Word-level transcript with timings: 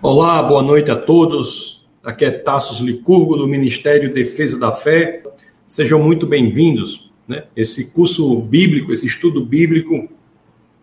Olá, 0.00 0.40
boa 0.40 0.62
noite 0.62 0.92
a 0.92 0.96
todos. 0.96 1.84
Aqui 2.04 2.24
é 2.24 2.30
Tassos 2.30 2.78
Licurgo, 2.78 3.36
do 3.36 3.48
Ministério 3.48 4.14
Defesa 4.14 4.56
da 4.56 4.70
Fé. 4.70 5.24
Sejam 5.66 6.00
muito 6.00 6.24
bem-vindos. 6.24 7.10
Né? 7.26 7.42
Esse 7.56 7.90
curso 7.90 8.40
bíblico, 8.40 8.92
esse 8.92 9.08
estudo 9.08 9.44
bíblico, 9.44 10.08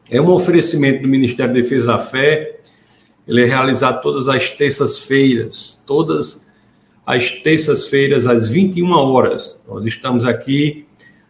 é 0.10 0.20
um 0.20 0.30
oferecimento 0.32 1.02
do 1.02 1.08
Ministério 1.08 1.54
Defesa 1.54 1.88
da 1.88 1.98
Fé. 1.98 2.60
Ele 3.26 3.44
é 3.44 3.46
realizado 3.46 4.02
todas 4.02 4.28
as 4.28 4.50
terças-feiras, 4.50 5.82
todas 5.88 6.46
as 7.06 7.32
terças-feiras, 7.32 8.28
às 8.28 8.50
21 8.50 8.92
horas. 8.92 9.64
Nós 9.66 9.86
estamos 9.86 10.26
aqui 10.26 10.86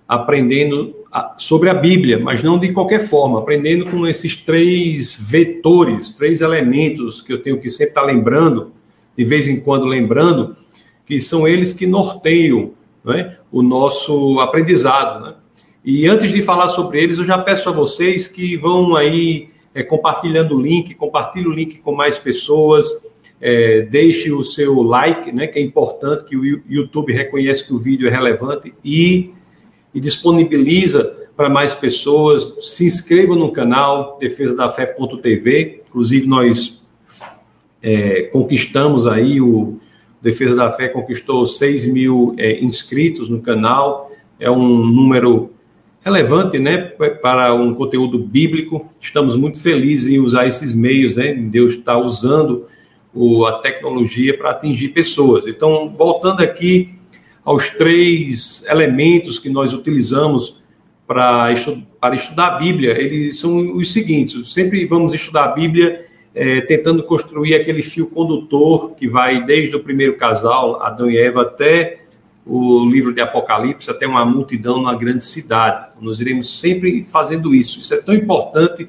aprendendo 0.07 1.04
sobre 1.37 1.69
a 1.69 1.73
Bíblia, 1.73 2.19
mas 2.19 2.43
não 2.43 2.59
de 2.59 2.71
qualquer 2.71 2.99
forma, 2.99 3.39
aprendendo 3.39 3.85
com 3.89 4.05
esses 4.05 4.35
três 4.35 5.17
vetores, 5.19 6.09
três 6.09 6.41
elementos 6.41 7.21
que 7.21 7.31
eu 7.31 7.41
tenho 7.41 7.59
que 7.59 7.69
sempre 7.69 7.91
estar 7.91 8.03
lembrando, 8.03 8.71
de 9.17 9.23
vez 9.23 9.47
em 9.47 9.59
quando 9.59 9.85
lembrando, 9.85 10.55
que 11.05 11.19
são 11.19 11.47
eles 11.47 11.71
que 11.71 11.85
norteiam 11.85 12.71
né, 13.03 13.37
o 13.51 13.61
nosso 13.61 14.39
aprendizado. 14.39 15.25
Né? 15.25 15.35
E 15.85 16.07
antes 16.07 16.31
de 16.31 16.41
falar 16.41 16.67
sobre 16.67 17.01
eles, 17.01 17.17
eu 17.17 17.25
já 17.25 17.37
peço 17.37 17.69
a 17.69 17.71
vocês 17.71 18.27
que 18.27 18.57
vão 18.57 18.95
aí 18.95 19.49
é, 19.73 19.83
compartilhando 19.83 20.57
o 20.57 20.61
link, 20.61 20.95
compartilhe 20.95 21.47
o 21.47 21.51
link 21.51 21.79
com 21.79 21.93
mais 21.93 22.17
pessoas, 22.17 22.89
é, 23.39 23.81
deixe 23.83 24.31
o 24.31 24.43
seu 24.43 24.81
like, 24.81 25.31
né, 25.31 25.45
que 25.45 25.59
é 25.59 25.61
importante, 25.61 26.25
que 26.25 26.35
o 26.35 26.43
YouTube 26.67 27.13
reconhece 27.13 27.65
que 27.65 27.73
o 27.73 27.77
vídeo 27.77 28.07
é 28.07 28.11
relevante 28.11 28.73
e 28.83 29.34
e 29.95 29.99
disponibiliza 30.01 31.15
para 31.37 31.49
mais 31.49 31.73
pessoas. 31.73 32.53
Se 32.61 32.85
inscrevam 32.85 33.37
no 33.37 33.51
canal 33.51 34.17
Defesa 34.19 34.53
da 34.53 34.69
Fé.tv. 34.69 35.83
Inclusive, 35.87 36.27
nós 36.27 36.85
é, 37.81 38.23
conquistamos 38.23 39.07
aí, 39.07 39.39
o 39.39 39.79
Defesa 40.21 40.55
da 40.55 40.69
Fé 40.69 40.89
conquistou 40.89 41.45
6 41.45 41.85
mil 41.87 42.35
é, 42.37 42.59
inscritos 42.59 43.29
no 43.29 43.41
canal. 43.41 44.11
É 44.37 44.51
um 44.51 44.85
número 44.85 45.51
relevante, 46.03 46.59
né, 46.59 46.77
para 47.21 47.53
um 47.53 47.73
conteúdo 47.73 48.19
bíblico. 48.19 48.87
Estamos 48.99 49.37
muito 49.37 49.61
felizes 49.61 50.09
em 50.09 50.19
usar 50.19 50.45
esses 50.45 50.73
meios, 50.73 51.15
né? 51.15 51.33
Deus 51.33 51.73
está 51.73 51.97
usando 51.97 52.65
o, 53.13 53.45
a 53.45 53.59
tecnologia 53.59 54.37
para 54.37 54.51
atingir 54.51 54.89
pessoas. 54.89 55.47
Então, 55.47 55.89
voltando 55.89 56.41
aqui 56.41 56.94
aos 57.45 57.69
três 57.69 58.65
elementos 58.67 59.37
que 59.37 59.49
nós 59.49 59.71
utilizamos 59.71 60.63
para, 61.07 61.51
estu 61.53 61.83
para 62.01 62.15
estudar 62.15 62.47
a 62.47 62.59
Bíblia, 62.59 62.99
eles 62.99 63.39
são 63.39 63.77
os 63.77 63.93
seguintes: 63.93 64.51
sempre 64.51 64.83
vamos 64.85 65.13
estudar 65.13 65.45
a 65.45 65.51
Bíblia 65.51 66.07
é, 66.33 66.59
tentando 66.61 67.03
construir 67.03 67.55
aquele 67.55 67.83
fio 67.83 68.07
condutor 68.07 68.95
que 68.95 69.07
vai 69.07 69.45
desde 69.45 69.75
o 69.75 69.79
primeiro 69.79 70.17
casal, 70.17 70.81
Adão 70.81 71.09
e 71.09 71.17
Eva, 71.17 71.43
até 71.43 72.01
o 72.45 72.85
livro 72.85 73.13
de 73.13 73.21
Apocalipse, 73.21 73.89
até 73.89 74.05
uma 74.05 74.25
multidão 74.25 74.77
numa 74.77 74.95
grande 74.95 75.23
cidade. 75.23 75.91
Nós 76.01 76.19
iremos 76.19 76.59
sempre 76.59 77.03
fazendo 77.03 77.55
isso. 77.55 77.79
Isso 77.79 77.93
é 77.93 78.01
tão 78.01 78.13
importante 78.13 78.87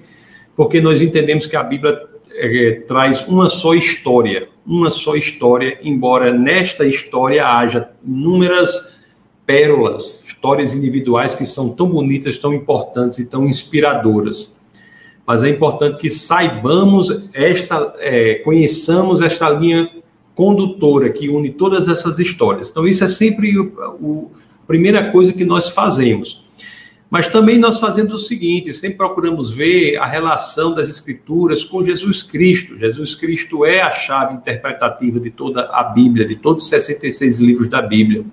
porque 0.57 0.81
nós 0.81 1.01
entendemos 1.01 1.47
que 1.47 1.57
a 1.57 1.63
Bíblia 1.63 2.03
é, 2.33 2.83
traz 2.87 3.27
uma 3.29 3.49
só 3.49 3.75
história, 3.75 4.49
uma 4.67 4.91
só 4.91 5.15
história, 5.15 5.79
embora 5.83 6.33
nesta 6.33 6.85
história 6.85 7.47
haja 7.47 7.91
inúmeras 8.05 8.97
pérolas, 9.47 10.21
histórias 10.25 10.75
individuais 10.75 11.35
que 11.35 11.47
são 11.47 11.69
tão 11.69 11.89
bonitas, 11.89 12.37
tão 12.37 12.53
importantes 12.53 13.21
e 13.21 13.25
tão 13.25 13.47
inspiradoras. 13.47 14.57
Mas 15.25 15.43
é 15.43 15.49
importante 15.49 15.99
que 15.99 16.11
saibamos 16.11 17.23
esta, 17.33 17.95
é, 17.99 18.37
conheçamos 18.37 19.21
esta 19.21 19.49
linha 19.51 19.89
condutora 20.35 21.11
que 21.11 21.29
une 21.29 21.51
todas 21.51 21.89
essas 21.89 22.19
histórias. 22.19 22.71
Então, 22.71 22.87
isso 22.87 23.05
é 23.05 23.09
sempre 23.09 23.59
o, 23.59 23.73
o, 24.01 24.31
a 24.63 24.67
primeira 24.67 25.11
coisa 25.11 25.33
que 25.33 25.45
nós 25.45 25.69
fazemos. 25.69 26.46
Mas 27.09 27.29
também 27.29 27.59
nós 27.59 27.79
fazemos 27.79 28.13
o 28.13 28.19
seguinte: 28.19 28.73
sempre 28.73 28.99
procuramos 28.99 29.51
ver 29.51 29.97
a 29.97 30.07
relação 30.07 30.75
das 30.75 30.89
Escrituras 30.89 31.65
com 31.65 31.83
Jesus 31.83 32.23
Cristo. 32.23 32.77
Jesus 32.77 33.15
Cristo 33.15 33.65
é 33.65 33.81
a 33.81 33.91
chave 33.91 34.35
interpretativa 34.35 35.21
de 35.21 35.31
toda 35.31 35.63
a 35.73 35.85
Bíblia, 35.85 36.27
de 36.27 36.37
todos 36.37 36.65
os 36.65 36.71
66 36.71 37.41
livros 37.41 37.69
da 37.69 37.81
Bíblia. 37.81 38.25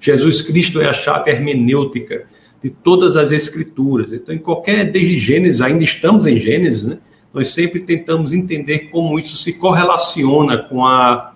Jesus 0.00 0.40
Cristo 0.42 0.80
é 0.80 0.88
a 0.88 0.92
chave 0.92 1.30
hermenêutica 1.30 2.26
de 2.62 2.70
todas 2.70 3.16
as 3.16 3.32
Escrituras. 3.32 4.12
Então, 4.12 4.34
em 4.34 4.38
qualquer, 4.38 4.90
desde 4.90 5.18
Gênesis, 5.18 5.60
ainda 5.60 5.84
estamos 5.84 6.26
em 6.26 6.38
Gênesis, 6.38 6.86
né? 6.86 6.98
nós 7.32 7.48
sempre 7.48 7.80
tentamos 7.80 8.32
entender 8.32 8.88
como 8.90 9.18
isso 9.18 9.36
se 9.36 9.52
correlaciona 9.52 10.56
com 10.56 10.86
a, 10.86 11.34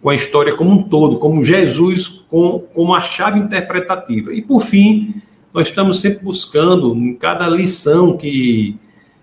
com 0.00 0.08
a 0.08 0.14
história 0.14 0.54
como 0.54 0.70
um 0.70 0.82
todo, 0.84 1.18
como 1.18 1.42
Jesus 1.42 2.08
com, 2.28 2.60
como 2.72 2.94
a 2.94 3.02
chave 3.02 3.40
interpretativa. 3.40 4.32
E, 4.32 4.40
por 4.40 4.60
fim, 4.60 5.20
nós 5.52 5.68
estamos 5.68 6.00
sempre 6.00 6.24
buscando, 6.24 6.94
em 6.94 7.14
cada 7.14 7.48
lição 7.48 8.16
que 8.16 8.78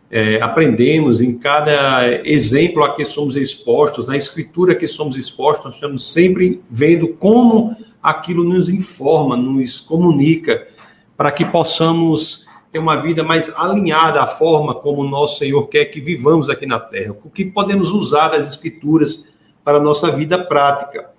é, 0.10 0.42
aprendemos, 0.42 1.22
em 1.22 1.38
cada 1.38 2.06
exemplo 2.28 2.84
a 2.84 2.96
que 2.96 3.04
somos 3.06 3.36
expostos, 3.36 4.08
na 4.08 4.16
escritura 4.16 4.76
que 4.76 4.88
somos 4.88 5.16
expostos, 5.16 5.66
nós 5.66 5.76
estamos 5.76 6.12
sempre 6.12 6.62
vendo 6.70 7.10
como 7.10 7.76
aquilo 8.02 8.44
nos 8.44 8.70
informa, 8.70 9.36
nos 9.36 9.80
comunica, 9.80 10.68
para 11.16 11.32
que 11.32 11.44
possamos 11.44 12.46
ter 12.72 12.80
uma 12.80 12.96
vida 12.98 13.24
mais 13.24 13.54
alinhada 13.56 14.22
à 14.22 14.28
forma 14.28 14.76
como 14.76 15.02
o 15.02 15.10
nosso 15.10 15.40
Senhor 15.40 15.68
quer 15.68 15.86
que 15.86 16.00
vivamos 16.00 16.50
aqui 16.50 16.66
na 16.66 16.80
Terra, 16.80 17.16
o 17.24 17.30
que 17.30 17.46
podemos 17.46 17.90
usar 17.92 18.30
das 18.30 18.50
escrituras 18.50 19.26
para 19.64 19.78
a 19.78 19.82
nossa 19.82 20.12
vida 20.12 20.38
prática. 20.38 21.10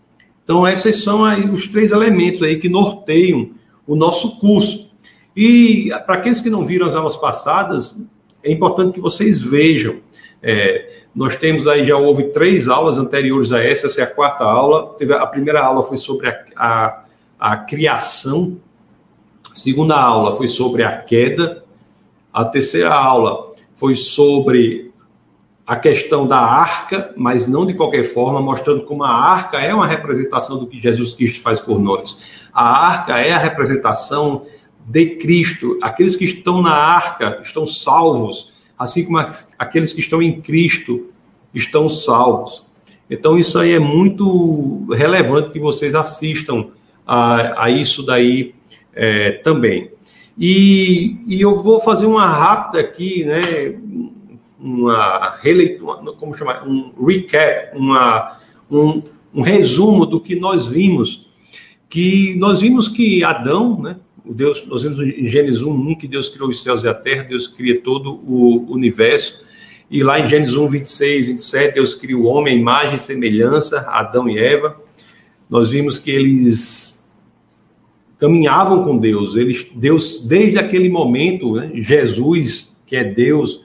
Então, 0.45 0.67
esses 0.67 1.03
são 1.03 1.23
os 1.53 1.67
três 1.67 1.93
elementos 1.93 2.43
aí 2.43 2.59
que 2.59 2.69
norteiam 2.69 3.51
o 3.87 3.95
nosso 3.95 4.39
curso. 4.39 4.88
E 5.41 5.91
para 6.05 6.17
aqueles 6.17 6.41
que 6.41 6.51
não 6.51 6.65
viram 6.65 6.89
as 6.89 6.97
aulas 6.97 7.17
passadas, 7.17 7.97
é 8.43 8.51
importante 8.51 8.95
que 8.95 9.01
vocês 9.01 9.41
vejam. 9.41 10.01
É, 10.43 11.05
nós 11.15 11.37
temos 11.37 11.69
aí, 11.69 11.85
já 11.85 11.97
houve 11.97 12.25
três 12.33 12.69
aulas 12.69 12.99
anteriores 12.99 13.53
a 13.53 13.63
essa, 13.63 13.87
essa 13.87 14.01
é 14.01 14.03
a 14.03 14.13
quarta 14.13 14.43
aula. 14.43 14.97
A 15.21 15.27
primeira 15.29 15.63
aula 15.63 15.85
foi 15.85 15.97
sobre 15.97 16.29
a, 16.29 16.45
a, 16.57 17.05
a 17.39 17.57
criação, 17.57 18.57
a 19.49 19.55
segunda 19.55 19.95
aula 19.95 20.37
foi 20.37 20.49
sobre 20.49 20.83
a 20.83 21.03
queda, 21.03 21.63
a 22.33 22.45
terceira 22.45 22.93
aula 22.93 23.53
foi 23.77 23.95
sobre 23.95 24.91
a 25.65 25.77
questão 25.77 26.27
da 26.27 26.41
arca, 26.41 27.13
mas 27.17 27.47
não 27.47 27.65
de 27.65 27.75
qualquer 27.75 28.03
forma, 28.03 28.43
mostrando 28.43 28.83
como 28.83 29.05
a 29.05 29.15
arca 29.15 29.59
é 29.59 29.73
uma 29.73 29.87
representação 29.87 30.59
do 30.59 30.67
que 30.67 30.81
Jesus 30.81 31.15
Cristo 31.15 31.41
faz 31.41 31.61
por 31.61 31.79
nós. 31.79 32.49
A 32.53 32.89
arca 32.89 33.21
é 33.21 33.31
a 33.31 33.39
representação 33.39 34.43
de 34.89 35.17
Cristo. 35.17 35.79
Aqueles 35.83 36.17
que 36.17 36.25
estão 36.25 36.63
na 36.63 36.73
arca 36.73 37.41
estão 37.43 37.67
salvos, 37.67 38.55
assim 38.79 39.05
como 39.05 39.19
aqueles 39.59 39.93
que 39.93 40.01
estão 40.01 40.23
em 40.23 40.41
Cristo 40.41 41.09
estão 41.55 41.89
salvos. 41.89 42.67
Então, 43.11 43.39
isso 43.39 43.59
aí 43.59 43.73
é 43.73 43.79
muito 43.79 44.87
relevante 44.93 45.51
que 45.51 45.61
vocês 45.61 45.95
assistam 45.95 46.69
a, 47.07 47.65
a 47.65 47.71
isso 47.71 48.03
daí 48.03 48.55
é, 48.95 49.33
também. 49.33 49.91
E, 50.39 51.17
e, 51.27 51.41
eu 51.41 51.63
vou 51.63 51.81
fazer 51.81 52.07
uma 52.07 52.27
rápida 52.27 52.81
aqui, 52.81 53.25
né? 53.25 53.77
Uma 54.59 55.37
releitura, 55.41 56.13
como 56.13 56.35
chamar? 56.35 56.67
Um 56.67 56.93
recap, 57.05 57.77
uma, 57.77 58.39
um, 58.71 59.03
um 59.35 59.43
resumo 59.43 60.07
do 60.07 60.21
que 60.21 60.37
nós 60.37 60.67
vimos. 60.67 61.27
Que 61.89 62.37
nós 62.37 62.61
vimos 62.61 62.89
que 62.89 63.25
Adão, 63.25 63.81
né? 63.81 63.97
O 64.29 64.35
Deus, 64.35 64.67
nós 64.67 64.83
vemos 64.83 64.99
em 65.01 65.27
Gênesis 65.27 65.63
1, 65.63 65.73
1 65.73 65.95
que 65.95 66.07
Deus 66.07 66.29
criou 66.29 66.51
os 66.51 66.63
céus 66.63 66.85
e 66.85 66.89
a 66.89 66.93
terra, 66.93 67.23
Deus 67.23 67.47
cria 67.47 67.81
todo 67.81 68.21
o 68.27 68.71
universo. 68.71 69.43
E 69.91 70.03
lá 70.03 70.21
em 70.21 70.29
Gênesis 70.29 70.55
1, 70.55 70.69
26, 70.69 71.27
27, 71.29 71.75
Deus 71.77 71.95
cria 71.95 72.19
o 72.19 72.25
homem, 72.25 72.59
imagem 72.59 72.97
e 72.97 72.99
semelhança, 72.99 73.87
Adão 73.89 74.29
e 74.29 74.39
Eva. 74.39 74.77
Nós 75.49 75.71
vimos 75.71 75.99
que 75.99 76.11
eles 76.11 77.03
caminhavam 78.19 78.85
com 78.85 78.99
Deus. 78.99 79.35
Eles, 79.35 79.67
Deus, 79.75 80.27
desde 80.27 80.59
aquele 80.59 80.91
momento, 80.91 81.55
né, 81.55 81.71
Jesus, 81.77 82.77
que 82.85 82.97
é 82.97 83.05
Deus, 83.05 83.63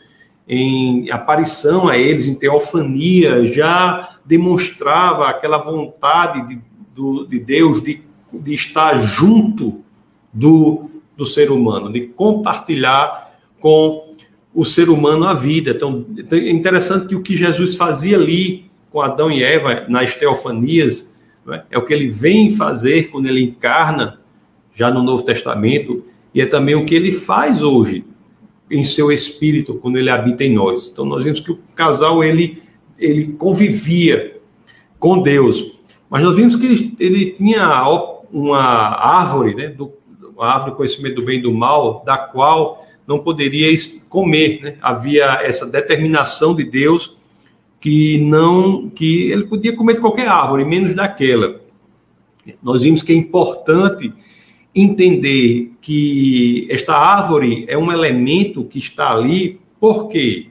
em 0.47 1.11
aparição 1.11 1.89
a 1.89 1.97
eles, 1.97 2.25
em 2.25 2.35
teofania, 2.35 3.45
já 3.45 4.17
demonstrava 4.23 5.27
aquela 5.27 5.57
vontade 5.57 6.47
de, 6.47 6.61
do, 6.95 7.25
de 7.25 7.37
Deus 7.37 7.83
de, 7.83 8.01
de 8.31 8.53
estar 8.53 8.95
junto 9.03 9.82
do, 10.33 10.89
do 11.15 11.25
ser 11.25 11.51
humano, 11.51 11.91
de 11.91 12.01
compartilhar 12.01 13.31
com 13.59 14.13
o 14.53 14.65
ser 14.65 14.89
humano 14.89 15.25
a 15.25 15.33
vida. 15.33 15.71
Então, 15.71 16.05
é 16.31 16.49
interessante 16.49 17.07
que 17.07 17.15
o 17.15 17.21
que 17.21 17.35
Jesus 17.35 17.75
fazia 17.75 18.17
ali 18.17 18.65
com 18.91 19.01
Adão 19.01 19.31
e 19.31 19.43
Eva 19.43 19.85
nas 19.87 20.15
teofanias 20.15 21.13
é? 21.47 21.63
é 21.71 21.77
o 21.77 21.83
que 21.83 21.93
ele 21.93 22.09
vem 22.09 22.51
fazer 22.51 23.09
quando 23.09 23.27
ele 23.27 23.41
encarna 23.41 24.19
já 24.73 24.89
no 24.89 25.03
Novo 25.03 25.23
Testamento 25.23 26.03
e 26.33 26.41
é 26.41 26.45
também 26.45 26.75
o 26.75 26.85
que 26.85 26.95
ele 26.95 27.11
faz 27.11 27.61
hoje 27.61 28.05
em 28.69 28.83
seu 28.83 29.11
espírito 29.11 29.75
quando 29.75 29.97
ele 29.97 30.09
habita 30.09 30.43
em 30.43 30.53
nós. 30.53 30.89
Então 30.91 31.05
nós 31.05 31.23
vemos 31.23 31.39
que 31.39 31.51
o 31.51 31.59
casal 31.75 32.23
ele 32.23 32.61
ele 32.97 33.33
convivia 33.33 34.39
com 34.99 35.21
Deus. 35.21 35.77
Mas 36.09 36.23
nós 36.23 36.35
vimos 36.35 36.55
que 36.55 36.65
ele, 36.65 36.95
ele 36.99 37.31
tinha 37.31 37.83
uma 38.31 38.61
árvore, 38.61 39.55
né, 39.55 39.67
do, 39.67 39.91
uma 40.35 40.47
árvore 40.47 40.71
do 40.71 40.77
conhecimento 40.77 41.15
do 41.15 41.25
bem 41.25 41.39
e 41.39 41.41
do 41.41 41.53
mal, 41.53 42.03
da 42.05 42.17
qual 42.17 42.85
não 43.07 43.19
poderia 43.19 43.67
comer, 44.09 44.61
né? 44.61 44.77
Havia 44.81 45.41
essa 45.43 45.65
determinação 45.65 46.55
de 46.55 46.63
Deus 46.63 47.17
que 47.79 48.17
não 48.19 48.89
que 48.89 49.29
ele 49.29 49.43
podia 49.43 49.75
comer 49.75 49.95
de 49.95 49.99
qualquer 49.99 50.27
árvore, 50.27 50.63
menos 50.63 50.95
daquela. 50.95 51.59
Nós 52.61 52.83
vimos 52.83 53.03
que 53.03 53.11
é 53.11 53.15
importante 53.15 54.13
entender 54.73 55.71
que 55.81 56.67
esta 56.69 56.95
árvore 56.95 57.65
é 57.67 57.77
um 57.77 57.91
elemento 57.91 58.63
que 58.63 58.79
está 58.79 59.11
ali, 59.11 59.59
por 59.79 60.07
quê? 60.07 60.47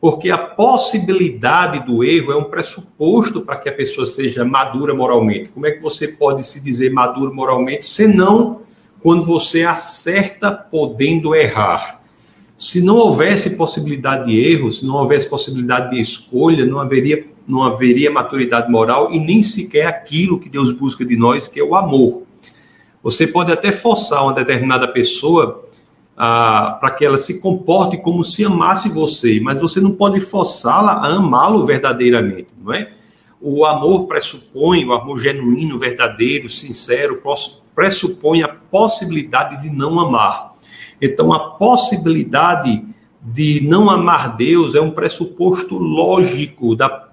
Porque 0.00 0.30
a 0.30 0.38
possibilidade 0.38 1.84
do 1.84 2.02
erro 2.02 2.32
é 2.32 2.36
um 2.36 2.44
pressuposto 2.44 3.42
para 3.42 3.56
que 3.56 3.68
a 3.68 3.72
pessoa 3.72 4.06
seja 4.06 4.44
madura 4.44 4.94
moralmente. 4.94 5.50
Como 5.50 5.66
é 5.66 5.70
que 5.70 5.82
você 5.82 6.08
pode 6.08 6.44
se 6.44 6.62
dizer 6.62 6.90
maduro 6.90 7.34
moralmente, 7.34 7.86
senão 7.86 8.62
quando 9.04 9.22
você 9.22 9.64
acerta 9.64 10.50
podendo 10.50 11.34
errar? 11.34 12.00
Se 12.56 12.80
não 12.80 12.96
houvesse 12.96 13.50
possibilidade 13.50 14.30
de 14.30 14.40
erro, 14.40 14.72
se 14.72 14.86
não 14.86 14.94
houvesse 14.94 15.28
possibilidade 15.28 15.90
de 15.90 16.00
escolha, 16.00 16.64
não 16.64 16.80
haveria, 16.80 17.26
não 17.46 17.62
haveria 17.62 18.10
maturidade 18.10 18.72
moral 18.72 19.12
e 19.12 19.20
nem 19.20 19.42
sequer 19.42 19.84
aquilo 19.84 20.40
que 20.40 20.48
Deus 20.48 20.72
busca 20.72 21.04
de 21.04 21.18
nós, 21.18 21.46
que 21.46 21.60
é 21.60 21.62
o 21.62 21.76
amor. 21.76 22.22
Você 23.02 23.26
pode 23.26 23.52
até 23.52 23.70
forçar 23.70 24.22
uma 24.24 24.32
determinada 24.32 24.88
pessoa 24.88 25.68
ah, 26.16 26.78
para 26.80 26.90
que 26.92 27.04
ela 27.04 27.18
se 27.18 27.40
comporte 27.40 27.98
como 27.98 28.24
se 28.24 28.42
amasse 28.42 28.88
você, 28.88 29.38
mas 29.38 29.60
você 29.60 29.82
não 29.82 29.92
pode 29.92 30.18
forçá-la 30.18 30.92
a 30.92 31.12
amá-lo 31.12 31.66
verdadeiramente, 31.66 32.48
não 32.58 32.72
é? 32.72 32.90
O 33.38 33.66
amor 33.66 34.06
pressupõe, 34.06 34.82
o 34.86 34.94
amor 34.94 35.18
genuíno, 35.18 35.78
verdadeiro, 35.78 36.48
sincero, 36.48 37.20
pressupõe 37.74 38.42
a 38.42 38.48
possibilidade 38.48 39.62
de 39.62 39.74
não 39.74 39.98
amar. 39.98 40.54
Então, 41.00 41.32
a 41.32 41.50
possibilidade 41.50 42.84
de 43.20 43.66
não 43.66 43.88
amar 43.88 44.36
Deus 44.36 44.74
é 44.74 44.80
um 44.80 44.90
pressuposto 44.90 45.78
lógico 45.78 46.76
da, 46.76 47.08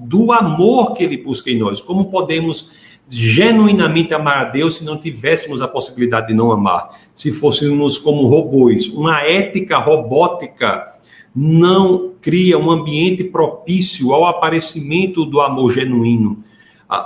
do 0.00 0.30
amor 0.30 0.92
que 0.92 1.02
ele 1.02 1.16
busca 1.16 1.50
em 1.50 1.58
nós. 1.58 1.80
Como 1.80 2.10
podemos 2.10 2.70
genuinamente 3.08 4.14
amar 4.14 4.38
a 4.38 4.44
Deus 4.44 4.76
se 4.76 4.84
não 4.84 4.96
tivéssemos 4.96 5.62
a 5.62 5.68
possibilidade 5.68 6.28
de 6.28 6.34
não 6.34 6.52
amar? 6.52 6.90
Se 7.14 7.32
fôssemos 7.32 7.96
como 7.96 8.28
robôs. 8.28 8.88
Uma 8.88 9.22
ética 9.22 9.78
robótica 9.78 10.92
não 11.34 12.12
cria 12.20 12.58
um 12.58 12.70
ambiente 12.70 13.24
propício 13.24 14.12
ao 14.12 14.26
aparecimento 14.26 15.24
do 15.24 15.40
amor 15.40 15.72
genuíno 15.72 16.44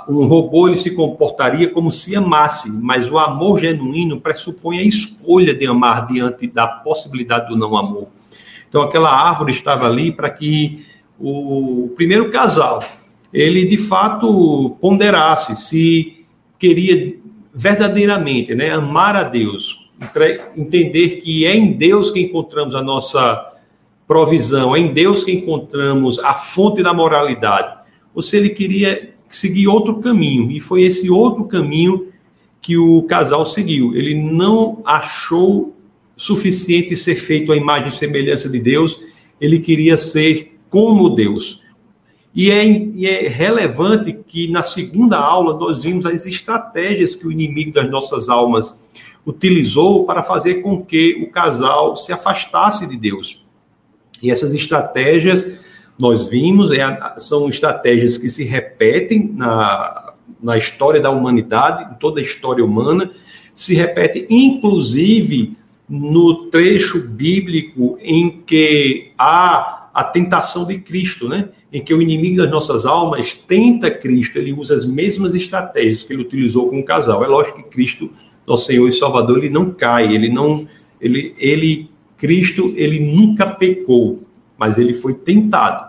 um 0.09 0.27
robô 0.27 0.67
ele 0.67 0.77
se 0.77 0.91
comportaria 0.91 1.71
como 1.71 1.91
se 1.91 2.17
amasse, 2.17 2.71
mas 2.71 3.11
o 3.11 3.19
amor 3.19 3.61
genuíno 3.61 4.21
pressupõe 4.21 4.79
a 4.79 4.83
escolha 4.83 5.55
de 5.55 5.67
amar 5.67 6.07
diante 6.07 6.47
da 6.47 6.67
possibilidade 6.67 7.49
do 7.49 7.57
não 7.57 7.77
amor. 7.77 8.09
Então 8.69 8.83
aquela 8.83 9.11
árvore 9.11 9.53
estava 9.53 9.87
ali 9.87 10.13
para 10.13 10.31
que 10.31 10.85
o 11.19 11.91
primeiro 11.97 12.31
casal 12.31 12.83
ele 13.33 13.67
de 13.67 13.77
fato 13.77 14.77
ponderasse 14.81 15.57
se 15.57 16.25
queria 16.59 17.17
verdadeiramente, 17.55 18.55
né, 18.55 18.71
amar 18.71 19.17
a 19.17 19.23
Deus, 19.23 19.91
entender 20.57 21.21
que 21.21 21.45
é 21.45 21.57
em 21.57 21.73
Deus 21.73 22.11
que 22.11 22.21
encontramos 22.21 22.75
a 22.75 22.83
nossa 22.83 23.53
provisão, 24.07 24.75
é 24.75 24.79
em 24.79 24.93
Deus 24.93 25.25
que 25.25 25.33
encontramos 25.33 26.19
a 26.21 26.35
fonte 26.35 26.83
da 26.83 26.95
moralidade. 26.95 27.77
Ou 28.15 28.23
se 28.23 28.37
ele 28.37 28.51
queria 28.51 29.15
seguir 29.29 29.69
outro 29.69 30.01
caminho. 30.01 30.51
E 30.51 30.61
foi 30.61 30.83
esse 30.83 31.11
outro 31.11 31.45
caminho 31.45 32.09
que 32.61 32.77
o 32.77 33.03
casal 33.05 33.45
seguiu. 33.45 33.95
Ele 33.95 34.15
não 34.15 34.83
achou 34.85 35.75
suficiente 36.17 36.97
ser 36.97 37.15
feito 37.15 37.53
a 37.53 37.57
imagem 37.57 37.89
e 37.89 37.93
semelhança 37.93 38.49
de 38.49 38.59
Deus, 38.59 38.99
ele 39.41 39.61
queria 39.61 39.97
ser 39.97 40.59
como 40.69 41.09
Deus. 41.11 41.63
E 42.35 42.51
é, 42.51 42.67
e 42.67 43.07
é, 43.07 43.29
relevante 43.29 44.13
que 44.27 44.49
na 44.49 44.63
segunda 44.63 45.17
aula 45.17 45.57
nós 45.57 45.83
vimos 45.83 46.05
as 46.05 46.27
estratégias 46.27 47.15
que 47.15 47.27
o 47.27 47.33
inimigo 47.33 47.73
das 47.73 47.89
nossas 47.89 48.29
almas 48.29 48.79
utilizou 49.25 50.05
para 50.05 50.23
fazer 50.23 50.57
com 50.57 50.85
que 50.85 51.23
o 51.23 51.31
casal 51.31 51.95
se 51.95 52.13
afastasse 52.13 52.87
de 52.87 52.97
Deus. 52.97 53.47
E 54.21 54.31
essas 54.31 54.53
estratégias 54.53 55.68
nós 55.99 56.29
vimos, 56.29 56.71
é, 56.71 57.15
são 57.17 57.49
estratégias 57.49 58.17
que 58.17 58.29
se 58.29 58.45
repetem 58.45 59.33
na, 59.35 60.13
na 60.41 60.57
história 60.57 61.01
da 61.01 61.11
humanidade, 61.11 61.93
em 61.93 61.99
toda 61.99 62.21
a 62.21 62.23
história 62.23 62.65
humana, 62.65 63.11
se 63.55 63.75
repete 63.75 64.27
inclusive 64.31 65.57
no 65.89 66.47
trecho 66.47 67.09
bíblico 67.09 67.99
em 68.01 68.43
que 68.47 69.13
há 69.19 69.89
a 69.93 70.05
tentação 70.05 70.65
de 70.65 70.79
Cristo, 70.79 71.29
né? 71.29 71.49
Em 71.73 71.83
que 71.83 71.93
o 71.93 72.01
inimigo 72.01 72.37
das 72.37 72.51
nossas 72.51 72.87
almas 72.87 73.35
tenta 73.35 73.91
Cristo, 73.91 74.39
ele 74.39 74.53
usa 74.53 74.75
as 74.75 74.87
mesmas 74.87 75.35
estratégias 75.35 76.05
que 76.05 76.13
ele 76.13 76.23
utilizou 76.23 76.71
com 76.71 76.79
o 76.79 76.85
casal. 76.85 77.25
É 77.25 77.27
lógico 77.27 77.63
que 77.63 77.69
Cristo, 77.71 78.11
nosso 78.47 78.67
Senhor 78.67 78.87
e 78.87 78.93
Salvador, 78.93 79.39
ele 79.39 79.51
não 79.51 79.73
cai, 79.73 80.15
ele 80.15 80.29
não 80.29 80.69
ele 81.01 81.35
ele 81.39 81.91
Cristo, 82.17 82.73
ele 82.77 83.01
nunca 83.01 83.47
pecou, 83.47 84.25
mas 84.57 84.79
ele 84.79 84.95
foi 84.95 85.15
tentado. 85.15 85.88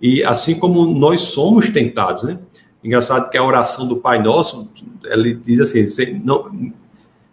E 0.00 0.22
assim 0.22 0.58
como 0.58 0.86
nós 0.86 1.20
somos 1.22 1.68
tentados, 1.68 2.22
né? 2.22 2.38
Engraçado 2.82 3.30
que 3.30 3.36
a 3.36 3.44
oração 3.44 3.86
do 3.86 3.96
Pai 3.96 4.22
Nosso, 4.22 4.68
ele 5.04 5.34
diz 5.34 5.60
assim, 5.60 6.20
não, 6.24 6.72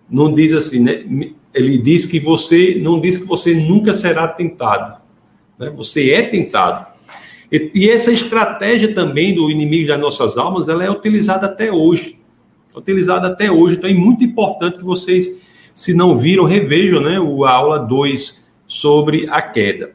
não 0.09 0.33
diz 0.33 0.53
assim, 0.53 0.79
né? 0.79 1.05
Ele 1.53 1.77
diz 1.77 2.05
que 2.05 2.19
você, 2.19 2.79
não 2.81 2.99
diz 2.99 3.17
que 3.17 3.25
você 3.25 3.53
nunca 3.53 3.93
será 3.93 4.27
tentado, 4.27 4.99
né? 5.57 5.71
Você 5.75 6.11
é 6.11 6.23
tentado. 6.23 6.87
E, 7.51 7.71
e 7.73 7.89
essa 7.89 8.11
estratégia 8.11 8.93
também 8.93 9.33
do 9.33 9.49
inimigo 9.51 9.87
das 9.87 9.99
nossas 9.99 10.37
almas, 10.37 10.67
ela 10.67 10.83
é 10.83 10.89
utilizada 10.89 11.45
até 11.45 11.71
hoje. 11.71 12.19
Utilizada 12.75 13.27
até 13.27 13.51
hoje. 13.51 13.77
Então 13.77 13.89
é 13.89 13.93
muito 13.93 14.23
importante 14.23 14.77
que 14.77 14.83
vocês, 14.83 15.31
se 15.75 15.93
não 15.93 16.15
viram, 16.15 16.43
revejam, 16.43 17.01
né? 17.01 17.19
O, 17.19 17.45
aula 17.45 17.79
2 17.79 18.43
sobre 18.67 19.27
a 19.29 19.41
queda. 19.41 19.93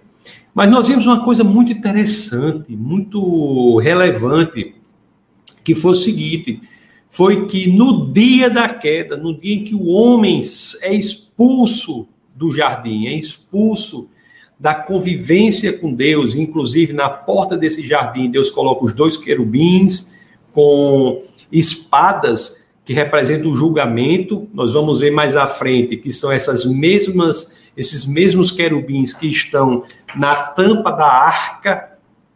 Mas 0.54 0.70
nós 0.70 0.88
vimos 0.88 1.06
uma 1.06 1.24
coisa 1.24 1.44
muito 1.44 1.72
interessante, 1.72 2.74
muito 2.76 3.78
relevante, 3.78 4.74
que 5.64 5.74
foi 5.74 5.92
o 5.92 5.94
seguinte: 5.94 6.60
foi 7.08 7.46
que 7.46 7.70
no 7.70 8.12
dia 8.12 8.50
da 8.50 8.68
queda, 8.68 9.16
no 9.16 9.36
dia 9.36 9.56
em 9.56 9.64
que 9.64 9.74
o 9.74 9.86
homem 9.86 10.40
é 10.82 10.94
expulso 10.94 12.08
do 12.34 12.50
jardim, 12.50 13.06
é 13.06 13.14
expulso 13.14 14.08
da 14.58 14.74
convivência 14.74 15.72
com 15.72 15.92
Deus, 15.92 16.34
inclusive 16.34 16.92
na 16.92 17.08
porta 17.08 17.56
desse 17.56 17.86
jardim, 17.86 18.30
Deus 18.30 18.50
coloca 18.50 18.84
os 18.84 18.92
dois 18.92 19.16
querubins 19.16 20.14
com 20.52 21.22
espadas 21.50 22.60
que 22.84 22.92
representam 22.92 23.52
o 23.52 23.56
julgamento. 23.56 24.48
Nós 24.52 24.74
vamos 24.74 25.00
ver 25.00 25.10
mais 25.10 25.34
à 25.34 25.46
frente 25.46 25.96
que 25.96 26.12
são 26.12 26.30
essas 26.30 26.64
mesmas 26.66 27.58
esses 27.76 28.06
mesmos 28.06 28.50
querubins 28.50 29.12
que 29.14 29.28
estão 29.28 29.84
na 30.14 30.34
tampa 30.34 30.90
da 30.90 31.06
arca, 31.06 31.90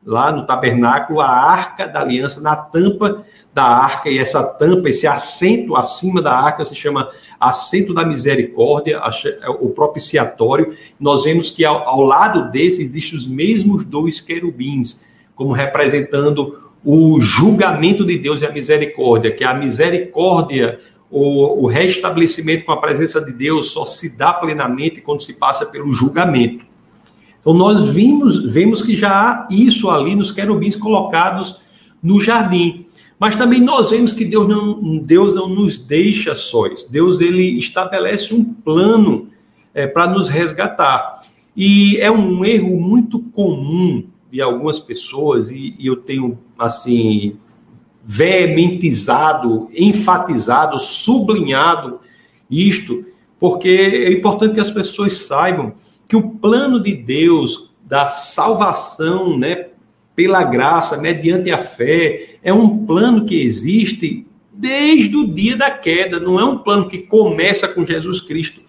lá 0.05 0.31
no 0.31 0.47
tabernáculo, 0.47 1.21
a 1.21 1.29
arca 1.29 1.89
da 1.89 2.01
aliança 2.01 2.41
na 2.41 2.55
tampa 2.55 3.25
da 3.53 3.65
arca, 3.65 4.11
e 4.11 4.19
essa 4.19 4.43
tampa, 4.43 4.89
esse 4.91 5.07
assento 5.07 5.77
acima 5.77 6.21
da 6.21 6.33
arca 6.33 6.65
se 6.65 6.75
chama 6.75 7.09
assento 7.41 7.95
da 7.95 8.05
misericórdia, 8.05 9.01
é 9.43 9.49
o 9.49 9.71
propiciatório. 9.71 10.77
Nós 11.01 11.25
vemos 11.25 11.51
que 11.51 11.65
ao, 11.65 11.89
ao 11.89 12.03
lado 12.03 12.51
desse 12.51 12.83
existem 12.83 13.17
os 13.17 13.27
mesmos 13.27 13.85
dois 13.85 14.21
querubins, 14.21 15.01
como 15.35 15.53
representando 15.53 16.65
o 16.85 17.19
julgamento 17.19 18.05
de 18.05 18.19
Deus 18.19 18.43
e 18.43 18.47
a 18.47 18.53
misericórdia, 18.53 19.31
que 19.31 19.43
a 19.43 19.55
misericórdia 19.55 20.79
o, 21.15 21.63
o 21.63 21.67
restabelecimento 21.69 22.65
com 22.65 22.73
a 22.73 22.77
presença 22.77 23.21
de 23.21 23.33
Deus 23.33 23.71
só 23.71 23.85
se 23.85 24.17
dá 24.17 24.33
plenamente 24.33 25.01
quando 25.01 25.23
se 25.23 25.33
passa 25.33 25.65
pelo 25.65 25.93
julgamento. 25.93 26.67
Então 27.41 27.55
nós 27.55 27.87
vimos, 27.87 28.53
vemos 28.53 28.83
que 28.83 28.97
já 28.97 29.11
há 29.11 29.49
isso 29.49 29.89
ali 29.89 30.17
nos 30.17 30.33
querubins 30.33 30.75
colocados 30.75 31.57
no 32.03 32.21
jardim. 32.21 32.87
Mas 33.17 33.37
também 33.37 33.61
nós 33.61 33.93
vemos 33.93 34.13
que 34.13 34.25
Deus 34.25 34.49
não, 34.49 34.99
Deus 34.99 35.33
não 35.33 35.49
nos 35.49 35.79
deixa 35.79 36.35
sós. 36.35 36.83
Deus 36.91 37.21
ele 37.21 37.59
estabelece 37.59 38.35
um 38.35 38.43
plano 38.43 39.29
é, 39.73 39.87
para 39.87 40.09
nos 40.09 40.29
resgatar. 40.29 41.21
E 41.57 41.97
é 41.99 42.11
um 42.11 42.45
erro 42.45 42.81
muito 42.81 43.21
comum 43.21 44.05
de 44.33 44.41
algumas 44.41 44.81
pessoas, 44.81 45.49
e, 45.49 45.77
e 45.79 45.87
eu 45.87 45.95
tenho 45.95 46.37
assim 46.59 47.37
veementizado, 48.05 49.69
enfatizado, 49.75 50.79
sublinhado 50.79 52.01
isto, 52.51 53.05
porque 53.41 53.69
é 53.69 54.13
importante 54.13 54.55
que 54.55 54.61
as 54.61 54.71
pessoas 54.71 55.23
saibam 55.23 55.75
que 56.07 56.15
o 56.15 56.31
plano 56.31 56.81
de 56.81 56.95
Deus 56.95 57.71
da 57.83 58.07
salvação, 58.07 59.39
né, 59.39 59.69
pela 60.15 60.45
graça, 60.45 60.97
mediante 60.97 61.51
a 61.51 61.59
fé. 61.59 62.37
É 62.43 62.53
um 62.53 62.85
plano 62.87 63.25
que 63.25 63.41
existe 63.43 64.27
desde 64.53 65.17
o 65.17 65.27
dia 65.27 65.57
da 65.57 65.71
queda, 65.71 66.21
não 66.21 66.39
é 66.39 66.45
um 66.45 66.59
plano 66.59 66.89
que 66.89 66.99
começa 66.99 67.67
com 67.67 67.85
Jesus 67.85 68.21
Cristo. 68.21 68.63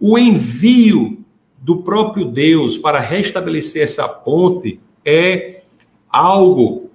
O 0.00 0.18
envio 0.18 1.24
do 1.58 1.78
próprio 1.82 2.24
Deus 2.24 2.78
para 2.78 3.00
restabelecer 3.00 3.82
essa 3.82 4.08
ponte 4.08 4.80
é 5.04 5.62
algo 6.08 6.85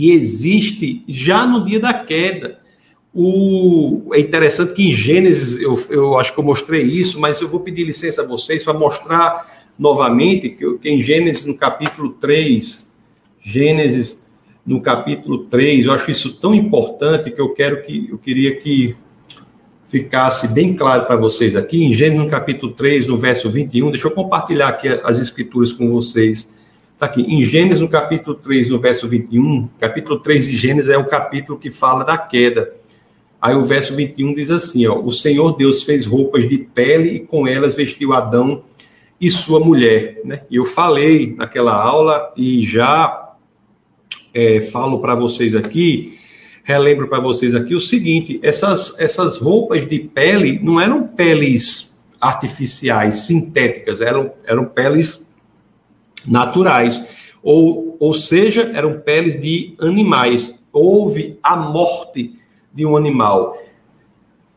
que 0.00 0.12
existe 0.12 1.04
já 1.06 1.44
no 1.44 1.62
dia 1.62 1.78
da 1.78 1.92
queda. 1.92 2.58
O, 3.14 4.08
é 4.14 4.20
interessante 4.20 4.72
que 4.72 4.88
em 4.88 4.92
Gênesis, 4.92 5.60
eu, 5.60 5.78
eu 5.90 6.18
acho 6.18 6.32
que 6.32 6.40
eu 6.40 6.44
mostrei 6.44 6.80
isso, 6.80 7.20
mas 7.20 7.38
eu 7.38 7.50
vou 7.50 7.60
pedir 7.60 7.84
licença 7.84 8.22
a 8.22 8.26
vocês 8.26 8.64
para 8.64 8.72
mostrar 8.72 9.66
novamente 9.78 10.48
que, 10.48 10.78
que 10.78 10.88
em 10.88 11.02
Gênesis, 11.02 11.44
no 11.44 11.54
capítulo 11.54 12.14
3, 12.14 12.90
Gênesis, 13.42 14.26
no 14.64 14.80
capítulo 14.80 15.44
3, 15.44 15.84
eu 15.84 15.92
acho 15.92 16.10
isso 16.10 16.40
tão 16.40 16.54
importante 16.54 17.30
que 17.30 17.40
eu 17.40 17.50
quero 17.50 17.82
que 17.82 18.08
eu 18.10 18.16
queria 18.16 18.56
que 18.56 18.96
ficasse 19.84 20.48
bem 20.48 20.72
claro 20.72 21.04
para 21.04 21.16
vocês 21.16 21.54
aqui, 21.54 21.84
em 21.84 21.92
Gênesis, 21.92 22.24
no 22.24 22.30
capítulo 22.30 22.72
3, 22.72 23.06
no 23.06 23.18
verso 23.18 23.50
21, 23.50 23.90
deixa 23.90 24.08
eu 24.08 24.12
compartilhar 24.12 24.68
aqui 24.68 24.88
as 25.04 25.18
escrituras 25.18 25.74
com 25.74 25.90
vocês. 25.90 26.58
Está 27.00 27.06
aqui, 27.06 27.22
em 27.22 27.42
Gênesis, 27.42 27.80
no 27.80 27.88
capítulo 27.88 28.36
3, 28.36 28.68
no 28.68 28.78
verso 28.78 29.08
21, 29.08 29.70
capítulo 29.80 30.20
3 30.20 30.48
de 30.48 30.54
Gênesis 30.58 30.90
é 30.90 30.98
o 30.98 31.06
capítulo 31.06 31.58
que 31.58 31.70
fala 31.70 32.04
da 32.04 32.18
queda. 32.18 32.74
Aí 33.40 33.54
o 33.54 33.62
verso 33.62 33.96
21 33.96 34.34
diz 34.34 34.50
assim: 34.50 34.86
ó, 34.86 35.00
O 35.00 35.10
Senhor 35.10 35.56
Deus 35.56 35.82
fez 35.82 36.04
roupas 36.04 36.46
de 36.46 36.58
pele 36.58 37.08
e 37.08 37.20
com 37.20 37.48
elas 37.48 37.74
vestiu 37.74 38.12
Adão 38.12 38.64
e 39.18 39.30
sua 39.30 39.60
mulher. 39.60 40.20
Né? 40.26 40.42
Eu 40.50 40.62
falei 40.66 41.34
naquela 41.34 41.72
aula 41.72 42.34
e 42.36 42.62
já 42.62 43.32
é, 44.34 44.60
falo 44.60 45.00
para 45.00 45.14
vocês 45.14 45.56
aqui, 45.56 46.18
relembro 46.64 47.08
para 47.08 47.18
vocês 47.18 47.54
aqui 47.54 47.74
o 47.74 47.80
seguinte: 47.80 48.38
essas, 48.42 48.94
essas 49.00 49.38
roupas 49.38 49.88
de 49.88 50.00
pele 50.00 50.60
não 50.62 50.78
eram 50.78 51.06
peles 51.06 51.98
artificiais, 52.20 53.20
sintéticas, 53.20 54.02
eram, 54.02 54.32
eram 54.44 54.66
peles 54.66 55.29
naturais. 56.26 57.04
Ou, 57.42 57.96
ou 57.98 58.12
seja, 58.12 58.70
eram 58.74 59.00
peles 59.00 59.40
de 59.40 59.74
animais. 59.80 60.58
Houve 60.72 61.38
a 61.42 61.56
morte 61.56 62.34
de 62.72 62.86
um 62.86 62.96
animal. 62.96 63.56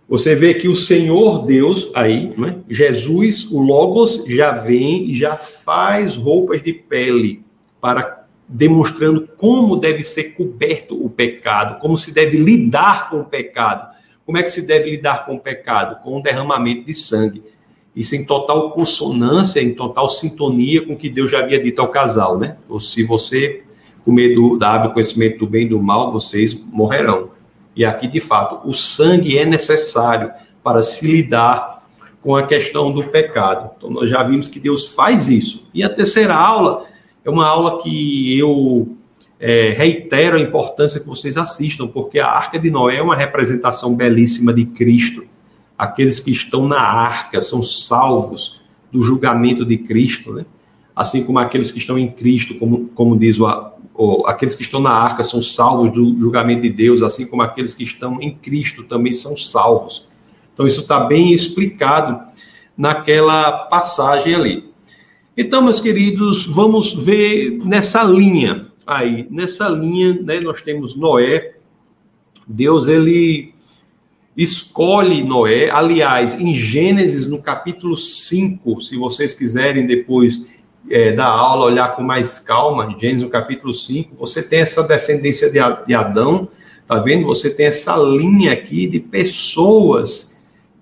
Você 0.08 0.36
vê 0.36 0.53
que 0.53 0.67
o 0.67 0.75
Senhor 0.75 1.46
Deus, 1.46 1.89
aí, 1.96 2.34
né? 2.38 2.58
Jesus, 2.70 3.50
o 3.50 3.60
Logos, 3.60 4.24
já 4.27 4.51
vem 4.51 5.10
e 5.10 5.15
já 5.15 5.36
faz 5.36 6.15
roupas 6.15 6.62
de 6.62 6.74
pele 6.74 7.43
para 7.79 8.24
demonstrando 8.48 9.27
como 9.38 9.77
deve 9.77 10.03
ser 10.03 10.36
coberto 10.36 11.03
o 11.03 11.10
pecado, 11.10 11.79
como 11.79 11.98
se 11.98 12.13
deve 12.13 12.38
lidar 12.38 13.10
com 13.10 13.22
o 13.22 13.25
pecado. 13.25 13.93
Como 14.25 14.38
é 14.38 14.43
que 14.43 14.51
se 14.51 14.62
deve 14.62 14.91
lidar 14.91 15.25
com 15.25 15.36
o 15.36 15.39
pecado? 15.39 16.01
Com 16.01 16.17
o 16.17 16.22
derramamento 16.22 16.86
de 16.86 16.93
sangue. 16.93 17.43
Isso 17.95 18.15
em 18.15 18.25
total 18.25 18.71
consonância, 18.71 19.62
em 19.62 19.73
total 19.73 20.09
sintonia 20.09 20.85
com 20.85 20.93
o 20.93 20.97
que 20.97 21.09
Deus 21.09 21.29
já 21.29 21.39
havia 21.39 21.62
dito 21.62 21.79
ao 21.79 21.89
casal, 21.89 22.38
né? 22.39 22.57
Ou 22.67 22.79
se 22.79 23.03
você 23.03 23.63
comer 24.03 24.33
do, 24.33 24.57
da 24.57 24.69
árvore 24.69 24.93
conhecimento 24.93 25.39
do 25.39 25.47
bem 25.47 25.65
e 25.65 25.69
do 25.69 25.81
mal, 25.81 26.12
vocês 26.12 26.53
morrerão. 26.71 27.29
E 27.75 27.85
aqui, 27.85 28.07
de 28.07 28.19
fato, 28.19 28.67
o 28.67 28.73
sangue 28.73 29.38
é 29.38 29.45
necessário 29.45 30.31
para 30.63 30.81
se 30.81 31.07
lidar 31.07 31.83
com 32.21 32.35
a 32.35 32.43
questão 32.43 32.91
do 32.91 33.03
pecado. 33.03 33.71
Então, 33.77 33.89
nós 33.89 34.09
já 34.09 34.23
vimos 34.23 34.47
que 34.47 34.59
Deus 34.59 34.89
faz 34.89 35.29
isso. 35.29 35.67
E 35.73 35.83
a 35.83 35.89
terceira 35.89 36.33
aula 36.33 36.85
é 37.23 37.29
uma 37.29 37.45
aula 37.45 37.81
que 37.81 38.38
eu 38.38 38.95
é, 39.39 39.73
reitero 39.75 40.38
a 40.38 40.39
importância 40.39 41.00
que 41.00 41.07
vocês 41.07 41.35
assistam, 41.35 41.88
porque 41.88 42.19
a 42.19 42.27
Arca 42.27 42.57
de 42.57 42.71
Noé 42.71 42.97
é 42.97 43.01
uma 43.01 43.15
representação 43.15 43.93
belíssima 43.93 44.53
de 44.53 44.65
Cristo. 44.65 45.25
Aqueles 45.83 46.17
que 46.17 46.31
estão 46.31 46.65
na 46.65 46.79
arca 46.79 47.41
são 47.41 47.61
salvos 47.61 48.61
do 48.89 49.01
julgamento 49.01 49.65
de 49.65 49.77
Cristo, 49.77 50.31
né? 50.31 50.45
assim 50.95 51.25
como 51.25 51.39
aqueles 51.39 51.71
que 51.71 51.77
estão 51.77 51.97
em 51.97 52.09
Cristo, 52.09 52.55
como, 52.55 52.87
como 52.95 53.17
diz 53.19 53.37
o, 53.37 53.45
ou 53.93 54.25
aqueles 54.25 54.55
que 54.55 54.61
estão 54.61 54.79
na 54.79 54.91
arca 54.91 55.23
são 55.23 55.41
salvos 55.41 55.91
do 55.91 56.17
julgamento 56.21 56.61
de 56.61 56.69
Deus, 56.69 57.01
assim 57.01 57.25
como 57.25 57.41
aqueles 57.41 57.73
que 57.73 57.83
estão 57.83 58.21
em 58.21 58.33
Cristo 58.33 58.85
também 58.85 59.11
são 59.11 59.35
salvos. 59.35 60.07
Então, 60.53 60.65
isso 60.65 60.79
está 60.79 61.01
bem 61.01 61.33
explicado 61.33 62.21
naquela 62.77 63.51
passagem 63.51 64.35
ali. 64.35 64.71
Então, 65.35 65.61
meus 65.61 65.81
queridos, 65.81 66.45
vamos 66.45 66.93
ver 66.93 67.59
nessa 67.65 68.05
linha 68.05 68.67
aí. 68.87 69.27
Nessa 69.29 69.67
linha, 69.67 70.13
né, 70.21 70.39
nós 70.39 70.61
temos 70.61 70.95
Noé. 70.95 71.55
Deus, 72.47 72.87
ele 72.87 73.52
escolhe 74.35 75.23
Noé. 75.23 75.69
Aliás, 75.69 76.33
em 76.33 76.53
Gênesis, 76.53 77.27
no 77.27 77.41
capítulo 77.41 77.95
5, 77.95 78.81
se 78.81 78.95
vocês 78.95 79.33
quiserem 79.33 79.85
depois 79.85 80.45
é, 80.89 81.11
da 81.11 81.25
aula 81.25 81.65
olhar 81.65 81.95
com 81.95 82.03
mais 82.03 82.39
calma, 82.39 82.95
Gênesis 82.99 83.23
no 83.23 83.29
capítulo 83.29 83.73
5, 83.73 84.15
você 84.15 84.41
tem 84.41 84.61
essa 84.61 84.83
descendência 84.83 85.49
de, 85.49 85.93
Adão, 85.93 86.47
tá 86.87 86.99
vendo? 86.99 87.25
Você 87.27 87.49
tem 87.49 87.67
essa 87.67 87.95
linha 87.97 88.51
aqui 88.53 88.87
de 88.87 88.99
pessoas 88.99 90.33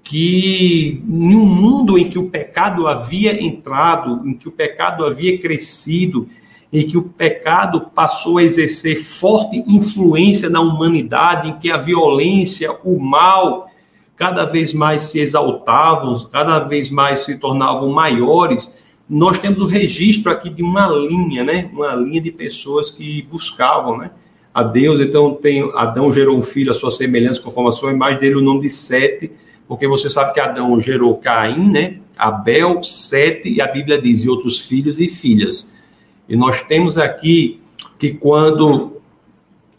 que, 0.03 1.03
em 1.07 1.35
um 1.35 1.45
mundo 1.45 1.97
em 1.97 2.09
que 2.09 2.17
o 2.17 2.29
pecado 2.29 2.87
havia 2.87 3.41
entrado, 3.41 4.27
em 4.27 4.33
que 4.33 4.47
o 4.47 4.51
pecado 4.51 5.05
havia 5.05 5.37
crescido, 5.37 6.27
em 6.71 6.87
que 6.87 6.97
o 6.97 7.03
pecado 7.03 7.81
passou 7.93 8.37
a 8.37 8.43
exercer 8.43 8.95
forte 8.95 9.63
influência 9.67 10.49
na 10.49 10.61
humanidade, 10.61 11.49
em 11.49 11.59
que 11.59 11.69
a 11.71 11.77
violência, 11.77 12.71
o 12.83 12.99
mal, 12.99 13.67
cada 14.15 14.45
vez 14.45 14.73
mais 14.73 15.03
se 15.03 15.19
exaltavam, 15.19 16.15
cada 16.31 16.59
vez 16.59 16.89
mais 16.89 17.21
se 17.21 17.37
tornavam 17.37 17.89
maiores 17.89 18.71
nós 19.13 19.37
temos 19.37 19.59
o 19.59 19.65
registro 19.65 20.31
aqui 20.31 20.49
de 20.49 20.63
uma 20.63 20.87
linha, 20.87 21.43
né? 21.43 21.69
Uma 21.73 21.93
linha 21.95 22.21
de 22.21 22.31
pessoas 22.31 22.89
que 22.89 23.21
buscavam, 23.23 23.97
né? 23.97 24.11
A 24.53 24.63
Deus, 24.63 25.01
então 25.01 25.33
tem 25.33 25.69
Adão 25.75 26.09
gerou 26.09 26.37
um 26.37 26.41
filho 26.41 26.71
à 26.71 26.73
sua 26.73 26.91
semelhança, 26.91 27.41
conforme 27.41 27.67
a 27.67 27.73
sua 27.73 27.91
imagem 27.91 28.19
dele, 28.21 28.35
o 28.35 28.41
nome 28.41 28.61
de 28.61 28.69
Sete, 28.69 29.29
porque 29.67 29.85
você 29.85 30.09
sabe 30.09 30.33
que 30.33 30.39
Adão 30.39 30.79
gerou 30.79 31.17
Caim, 31.17 31.69
né? 31.69 31.97
Abel, 32.17 32.81
Sete, 32.83 33.49
e 33.49 33.59
a 33.59 33.67
Bíblia 33.67 34.01
diz, 34.01 34.23
e 34.23 34.29
outros 34.29 34.61
filhos 34.61 34.97
e 35.01 35.09
filhas. 35.09 35.75
E 36.31 36.35
nós 36.37 36.61
temos 36.61 36.97
aqui 36.97 37.59
que 37.99 38.13
quando 38.13 39.01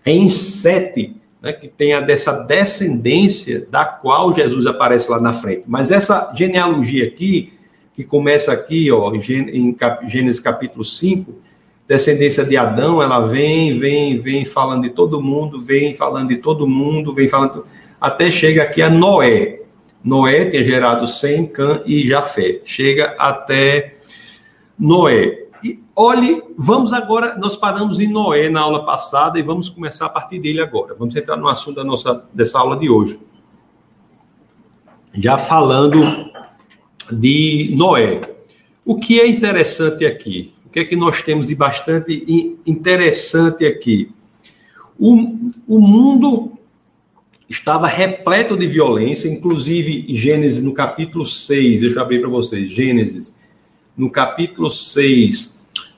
em 0.05 0.29
Sete, 0.29 1.17
né, 1.41 1.51
que 1.51 1.67
tem 1.67 1.95
a 1.95 2.01
dessa 2.03 2.45
descendência 2.45 3.67
da 3.71 3.87
qual 3.87 4.35
Jesus 4.35 4.67
aparece 4.67 5.11
lá 5.11 5.19
na 5.19 5.33
frente. 5.33 5.63
Mas 5.67 5.91
essa 5.91 6.31
genealogia 6.37 7.07
aqui, 7.07 7.55
que 7.95 8.05
começa 8.05 8.53
aqui, 8.53 8.93
ó, 8.93 9.15
em 9.15 9.75
Gênesis 10.07 10.41
capítulo 10.41 10.85
5, 10.85 11.35
descendência 11.89 12.45
de 12.45 12.55
Adão, 12.55 13.03
ela 13.03 13.21
vem, 13.21 13.79
vem, 13.79 14.21
vem 14.21 14.45
falando 14.45 14.83
de 14.83 14.91
todo 14.91 15.23
mundo, 15.23 15.59
vem 15.59 15.95
falando 15.95 16.29
de 16.29 16.37
todo 16.37 16.67
mundo, 16.67 17.15
vem 17.15 17.31
falando, 17.31 17.65
até 17.99 18.31
chega 18.31 18.63
aqui 18.63 18.83
a 18.83 18.91
Noé. 18.91 19.61
Noé 20.05 20.45
tinha 20.51 20.63
gerado 20.63 21.07
Sem, 21.07 21.47
Cã 21.47 21.83
e 21.87 22.07
Jafé. 22.07 22.61
Chega 22.63 23.15
até 23.19 23.95
Noé. 24.79 25.42
Olhe, 25.95 26.43
vamos 26.57 26.93
agora, 26.95 27.37
nós 27.37 27.55
paramos 27.55 28.01
em 28.01 28.09
Noé 28.09 28.49
na 28.49 28.63
aula 28.63 28.85
passada 28.85 29.39
e 29.39 29.43
vamos 29.43 29.69
começar 29.69 30.07
a 30.07 30.09
partir 30.09 30.39
dele 30.39 30.61
agora. 30.61 30.95
Vamos 30.95 31.15
entrar 31.15 31.37
no 31.37 31.49
assunto 31.49 31.77
da 31.77 31.85
nossa, 31.85 32.25
dessa 32.33 32.59
aula 32.59 32.79
de 32.79 32.89
hoje. 32.89 33.21
Já 35.13 35.37
falando 35.37 36.01
de 37.11 37.75
Noé. 37.77 38.23
O 38.87 38.99
que 38.99 39.21
é 39.21 39.29
interessante 39.29 40.07
aqui? 40.07 40.55
O 40.65 40.71
que 40.71 40.81
é 40.81 40.85
que 40.85 40.97
nós 40.97 41.21
temos 41.21 41.49
de 41.49 41.55
bastante 41.55 42.57
interessante 42.65 43.67
aqui? 43.67 44.11
O, 44.99 45.13
o 45.69 45.79
mundo 45.79 46.53
estava 47.51 47.87
repleto 47.87 48.57
de 48.57 48.67
violência, 48.67 49.29
inclusive 49.29 50.07
Gênesis 50.15 50.63
no 50.63 50.73
capítulo 50.73 51.27
6, 51.27 51.83
deixa 51.83 51.99
eu 51.99 52.03
abrir 52.03 52.21
para 52.21 52.31
vocês, 52.31 52.71
Gênesis 52.71 53.37
no 53.95 54.09
capítulo 54.09 54.71
6, 54.71 55.52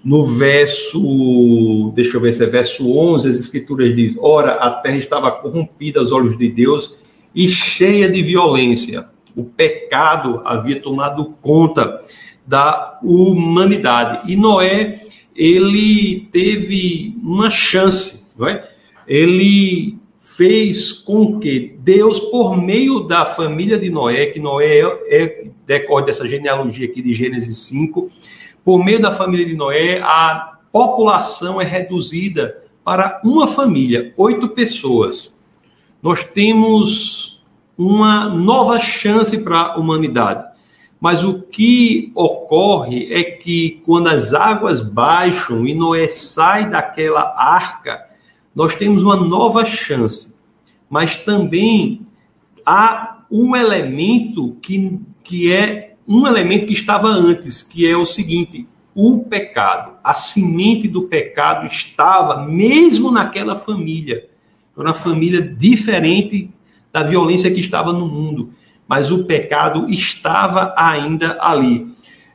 no 0.04 0.22
verso, 0.22 1.92
deixa 1.94 2.16
eu 2.16 2.20
ver 2.20 2.32
se 2.32 2.44
é 2.44 2.46
verso 2.46 2.96
11, 2.96 3.28
as 3.28 3.36
escrituras 3.36 3.94
dizem, 3.96 4.18
ora, 4.20 4.52
a 4.52 4.70
terra 4.70 4.98
estava 4.98 5.32
corrompida 5.32 5.98
aos 5.98 6.12
olhos 6.12 6.36
de 6.36 6.48
Deus 6.48 6.94
e 7.34 7.48
cheia 7.48 8.08
de 8.08 8.22
violência 8.22 9.08
o 9.36 9.44
pecado 9.44 10.40
havia 10.44 10.80
tomado 10.80 11.34
conta 11.42 12.02
da 12.46 12.98
humanidade. 13.02 14.30
E 14.30 14.36
Noé, 14.36 15.00
ele 15.34 16.28
teve 16.30 17.16
uma 17.22 17.50
chance, 17.50 18.24
não 18.38 18.48
é? 18.48 18.68
Ele 19.06 19.98
fez 20.18 20.92
com 20.92 21.38
que 21.38 21.74
Deus, 21.78 22.20
por 22.20 22.60
meio 22.60 23.00
da 23.00 23.26
família 23.26 23.78
de 23.78 23.90
Noé, 23.90 24.26
que 24.26 24.40
Noé 24.40 24.80
é, 24.80 25.24
é 25.24 25.44
decorre 25.66 26.06
dessa 26.06 26.28
genealogia 26.28 26.86
aqui 26.86 27.02
de 27.02 27.12
Gênesis 27.12 27.56
5, 27.58 28.10
por 28.64 28.84
meio 28.84 29.00
da 29.00 29.12
família 29.12 29.46
de 29.46 29.56
Noé, 29.56 30.00
a, 30.02 30.54
população 30.74 31.60
é 31.60 31.64
reduzida 31.64 32.64
para 32.82 33.20
uma 33.24 33.46
família, 33.46 34.12
oito 34.16 34.48
pessoas. 34.48 35.32
Nós 36.02 36.24
temos 36.24 37.40
uma 37.78 38.28
nova 38.28 38.80
chance 38.80 39.38
para 39.38 39.60
a 39.60 39.76
humanidade. 39.76 40.44
Mas 41.00 41.22
o 41.22 41.42
que 41.42 42.10
ocorre 42.12 43.06
é 43.12 43.22
que 43.22 43.80
quando 43.86 44.08
as 44.08 44.34
águas 44.34 44.80
baixam 44.80 45.64
e 45.64 45.76
Noé 45.76 46.08
sai 46.08 46.68
daquela 46.68 47.34
arca, 47.38 48.04
nós 48.52 48.74
temos 48.74 49.04
uma 49.04 49.14
nova 49.14 49.64
chance. 49.64 50.34
Mas 50.90 51.14
também 51.14 52.04
há 52.66 53.22
um 53.30 53.54
elemento 53.54 54.56
que, 54.60 54.98
que 55.22 55.52
é 55.52 55.93
um 56.06 56.26
elemento 56.26 56.66
que 56.66 56.72
estava 56.72 57.08
antes, 57.08 57.62
que 57.62 57.86
é 57.86 57.96
o 57.96 58.04
seguinte: 58.04 58.66
o 58.94 59.24
pecado, 59.24 59.92
a 60.02 60.14
semente 60.14 60.86
do 60.88 61.02
pecado 61.02 61.66
estava 61.66 62.46
mesmo 62.46 63.10
naquela 63.10 63.56
família. 63.56 64.28
Era 64.76 64.88
uma 64.88 64.94
família 64.94 65.40
diferente 65.40 66.50
da 66.92 67.02
violência 67.02 67.50
que 67.50 67.60
estava 67.60 67.92
no 67.92 68.06
mundo 68.06 68.52
mas 68.86 69.10
o 69.10 69.24
pecado 69.24 69.88
estava 69.88 70.74
ainda 70.76 71.38
ali. 71.40 71.86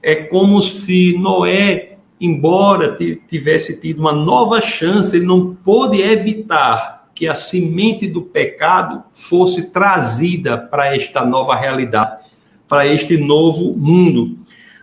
É 0.02 0.16
como 0.16 0.62
se 0.62 1.18
Noé, 1.18 1.98
embora 2.20 2.96
tivesse 3.28 3.80
tido 3.80 4.00
uma 4.00 4.14
nova 4.14 4.60
chance, 4.62 5.16
ele 5.16 5.26
não 5.26 5.56
pôde 5.56 6.02
evitar 6.02 7.10
que 7.14 7.28
a 7.28 7.36
semente 7.36 8.08
do 8.08 8.22
pecado 8.22 9.04
fosse 9.14 9.72
trazida 9.72 10.58
para 10.58 10.96
esta 10.96 11.26
nova 11.26 11.54
realidade, 11.54 12.24
para 12.70 12.88
este 12.88 13.18
novo 13.18 13.76
mundo. 13.76 14.38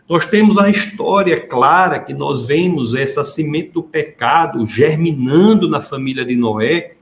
Nós 0.09 0.27
temos 0.27 0.59
a 0.59 0.69
história 0.69 1.41
clara 1.41 2.01
que 2.01 2.13
nós 2.13 2.47
vemos 2.47 2.95
essa 2.95 3.25
semente 3.25 3.71
do 3.71 3.83
pecado 3.83 4.67
germinando 4.67 5.69
na 5.69 5.81
família 5.81 6.25
de 6.25 6.37
Noé, 6.37 6.93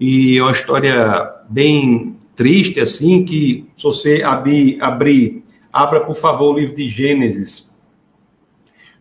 e 0.00 0.38
é 0.38 0.42
uma 0.42 0.50
história 0.50 1.30
bem 1.48 2.16
triste 2.34 2.80
assim 2.80 3.24
que 3.24 3.66
se 3.76 3.84
você 3.84 4.22
abrir, 4.22 4.82
abrir 4.82 5.44
abra 5.72 6.00
por 6.00 6.16
favor 6.16 6.54
o 6.54 6.58
livro 6.58 6.74
de 6.74 6.88
Gênesis 6.88 7.72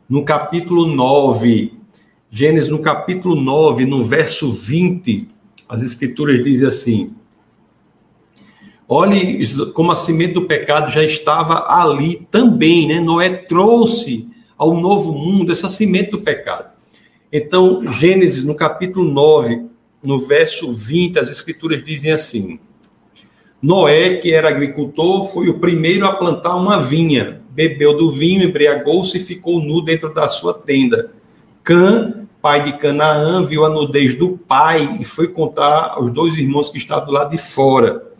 no 0.08 0.24
capítulo 0.24 0.86
9 0.86 1.74
Gênesis 2.30 2.70
no 2.70 2.78
capítulo 2.80 3.36
9 3.36 3.86
no 3.86 4.04
verso 4.04 4.52
20 4.52 5.28
as 5.68 5.82
escrituras 5.82 6.44
dizem 6.44 6.68
assim 6.68 7.16
Olhe 8.96 9.44
como 9.74 9.92
a 9.92 9.96
semente 9.96 10.34
do 10.34 10.44
pecado 10.44 10.92
já 10.92 11.04
estava 11.04 11.66
ali 11.68 12.28
também, 12.30 12.88
né? 12.88 13.00
Noé 13.00 13.28
trouxe 13.28 14.28
ao 14.56 14.76
novo 14.76 15.12
mundo 15.14 15.52
essa 15.52 15.68
semente 15.68 16.12
do 16.12 16.22
pecado. 16.22 16.72
Então, 17.32 17.92
Gênesis, 17.92 18.44
no 18.44 18.54
capítulo 18.54 19.12
9, 19.12 19.66
no 20.04 20.20
verso 20.20 20.72
20, 20.72 21.18
as 21.18 21.32
escrituras 21.32 21.84
dizem 21.84 22.12
assim: 22.12 22.60
Noé, 23.60 24.18
que 24.18 24.32
era 24.32 24.50
agricultor, 24.50 25.26
foi 25.26 25.50
o 25.50 25.58
primeiro 25.58 26.06
a 26.06 26.14
plantar 26.14 26.56
uma 26.56 26.80
vinha, 26.80 27.42
bebeu 27.50 27.98
do 27.98 28.12
vinho, 28.12 28.44
embriagou-se 28.44 29.18
e 29.18 29.22
ficou 29.22 29.60
nu 29.60 29.82
dentro 29.82 30.14
da 30.14 30.30
sua 30.30 30.54
tenda. 30.54 31.10
Cã, 31.64 32.28
pai 32.40 32.62
de 32.62 32.78
Canaã, 32.78 33.44
viu 33.44 33.66
a 33.66 33.70
nudez 33.70 34.14
do 34.14 34.38
pai 34.38 35.00
e 35.02 35.04
foi 35.04 35.30
contar 35.30 35.94
aos 35.96 36.12
dois 36.12 36.38
irmãos 36.38 36.70
que 36.70 36.78
estavam 36.78 37.06
do 37.06 37.12
lado 37.12 37.32
de 37.32 37.40
fora. 37.40 38.13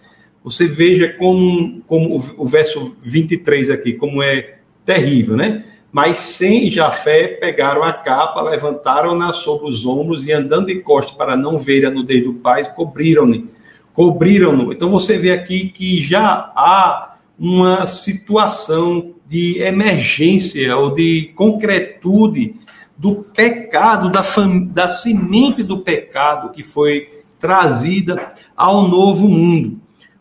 Você 0.44 0.68
veja 0.68 1.10
como, 1.14 1.82
como 1.88 2.16
o 2.38 2.46
verso 2.46 2.98
23 3.02 3.70
aqui, 3.70 3.94
como 3.94 4.22
é 4.22 4.56
terrível, 4.86 5.38
né? 5.38 5.64
Mas 5.92 6.18
sem 6.18 6.70
Jafé 6.70 7.28
pegaram 7.28 7.84
a 7.84 7.94
capa, 7.94 8.42
levantaram-na 8.42 9.32
sobre 9.32 9.70
os 9.70 9.86
ombros 9.86 10.28
e 10.28 10.32
andando 10.32 10.68
de 10.68 10.80
costas 10.80 11.16
para 11.16 11.38
não 11.38 11.58
ver 11.58 11.86
a 11.86 11.92
nudez 11.92 12.24
do 12.24 12.34
pai, 12.34 12.74
cobriram-ne 12.74 13.48
cobriram-no. 13.94 14.74
Então 14.74 14.90
você 14.90 15.18
vê 15.18 15.32
aqui 15.32 15.70
que 15.70 16.02
já 16.02 16.52
há 16.56 17.16
uma 17.38 17.86
situação 17.88 19.14
de 19.28 19.62
emergência 19.62 20.76
ou 20.78 20.94
de 20.94 21.32
concretude 21.36 22.56
do 22.98 23.24
pecado, 23.24 24.10
da, 24.10 24.24
fam... 24.24 24.66
da 24.66 24.88
semente 24.88 25.64
do 25.64 25.80
pecado 25.80 26.52
que 26.52 26.64
foi 26.64 27.24
trazida 27.40 28.34
ao 28.56 28.88
novo 28.88 29.28
mundo. 29.28 29.80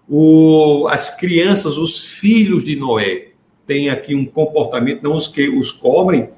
O... 0.08 0.86
As 0.88 1.14
crianças, 1.14 1.78
os 1.78 2.04
filhos 2.04 2.64
de 2.64 2.76
Noé, 2.76 3.28
têm 3.66 3.90
aqui 3.90 4.14
um 4.14 4.24
comportamento, 4.24 5.02
não 5.02 5.16
os 5.16 5.28
que 5.28 5.48
os 5.48 5.70
cobrem, 5.70 6.30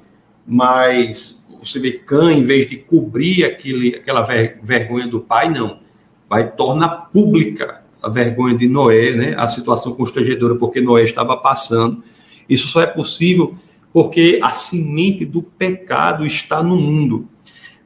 mas 0.47 1.45
você 1.63 1.79
vê 1.81 1.93
Cã, 1.93 2.33
em 2.33 2.43
vez 2.43 2.67
de 2.67 2.77
cobrir 2.77 3.45
aquele, 3.45 3.97
aquela 3.97 4.23
ver... 4.23 4.59
vergonha 4.63 5.07
do 5.07 5.21
pai, 5.21 5.49
não 5.49 5.85
vai 6.29 6.51
tornar 6.51 7.11
pública 7.13 7.83
a 8.03 8.09
vergonha 8.09 8.57
de 8.57 8.69
Noé, 8.69 9.13
né? 9.13 9.35
A 9.37 9.49
situação 9.49 9.95
constrangedora 9.95 10.57
porque 10.57 10.81
Noé 10.81 11.05
estava 11.05 11.37
passando. 11.37 12.03
Isso 12.49 12.69
só 12.69 12.83
é 12.83 12.87
possível 12.87 13.55
porque 13.93 14.41
a 14.43 14.51
semente 14.51 15.25
do 15.25 15.43
pecado 15.43 16.27
está 16.27 16.63
no 16.63 16.77
mundo. 16.77 17.29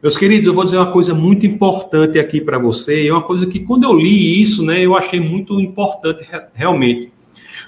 Meus 0.00 0.16
queridos, 0.16 0.46
eu 0.46 0.54
vou 0.54 0.64
dizer 0.64 0.76
uma 0.76 0.92
coisa 0.92 1.12
muito 1.12 1.44
importante 1.44 2.20
aqui 2.20 2.40
para 2.40 2.56
você, 2.56 3.08
é 3.08 3.12
uma 3.12 3.22
coisa 3.22 3.46
que 3.46 3.58
quando 3.58 3.82
eu 3.82 3.98
li 3.98 4.40
isso, 4.40 4.64
né, 4.64 4.80
eu 4.80 4.96
achei 4.96 5.18
muito 5.18 5.61
importante 5.61 6.24
realmente. 6.54 7.12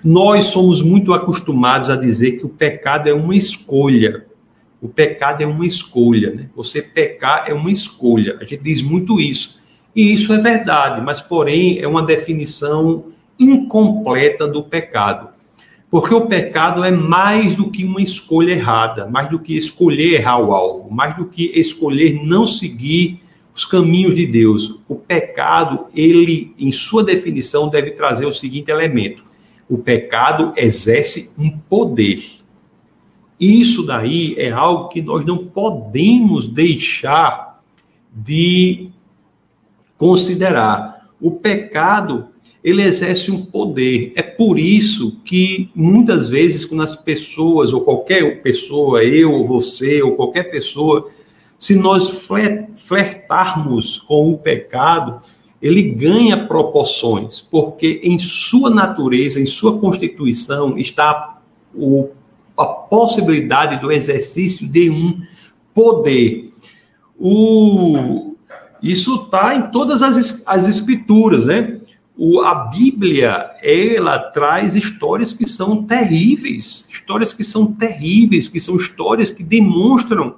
Nós 0.05 0.45
somos 0.45 0.81
muito 0.81 1.13
acostumados 1.13 1.91
a 1.91 1.97
dizer 1.97 2.33
que 2.33 2.47
o 2.47 2.49
pecado 2.49 3.09
é 3.09 3.13
uma 3.13 3.35
escolha. 3.35 4.27
O 4.81 4.89
pecado 4.89 5.43
é 5.43 5.47
uma 5.47 5.67
escolha, 5.67 6.33
né? 6.33 6.49
Você 6.55 6.81
pecar 6.81 7.47
é 7.49 7.53
uma 7.53 7.71
escolha. 7.71 8.39
A 8.41 8.45
gente 8.45 8.63
diz 8.63 8.81
muito 8.81 9.21
isso. 9.21 9.59
E 9.95 10.13
isso 10.13 10.33
é 10.33 10.39
verdade, 10.39 11.05
mas 11.05 11.21
porém 11.21 11.81
é 11.81 11.89
uma 11.89 12.03
definição 12.03 13.07
incompleta 13.39 14.47
do 14.47 14.63
pecado. 14.63 15.30
Porque 15.91 16.15
o 16.15 16.27
pecado 16.27 16.85
é 16.85 16.93
mais 16.93 17.55
do 17.55 17.69
que 17.69 17.85
uma 17.85 18.01
escolha 18.01 18.53
errada, 18.53 19.07
mais 19.07 19.29
do 19.29 19.41
que 19.41 19.57
escolher 19.57 20.15
errar 20.15 20.39
o 20.39 20.53
alvo, 20.53 20.89
mais 20.89 21.17
do 21.17 21.27
que 21.27 21.51
escolher 21.59 22.25
não 22.25 22.47
seguir 22.47 23.21
os 23.53 23.65
caminhos 23.65 24.15
de 24.15 24.25
Deus. 24.25 24.79
O 24.89 24.95
pecado, 24.95 25.87
ele, 25.95 26.55
em 26.57 26.71
sua 26.71 27.03
definição, 27.03 27.69
deve 27.69 27.91
trazer 27.91 28.25
o 28.25 28.33
seguinte 28.33 28.71
elemento: 28.71 29.25
o 29.69 29.79
pecado 29.79 30.53
exerce 30.57 31.33
um 31.37 31.51
poder. 31.51 32.23
Isso 33.39 33.85
daí 33.85 34.35
é 34.39 34.51
algo 34.51 34.89
que 34.89 35.03
nós 35.03 35.25
não 35.25 35.39
podemos 35.39 36.47
deixar 36.47 37.61
de 38.13 38.91
considerar. 39.97 41.09
O 41.21 41.33
pecado, 41.33 42.29
ele 42.63 42.83
exerce 42.83 43.31
um 43.31 43.45
poder. 43.45 44.13
É 44.15 44.23
por 44.23 44.59
isso 44.59 45.17
que 45.25 45.71
muitas 45.75 46.29
vezes 46.29 46.65
quando 46.65 46.83
as 46.83 46.95
pessoas 46.95 47.73
ou 47.73 47.81
qualquer 47.83 48.43
pessoa, 48.43 49.03
eu 49.03 49.33
ou 49.33 49.47
você 49.47 50.03
ou 50.03 50.15
qualquer 50.15 50.51
pessoa, 50.51 51.11
se 51.59 51.75
nós 51.75 52.27
flertarmos 52.77 53.99
com 53.99 54.31
o 54.31 54.39
pecado, 54.39 55.21
ele 55.61 55.83
ganha 55.83 56.47
proporções, 56.47 57.43
porque 57.43 58.01
em 58.03 58.19
sua 58.19 58.71
natureza, 58.71 59.41
em 59.41 59.47
sua 59.47 59.79
constituição 59.79 60.79
está 60.79 61.39
o, 61.75 62.09
a 62.57 62.65
possibilidade 62.65 63.79
do 63.81 63.93
exercício 63.93 64.67
de 64.67 64.89
um 64.89 65.21
poder. 65.75 66.51
O, 67.19 68.35
isso 68.83 69.25
está 69.25 69.55
em 69.55 69.71
todas 69.71 70.03
as, 70.03 70.43
as 70.47 70.67
escrituras, 70.67 71.45
né? 71.45 71.80
O, 72.23 72.43
a 72.43 72.67
Bíblia, 72.67 73.51
ela 73.63 74.19
traz 74.19 74.77
histórias 74.77 75.33
que 75.33 75.49
são 75.49 75.85
terríveis, 75.85 76.87
histórias 76.91 77.33
que 77.33 77.43
são 77.43 77.73
terríveis, 77.73 78.47
que 78.47 78.61
são 78.61 78.77
histórias 78.77 79.31
que 79.31 79.43
demonstram 79.43 80.35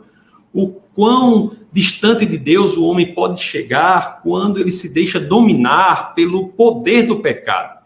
o 0.52 0.68
quão 0.68 1.56
distante 1.72 2.24
de 2.24 2.38
Deus 2.38 2.76
o 2.76 2.84
homem 2.84 3.12
pode 3.12 3.42
chegar 3.42 4.20
quando 4.22 4.60
ele 4.60 4.70
se 4.70 4.94
deixa 4.94 5.18
dominar 5.18 6.14
pelo 6.14 6.50
poder 6.50 7.02
do 7.04 7.18
pecado. 7.18 7.80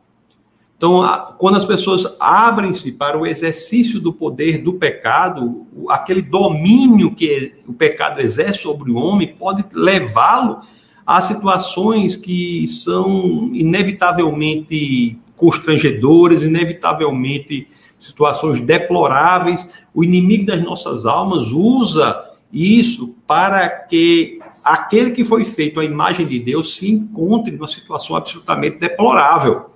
Então, 0.76 1.00
quando 1.38 1.56
as 1.56 1.64
pessoas 1.64 2.18
abrem-se 2.20 2.92
para 2.92 3.18
o 3.18 3.26
exercício 3.26 3.98
do 3.98 4.12
poder 4.12 4.58
do 4.58 4.74
pecado, 4.74 5.66
aquele 5.88 6.20
domínio 6.20 7.14
que 7.14 7.54
o 7.66 7.72
pecado 7.72 8.20
exerce 8.20 8.58
sobre 8.58 8.92
o 8.92 8.96
homem 8.96 9.34
pode 9.38 9.64
levá-lo 9.72 10.60
a 11.06 11.22
situações 11.22 12.16
que 12.16 12.66
são 12.66 13.50
inevitavelmente 13.52 15.16
constrangedoras, 15.36 16.42
inevitavelmente 16.42 17.68
situações 18.00 18.60
deploráveis. 18.60 19.70
O 19.94 20.02
inimigo 20.02 20.46
das 20.46 20.62
nossas 20.62 21.06
almas 21.06 21.52
usa 21.52 22.24
isso 22.52 23.14
para 23.26 23.68
que 23.68 24.40
aquele 24.64 25.12
que 25.12 25.24
foi 25.24 25.44
feito 25.44 25.78
à 25.78 25.84
imagem 25.84 26.26
de 26.26 26.40
Deus 26.40 26.76
se 26.76 26.90
encontre 26.90 27.52
numa 27.52 27.68
situação 27.68 28.16
absolutamente 28.16 28.78
deplorável. 28.78 29.66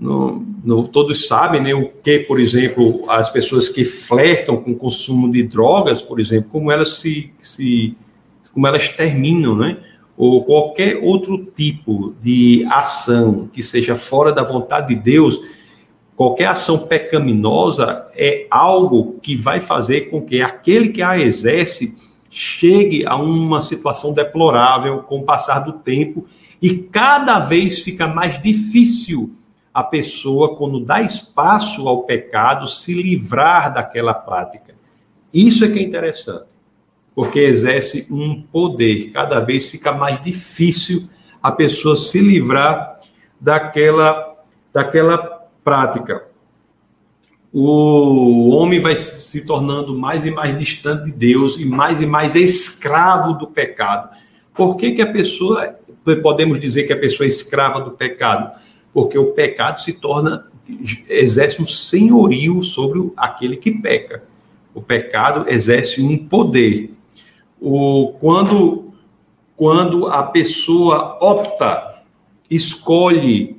no, 0.00 0.44
no, 0.64 0.88
todos 0.88 1.28
sabem 1.28 1.60
né, 1.60 1.74
o 1.74 1.88
que, 2.02 2.20
por 2.20 2.40
exemplo, 2.40 3.04
as 3.08 3.28
pessoas 3.28 3.68
que 3.68 3.84
flertam 3.84 4.56
com 4.56 4.72
o 4.72 4.76
consumo 4.76 5.30
de 5.30 5.42
drogas, 5.42 6.00
por 6.00 6.18
exemplo, 6.18 6.48
como 6.50 6.72
elas 6.72 6.94
se, 6.94 7.30
se 7.38 7.94
como 8.52 8.66
elas 8.66 8.88
terminam, 8.88 9.54
né? 9.54 9.78
Ou 10.16 10.44
qualquer 10.44 11.00
outro 11.02 11.44
tipo 11.44 12.14
de 12.20 12.66
ação 12.70 13.48
que 13.52 13.62
seja 13.62 13.94
fora 13.94 14.32
da 14.32 14.42
vontade 14.42 14.94
de 14.94 15.00
Deus, 15.00 15.40
qualquer 16.16 16.46
ação 16.46 16.86
pecaminosa 16.86 18.06
é 18.14 18.46
algo 18.50 19.18
que 19.20 19.36
vai 19.36 19.60
fazer 19.60 20.02
com 20.10 20.22
que 20.22 20.40
aquele 20.40 20.90
que 20.90 21.02
a 21.02 21.18
exerce 21.18 21.94
chegue 22.30 23.06
a 23.06 23.16
uma 23.16 23.60
situação 23.60 24.12
deplorável 24.12 25.02
com 25.02 25.20
o 25.20 25.24
passar 25.24 25.60
do 25.60 25.74
tempo 25.74 26.26
e 26.60 26.74
cada 26.74 27.38
vez 27.38 27.80
fica 27.80 28.06
mais 28.08 28.40
difícil 28.40 29.32
a 29.72 29.82
pessoa, 29.82 30.56
quando 30.56 30.78
dá 30.78 31.02
espaço 31.02 31.88
ao 31.88 32.04
pecado, 32.04 32.64
se 32.66 32.94
livrar 32.94 33.74
daquela 33.74 34.14
prática. 34.14 34.74
Isso 35.32 35.64
é 35.64 35.68
que 35.68 35.80
é 35.80 35.82
interessante, 35.82 36.53
porque 37.14 37.40
exerce 37.40 38.06
um 38.10 38.42
poder. 38.42 39.10
Cada 39.10 39.40
vez 39.40 39.70
fica 39.70 39.92
mais 39.92 40.22
difícil 40.22 41.08
a 41.42 41.52
pessoa 41.52 41.94
se 41.94 42.20
livrar 42.20 43.00
daquela, 43.40 44.36
daquela 44.72 45.16
prática. 45.62 46.24
O 47.52 48.48
homem 48.50 48.80
vai 48.80 48.96
se 48.96 49.46
tornando 49.46 49.96
mais 49.96 50.26
e 50.26 50.30
mais 50.30 50.58
distante 50.58 51.04
de 51.04 51.12
Deus 51.12 51.56
e 51.56 51.64
mais 51.64 52.00
e 52.00 52.06
mais 52.06 52.34
escravo 52.34 53.34
do 53.34 53.46
pecado. 53.46 54.10
Por 54.52 54.76
que, 54.76 54.92
que 54.92 55.02
a 55.02 55.12
pessoa, 55.12 55.76
podemos 56.22 56.58
dizer 56.58 56.84
que 56.84 56.92
a 56.92 56.98
pessoa 56.98 57.26
é 57.26 57.28
escrava 57.28 57.80
do 57.80 57.92
pecado? 57.92 58.58
porque 58.94 59.18
o 59.18 59.32
pecado 59.32 59.80
se 59.80 59.92
torna, 59.92 60.46
exerce 61.08 61.60
um 61.60 61.66
senhorio 61.66 62.62
sobre 62.62 63.10
aquele 63.16 63.56
que 63.56 63.72
peca. 63.72 64.22
O 64.72 64.80
pecado 64.80 65.50
exerce 65.50 66.00
um 66.00 66.16
poder. 66.16 66.93
O, 67.64 68.14
quando, 68.20 68.92
quando 69.56 70.06
a 70.06 70.22
pessoa 70.24 71.18
opta, 71.20 72.02
escolhe 72.50 73.56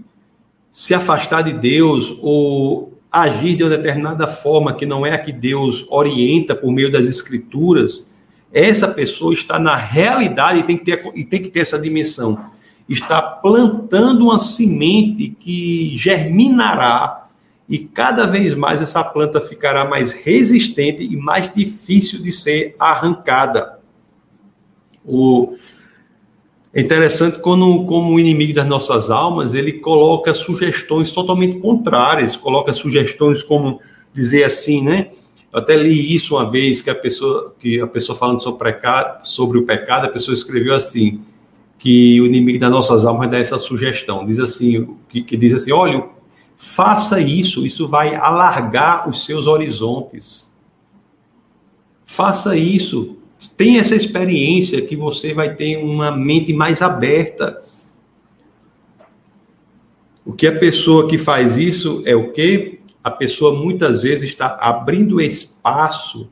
se 0.71 0.93
afastar 0.93 1.41
de 1.41 1.53
Deus 1.53 2.15
ou 2.21 2.93
agir 3.11 3.55
de 3.55 3.63
uma 3.63 3.69
determinada 3.69 4.27
forma 4.27 4.73
que 4.73 4.85
não 4.85 5.05
é 5.05 5.13
a 5.13 5.17
que 5.17 5.31
Deus 5.31 5.85
orienta 5.89 6.55
por 6.55 6.71
meio 6.71 6.91
das 6.91 7.07
escrituras, 7.07 8.05
essa 8.53 8.87
pessoa 8.87 9.33
está 9.33 9.57
na 9.57 9.75
realidade 9.75 10.59
e 10.59 10.63
tem 10.63 10.77
que 10.77 10.85
ter, 10.85 11.11
e 11.15 11.23
tem 11.23 11.41
que 11.41 11.49
ter 11.49 11.61
essa 11.61 11.79
dimensão 11.79 12.53
está 12.87 13.21
plantando 13.21 14.25
uma 14.25 14.39
semente 14.39 15.29
que 15.39 15.95
germinará 15.95 17.27
e 17.67 17.79
cada 17.79 18.27
vez 18.27 18.53
mais 18.53 18.81
essa 18.81 19.03
planta 19.03 19.41
ficará 19.41 19.83
mais 19.85 20.13
resistente 20.13 21.03
e 21.03 21.17
mais 21.17 21.51
difícil 21.51 22.21
de 22.21 22.31
ser 22.31 22.75
arrancada. 22.77 23.74
O 25.05 25.55
é 26.73 26.81
interessante 26.81 27.39
quando, 27.39 27.85
como 27.85 28.15
o 28.15 28.19
inimigo 28.19 28.53
das 28.53 28.67
nossas 28.67 29.09
almas, 29.09 29.53
ele 29.53 29.73
coloca 29.73 30.33
sugestões 30.33 31.09
totalmente 31.09 31.59
contrárias, 31.59 32.35
coloca 32.35 32.73
sugestões 32.73 33.41
como 33.41 33.79
dizer 34.13 34.43
assim, 34.43 34.81
né? 34.81 35.09
Eu 35.53 35.59
até 35.59 35.77
li 35.77 36.13
isso 36.13 36.35
uma 36.35 36.51
vez 36.51 36.81
que 36.81 36.89
a 36.89 36.95
pessoa 36.95 37.55
que 37.57 37.79
a 37.79 37.87
pessoa 37.87 38.17
falando 38.17 38.43
sobre, 38.43 38.73
pecado, 38.73 39.25
sobre 39.25 39.57
o 39.57 39.63
pecado, 39.65 40.05
a 40.05 40.09
pessoa 40.09 40.33
escreveu 40.33 40.73
assim: 40.73 41.21
que 41.77 42.19
o 42.19 42.25
inimigo 42.25 42.59
das 42.59 42.71
nossas 42.71 43.05
almas 43.05 43.29
dá 43.29 43.37
essa 43.37 43.59
sugestão. 43.59 44.25
Diz 44.25 44.39
assim, 44.39 44.95
que, 45.07 45.23
que 45.23 45.37
diz 45.37 45.53
assim, 45.53 45.71
olha, 45.71 46.03
faça 46.57 47.19
isso, 47.19 47.65
isso 47.65 47.87
vai 47.87 48.15
alargar 48.15 49.07
os 49.07 49.25
seus 49.25 49.47
horizontes. 49.47 50.53
Faça 52.03 52.57
isso, 52.57 53.17
tenha 53.57 53.81
essa 53.81 53.95
experiência 53.95 54.81
que 54.81 54.95
você 54.95 55.33
vai 55.33 55.55
ter 55.55 55.77
uma 55.77 56.11
mente 56.11 56.53
mais 56.53 56.81
aberta. 56.81 57.61
O 60.25 60.33
que 60.33 60.47
a 60.47 60.57
pessoa 60.57 61.07
que 61.07 61.17
faz 61.17 61.57
isso 61.57 62.01
é 62.05 62.15
o 62.15 62.31
que? 62.31 62.79
A 63.03 63.11
pessoa 63.11 63.55
muitas 63.55 64.03
vezes 64.03 64.29
está 64.29 64.57
abrindo 64.59 65.21
espaço 65.21 66.29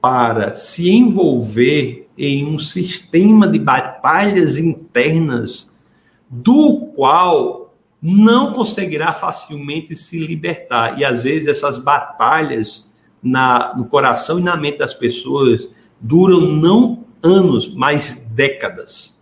para 0.00 0.54
se 0.54 0.90
envolver 0.90 2.08
em 2.16 2.44
um 2.44 2.58
sistema 2.58 3.48
de 3.48 3.58
batalhas 3.58 4.58
internas 4.58 5.72
do 6.28 6.92
qual 6.94 7.74
não 8.00 8.52
conseguirá 8.52 9.14
facilmente 9.14 9.96
se 9.96 10.18
libertar. 10.18 10.98
E 10.98 11.04
às 11.04 11.22
vezes 11.22 11.48
essas 11.48 11.78
batalhas 11.78 12.94
na, 13.22 13.74
no 13.74 13.86
coração 13.86 14.38
e 14.38 14.42
na 14.42 14.56
mente 14.56 14.78
das 14.78 14.94
pessoas 14.94 15.70
duram 16.04 16.42
não 16.42 17.04
anos, 17.22 17.74
mas 17.74 18.26
décadas. 18.30 19.18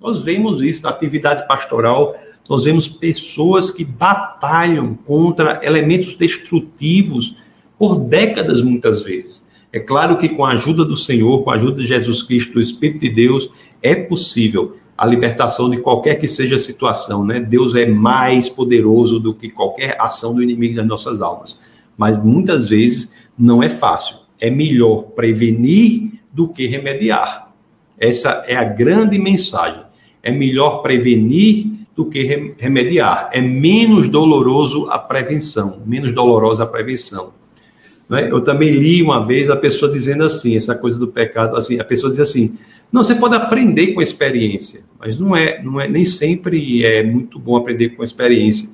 Nós 0.00 0.22
vemos 0.22 0.62
isso 0.62 0.82
na 0.82 0.88
atividade 0.88 1.46
pastoral, 1.46 2.16
nós 2.48 2.64
vemos 2.64 2.88
pessoas 2.88 3.70
que 3.70 3.84
batalham 3.84 4.94
contra 4.94 5.60
elementos 5.62 6.14
destrutivos 6.14 7.36
por 7.78 7.98
décadas, 7.98 8.62
muitas 8.62 9.02
vezes. 9.02 9.44
É 9.70 9.78
claro 9.78 10.16
que 10.16 10.30
com 10.30 10.44
a 10.44 10.52
ajuda 10.52 10.86
do 10.86 10.96
Senhor, 10.96 11.42
com 11.42 11.50
a 11.50 11.56
ajuda 11.56 11.82
de 11.82 11.86
Jesus 11.86 12.22
Cristo, 12.22 12.54
do 12.54 12.60
Espírito 12.62 13.00
de 13.00 13.10
Deus, 13.10 13.50
é 13.82 13.94
possível 13.94 14.76
a 14.96 15.04
libertação 15.04 15.68
de 15.68 15.76
qualquer 15.76 16.14
que 16.14 16.26
seja 16.26 16.56
a 16.56 16.58
situação, 16.58 17.26
né? 17.26 17.40
Deus 17.40 17.74
é 17.74 17.84
mais 17.84 18.48
poderoso 18.48 19.20
do 19.20 19.34
que 19.34 19.50
qualquer 19.50 20.00
ação 20.00 20.34
do 20.34 20.42
inimigo 20.42 20.76
das 20.76 20.86
nossas 20.86 21.20
almas. 21.20 21.60
Mas 21.98 22.18
muitas 22.22 22.70
vezes 22.70 23.14
não 23.38 23.62
é 23.62 23.68
fácil. 23.68 24.25
É 24.40 24.50
melhor 24.50 25.02
prevenir 25.14 26.12
do 26.32 26.48
que 26.48 26.66
remediar. 26.66 27.52
Essa 27.98 28.44
é 28.46 28.56
a 28.56 28.64
grande 28.64 29.18
mensagem. 29.18 29.82
É 30.22 30.30
melhor 30.30 30.82
prevenir 30.82 31.66
do 31.94 32.04
que 32.06 32.54
remediar. 32.58 33.30
É 33.32 33.40
menos 33.40 34.08
doloroso 34.08 34.88
a 34.90 34.98
prevenção, 34.98 35.80
menos 35.86 36.12
dolorosa 36.12 36.64
a 36.64 36.66
prevenção. 36.66 37.32
Né? 38.08 38.28
Eu 38.30 38.42
também 38.42 38.70
li 38.70 39.02
uma 39.02 39.24
vez 39.24 39.48
a 39.48 39.56
pessoa 39.56 39.90
dizendo 39.90 40.24
assim, 40.24 40.56
essa 40.56 40.74
coisa 40.74 40.98
do 40.98 41.08
pecado, 41.08 41.56
assim, 41.56 41.80
a 41.80 41.84
pessoa 41.84 42.10
diz 42.10 42.20
assim, 42.20 42.58
não, 42.92 43.02
você 43.02 43.14
pode 43.14 43.34
aprender 43.34 43.88
com 43.88 44.00
a 44.00 44.02
experiência, 44.02 44.82
mas 44.98 45.18
não 45.18 45.34
é, 45.34 45.62
não 45.62 45.80
é, 45.80 45.88
nem 45.88 46.04
sempre 46.04 46.84
é 46.84 47.02
muito 47.02 47.38
bom 47.38 47.56
aprender 47.56 47.90
com 47.90 48.02
a 48.02 48.04
experiência. 48.04 48.68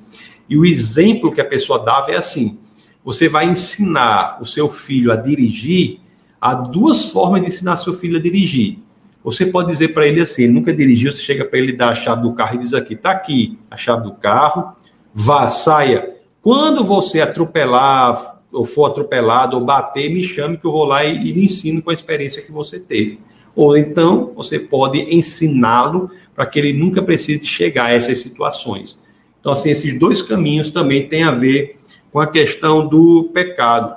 E 0.47 0.57
o 0.57 0.65
exemplo 0.65 1.31
que 1.31 1.41
a 1.41 1.45
pessoa 1.45 1.79
dava 1.79 2.11
é 2.11 2.15
assim: 2.15 2.59
você 3.03 3.27
vai 3.27 3.49
ensinar 3.49 4.37
o 4.41 4.45
seu 4.45 4.69
filho 4.69 5.11
a 5.11 5.15
dirigir, 5.15 5.99
há 6.39 6.53
duas 6.53 7.05
formas 7.05 7.41
de 7.41 7.47
ensinar 7.47 7.75
seu 7.75 7.93
filho 7.93 8.17
a 8.17 8.21
dirigir. 8.21 8.79
Você 9.23 9.45
pode 9.45 9.71
dizer 9.71 9.89
para 9.89 10.07
ele 10.07 10.21
assim, 10.21 10.43
ele 10.43 10.53
nunca 10.53 10.73
dirigiu, 10.73 11.11
você 11.11 11.21
chega 11.21 11.45
para 11.45 11.57
ele 11.57 11.71
dar 11.71 11.89
a 11.89 11.95
chave 11.95 12.21
do 12.21 12.33
carro 12.33 12.55
e 12.55 12.59
diz 12.59 12.73
aqui, 12.73 12.95
tá 12.95 13.11
aqui 13.11 13.57
a 13.71 13.77
chave 13.77 14.03
do 14.03 14.13
carro, 14.13 14.73
vá, 15.13 15.47
saia. 15.47 16.17
Quando 16.41 16.83
você 16.83 17.21
atropelar, 17.21 18.41
ou 18.51 18.65
for 18.65 18.85
atropelado 18.85 19.57
ou 19.57 19.63
bater, 19.63 20.13
me 20.13 20.21
chame 20.21 20.57
que 20.57 20.65
eu 20.65 20.71
vou 20.71 20.83
lá 20.83 21.03
e, 21.05 21.15
e 21.15 21.31
lhe 21.31 21.45
ensino 21.45 21.81
com 21.81 21.89
a 21.89 21.93
experiência 21.93 22.41
que 22.41 22.51
você 22.51 22.79
teve. 22.79 23.19
Ou 23.55 23.77
então 23.77 24.31
você 24.35 24.59
pode 24.59 24.99
ensiná-lo 24.99 26.09
para 26.35 26.45
que 26.45 26.59
ele 26.59 26.73
nunca 26.73 27.01
precise 27.01 27.45
chegar 27.45 27.85
a 27.85 27.93
essas 27.93 28.19
situações. 28.19 28.99
Então, 29.39 29.51
assim, 29.51 29.69
esses 29.69 29.97
dois 29.97 30.21
caminhos 30.21 30.69
também 30.69 31.07
têm 31.07 31.23
a 31.23 31.31
ver 31.31 31.77
com 32.13 32.19
a 32.19 32.27
questão 32.27 32.87
do 32.87 33.31
pecado. 33.33 33.95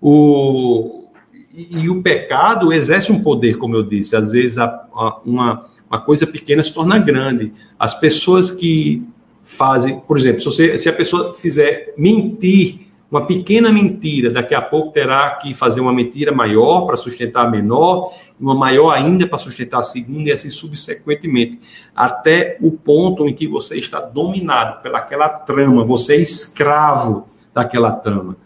O, 0.00 1.08
e, 1.52 1.88
o 1.90 2.00
pecado 2.00 2.72
exerce 2.72 3.10
um 3.10 3.20
poder, 3.20 3.58
como 3.58 3.74
eu 3.74 3.82
disse. 3.82 4.14
Às 4.14 4.30
vezes, 4.30 4.56
a, 4.56 4.66
a, 4.66 5.20
uma, 5.26 5.66
uma 5.90 6.00
coisa 6.00 6.28
pequena 6.28 6.62
se 6.62 6.72
torna 6.72 6.96
grande. 6.96 7.52
As 7.76 7.92
pessoas 7.92 8.52
que 8.52 9.02
fazem, 9.42 9.98
por 9.98 10.16
exemplo, 10.16 10.38
se, 10.38 10.46
você, 10.46 10.78
se 10.78 10.88
a 10.88 10.92
pessoa 10.92 11.34
fizer 11.34 11.92
mentir 11.98 12.86
uma 13.10 13.26
pequena 13.26 13.72
mentira, 13.72 14.30
daqui 14.30 14.54
a 14.54 14.62
pouco 14.62 14.92
terá 14.92 15.30
que 15.30 15.52
fazer 15.52 15.80
uma 15.80 15.92
mentira 15.92 16.30
maior 16.30 16.82
para 16.82 16.96
sustentar 16.96 17.46
a 17.46 17.50
menor, 17.50 18.14
uma 18.38 18.54
maior 18.54 18.92
ainda 18.92 19.26
para 19.26 19.36
sustentar 19.36 19.78
a 19.78 19.82
segunda 19.82 20.28
e 20.28 20.32
assim 20.32 20.48
subsequentemente, 20.48 21.60
até 21.96 22.56
o 22.60 22.70
ponto 22.70 23.26
em 23.26 23.34
que 23.34 23.48
você 23.48 23.76
está 23.76 24.00
dominado 24.00 24.80
pelaquela 24.80 25.28
trama, 25.28 25.84
você 25.84 26.14
é 26.14 26.20
escravo 26.20 27.28
daquela 27.54 27.92
trama, 27.92 28.36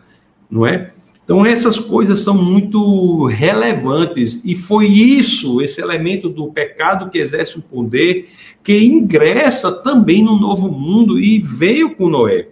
não 0.50 0.66
é? 0.66 0.92
Então 1.24 1.44
essas 1.44 1.80
coisas 1.80 2.20
são 2.20 2.34
muito 2.34 3.26
relevantes 3.26 4.42
e 4.44 4.54
foi 4.54 4.86
isso, 4.86 5.62
esse 5.62 5.80
elemento 5.80 6.28
do 6.28 6.52
pecado 6.52 7.08
que 7.08 7.18
exerce 7.18 7.58
o 7.58 7.62
poder, 7.62 8.28
que 8.62 8.84
ingressa 8.84 9.72
também 9.72 10.22
no 10.22 10.38
novo 10.38 10.70
mundo 10.70 11.18
e 11.18 11.40
veio 11.40 11.94
com 11.94 12.10
Noé. 12.10 12.48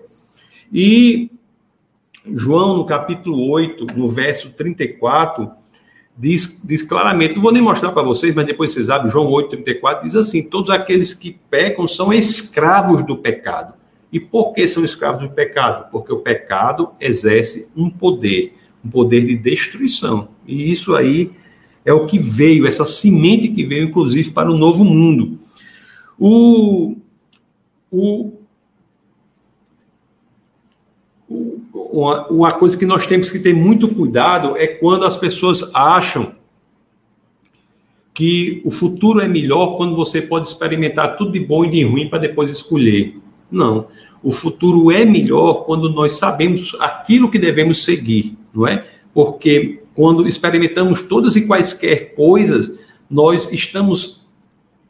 E 0.72 1.30
João, 2.26 2.76
no 2.76 2.86
capítulo 2.86 3.50
8, 3.50 3.86
no 3.94 4.08
verso 4.08 4.50
34, 4.50 5.50
diz, 6.16 6.62
diz 6.64 6.82
claramente, 6.82 7.34
não 7.34 7.42
vou 7.42 7.52
nem 7.52 7.62
mostrar 7.62 7.92
para 7.92 8.02
vocês, 8.02 8.34
mas 8.34 8.46
depois 8.46 8.72
vocês 8.72 8.88
abrem, 8.88 9.10
João 9.10 9.28
8, 9.28 9.50
34, 9.50 10.04
diz 10.04 10.16
assim: 10.16 10.42
Todos 10.42 10.70
aqueles 10.70 11.12
que 11.12 11.38
pecam 11.50 11.86
são 11.86 12.12
escravos 12.12 13.02
do 13.04 13.16
pecado. 13.16 13.74
E 14.12 14.20
por 14.20 14.52
que 14.52 14.68
são 14.68 14.84
escravos 14.84 15.26
do 15.26 15.34
pecado? 15.34 15.90
Porque 15.90 16.12
o 16.12 16.18
pecado 16.18 16.90
exerce 17.00 17.68
um 17.74 17.88
poder, 17.88 18.54
um 18.84 18.90
poder 18.90 19.24
de 19.24 19.36
destruição. 19.36 20.28
E 20.46 20.70
isso 20.70 20.94
aí 20.94 21.30
é 21.84 21.92
o 21.94 22.06
que 22.06 22.18
veio, 22.18 22.66
essa 22.66 22.84
semente 22.84 23.48
que 23.48 23.64
veio, 23.64 23.84
inclusive, 23.84 24.30
para 24.30 24.50
o 24.50 24.56
novo 24.56 24.84
mundo. 24.84 25.38
O, 26.18 26.96
o, 27.90 28.32
uma, 31.26 32.26
uma 32.28 32.52
coisa 32.52 32.76
que 32.76 32.86
nós 32.86 33.06
temos 33.06 33.30
que 33.30 33.38
ter 33.38 33.54
muito 33.54 33.88
cuidado 33.88 34.56
é 34.58 34.66
quando 34.66 35.06
as 35.06 35.16
pessoas 35.16 35.62
acham 35.72 36.34
que 38.14 38.60
o 38.64 38.70
futuro 38.70 39.20
é 39.20 39.26
melhor 39.26 39.78
quando 39.78 39.96
você 39.96 40.20
pode 40.20 40.46
experimentar 40.46 41.16
tudo 41.16 41.32
de 41.32 41.40
bom 41.40 41.64
e 41.64 41.70
de 41.70 41.82
ruim 41.82 42.10
para 42.10 42.18
depois 42.18 42.50
escolher. 42.50 43.16
Não. 43.52 43.86
O 44.22 44.30
futuro 44.30 44.90
é 44.90 45.04
melhor 45.04 45.64
quando 45.64 45.90
nós 45.90 46.14
sabemos 46.14 46.74
aquilo 46.80 47.30
que 47.30 47.38
devemos 47.38 47.84
seguir, 47.84 48.36
não 48.54 48.66
é? 48.66 48.86
Porque 49.12 49.80
quando 49.94 50.26
experimentamos 50.26 51.02
todas 51.02 51.36
e 51.36 51.46
quaisquer 51.46 52.14
coisas, 52.14 52.80
nós 53.10 53.52
estamos 53.52 54.22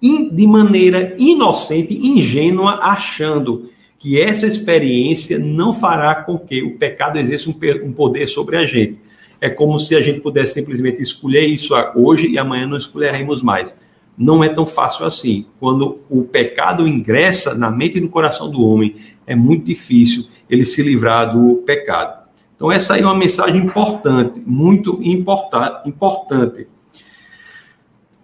de 0.00 0.46
maneira 0.46 1.14
inocente, 1.18 1.94
ingênua, 1.94 2.78
achando 2.82 3.70
que 3.98 4.20
essa 4.20 4.46
experiência 4.46 5.38
não 5.38 5.72
fará 5.72 6.14
com 6.14 6.36
que 6.36 6.62
o 6.62 6.76
pecado 6.76 7.18
exerça 7.18 7.48
um, 7.48 7.54
um 7.84 7.92
poder 7.92 8.26
sobre 8.26 8.56
a 8.56 8.64
gente. 8.64 8.98
É 9.40 9.48
como 9.48 9.78
se 9.78 9.94
a 9.94 10.00
gente 10.00 10.20
pudesse 10.20 10.54
simplesmente 10.54 11.00
escolher 11.00 11.46
isso 11.46 11.72
hoje 11.94 12.28
e 12.28 12.38
amanhã 12.38 12.66
não 12.66 12.76
escolheremos 12.76 13.42
mais. 13.42 13.76
Não 14.16 14.44
é 14.44 14.48
tão 14.48 14.66
fácil 14.66 15.06
assim. 15.06 15.46
Quando 15.58 16.00
o 16.08 16.22
pecado 16.22 16.86
ingressa 16.86 17.54
na 17.54 17.70
mente 17.70 17.98
e 17.98 18.00
no 18.00 18.08
coração 18.08 18.50
do 18.50 18.62
homem, 18.66 18.96
é 19.26 19.34
muito 19.34 19.64
difícil 19.64 20.26
ele 20.48 20.64
se 20.64 20.82
livrar 20.82 21.32
do 21.32 21.56
pecado. 21.58 22.22
Então, 22.54 22.70
essa 22.70 22.94
aí 22.94 23.02
é 23.02 23.04
uma 23.04 23.16
mensagem 23.16 23.60
importante, 23.60 24.40
muito 24.46 25.00
importante. 25.02 26.68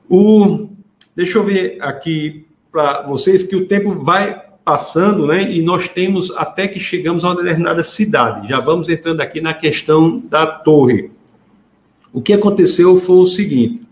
O, 0.08 0.68
deixa 1.16 1.38
eu 1.38 1.44
ver 1.44 1.78
aqui 1.80 2.46
para 2.70 3.02
vocês 3.02 3.42
que 3.42 3.56
o 3.56 3.66
tempo 3.66 3.96
vai 3.96 4.48
passando, 4.64 5.26
né? 5.26 5.50
E 5.50 5.62
nós 5.62 5.88
temos 5.88 6.30
até 6.36 6.68
que 6.68 6.78
chegamos 6.78 7.24
a 7.24 7.28
uma 7.28 7.36
determinada 7.36 7.82
cidade. 7.82 8.48
Já 8.48 8.60
vamos 8.60 8.88
entrando 8.88 9.20
aqui 9.22 9.40
na 9.40 9.54
questão 9.54 10.20
da 10.20 10.46
torre. 10.46 11.10
O 12.12 12.20
que 12.20 12.32
aconteceu 12.32 12.96
foi 12.96 13.16
o 13.16 13.26
seguinte: 13.26 13.87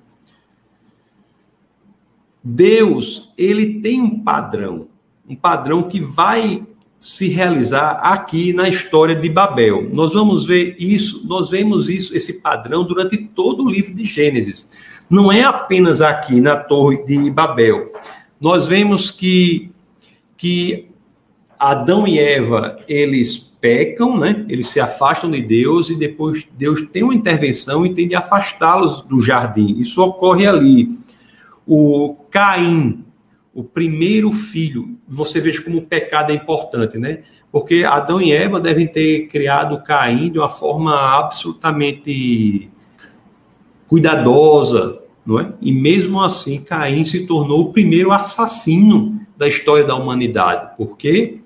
Deus, 2.49 3.33
ele 3.37 3.81
tem 3.81 4.01
um 4.01 4.21
padrão, 4.21 4.87
um 5.29 5.35
padrão 5.35 5.83
que 5.83 6.01
vai 6.01 6.63
se 7.01 7.27
realizar 7.27 7.95
aqui 7.95 8.53
na 8.53 8.69
história 8.69 9.17
de 9.17 9.29
Babel. 9.29 9.91
Nós 9.93 10.15
vamos 10.15 10.47
ver 10.47 10.77
isso, 10.79 11.27
nós 11.27 11.51
vemos 11.51 11.89
isso, 11.89 12.17
esse 12.17 12.35
padrão 12.35 12.85
durante 12.85 13.19
todo 13.19 13.65
o 13.65 13.69
livro 13.69 13.93
de 13.93 14.05
Gênesis. 14.05 14.71
Não 15.11 15.33
é 15.33 15.43
apenas 15.43 16.01
aqui 16.01 16.41
na 16.41 16.57
Torre 16.57 17.05
de 17.05 17.29
Babel. 17.31 17.93
Nós 18.41 18.69
vemos 18.69 19.11
que 19.11 19.73
que 20.37 20.87
Adão 21.59 22.07
e 22.07 22.19
Eva, 22.19 22.79
eles 22.87 23.39
pecam, 23.61 24.17
né? 24.17 24.45
Eles 24.49 24.69
se 24.69 24.79
afastam 24.79 25.31
de 25.31 25.41
Deus 25.41 25.91
e 25.91 25.97
depois 25.97 26.47
Deus 26.57 26.83
tem 26.93 27.03
uma 27.03 27.15
intervenção 27.15 27.85
e 27.85 27.95
tem 27.95 28.07
de 28.07 28.15
afastá-los 28.15 29.03
do 29.03 29.19
jardim. 29.19 29.81
Isso 29.81 30.01
ocorre 30.01 30.47
ali. 30.47 31.06
O 31.67 32.15
Caim, 32.31 33.05
o 33.53 33.65
primeiro 33.65 34.31
filho, 34.31 34.97
você 35.09 35.41
veja 35.41 35.63
como 35.63 35.79
o 35.79 35.83
pecado 35.83 36.31
é 36.31 36.35
importante, 36.35 36.99
né? 36.99 37.23
Porque 37.51 37.85
Adão 37.85 38.21
e 38.21 38.33
Eva 38.33 38.61
devem 38.61 38.87
ter 38.87 39.29
criado 39.29 39.83
Caim 39.83 40.31
de 40.31 40.39
uma 40.39 40.49
forma 40.49 40.95
absolutamente 40.95 42.71
cuidadosa, 43.89 45.01
não 45.25 45.41
é? 45.41 45.53
E 45.61 45.73
mesmo 45.73 46.21
assim, 46.21 46.59
Caim 46.59 47.05
se 47.05 47.27
tornou 47.27 47.63
o 47.63 47.73
primeiro 47.73 48.13
assassino 48.13 49.21
da 49.37 49.49
história 49.49 49.85
da 49.85 49.95
humanidade. 49.95 50.77
Por 50.77 50.97
quê? 50.97 51.41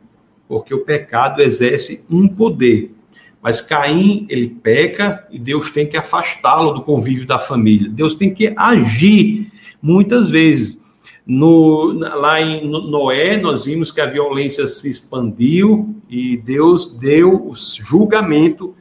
Porque 0.49 0.75
o 0.75 0.85
pecado 0.85 1.41
exerce 1.41 2.05
um 2.11 2.29
poder. 2.29 2.95
Mas 3.43 3.61
Caim, 3.61 4.27
ele 4.29 4.49
peca 4.49 5.27
e 5.31 5.39
Deus 5.39 5.71
tem 5.71 5.87
que 5.87 5.97
afastá-lo 5.97 6.73
do 6.73 6.83
convívio 6.83 7.27
da 7.27 7.39
família. 7.39 7.89
Deus 7.89 8.15
tem 8.15 8.35
que 8.35 8.53
agir 8.57 9.50
muitas 9.81 10.29
vezes. 10.29 10.79
No, 11.27 11.93
lá 11.93 12.41
em 12.41 12.69
Noé, 12.69 13.37
nós 13.37 13.65
vimos 13.65 13.93
que 13.93 14.01
a 14.01 14.07
violência 14.07 14.67
se 14.67 14.89
expandiu 14.89 15.95
e 16.09 16.37
Deus 16.37 16.93
deu 16.93 17.47
o 17.47 17.55
julgamento 17.55 18.75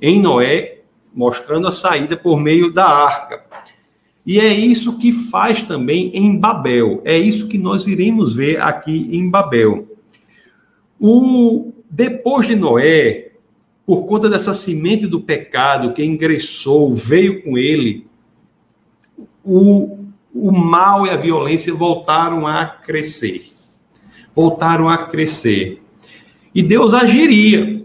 em 0.00 0.20
Noé, 0.20 0.80
mostrando 1.14 1.66
a 1.66 1.72
saída 1.72 2.16
por 2.16 2.38
meio 2.38 2.72
da 2.72 2.86
arca. 2.86 3.44
E 4.26 4.38
é 4.38 4.52
isso 4.52 4.98
que 4.98 5.10
faz 5.10 5.62
também 5.62 6.10
em 6.14 6.38
Babel. 6.38 7.00
É 7.04 7.16
isso 7.16 7.48
que 7.48 7.56
nós 7.56 7.86
iremos 7.86 8.34
ver 8.34 8.60
aqui 8.60 9.08
em 9.10 9.30
Babel. 9.30 9.88
O 11.00 11.72
depois 11.90 12.46
de 12.46 12.54
Noé, 12.54 13.30
por 13.86 14.04
conta 14.04 14.28
dessa 14.28 14.54
semente 14.54 15.06
do 15.06 15.20
pecado 15.20 15.94
que 15.94 16.04
ingressou, 16.04 16.92
veio 16.92 17.42
com 17.42 17.56
ele, 17.56 18.06
o, 19.42 19.97
o 20.34 20.52
mal 20.52 21.06
e 21.06 21.10
a 21.10 21.16
violência 21.16 21.74
voltaram 21.74 22.46
a 22.46 22.66
crescer. 22.66 23.50
Voltaram 24.34 24.88
a 24.88 24.98
crescer. 24.98 25.82
E 26.54 26.62
Deus 26.62 26.94
agiria. 26.94 27.84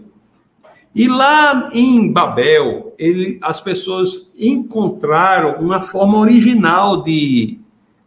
E 0.94 1.08
lá 1.08 1.70
em 1.72 2.12
Babel, 2.12 2.94
ele, 2.98 3.38
as 3.42 3.60
pessoas 3.60 4.30
encontraram 4.38 5.60
uma 5.60 5.80
forma 5.80 6.18
original 6.18 7.02
de 7.02 7.58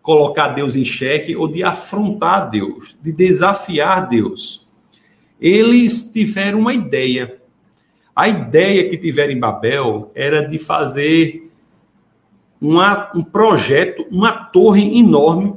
colocar 0.01 0.49
Deus 0.49 0.75
em 0.75 0.85
xeque 0.85 1.35
ou 1.35 1.49
de 1.49 1.63
afrontar 1.63 2.49
Deus, 2.49 2.95
de 3.03 3.11
desafiar 3.11 4.07
Deus. 4.07 4.65
Eles 5.39 6.09
tiveram 6.09 6.59
uma 6.59 6.73
ideia. 6.73 7.41
A 8.15 8.29
ideia 8.29 8.89
que 8.89 8.97
tiveram 8.97 9.33
em 9.33 9.39
Babel 9.39 10.09
era 10.15 10.47
de 10.47 10.57
fazer 10.57 11.46
uma, 12.59 13.11
um 13.15 13.23
projeto, 13.23 14.05
uma 14.11 14.31
torre 14.31 14.97
enorme, 14.97 15.55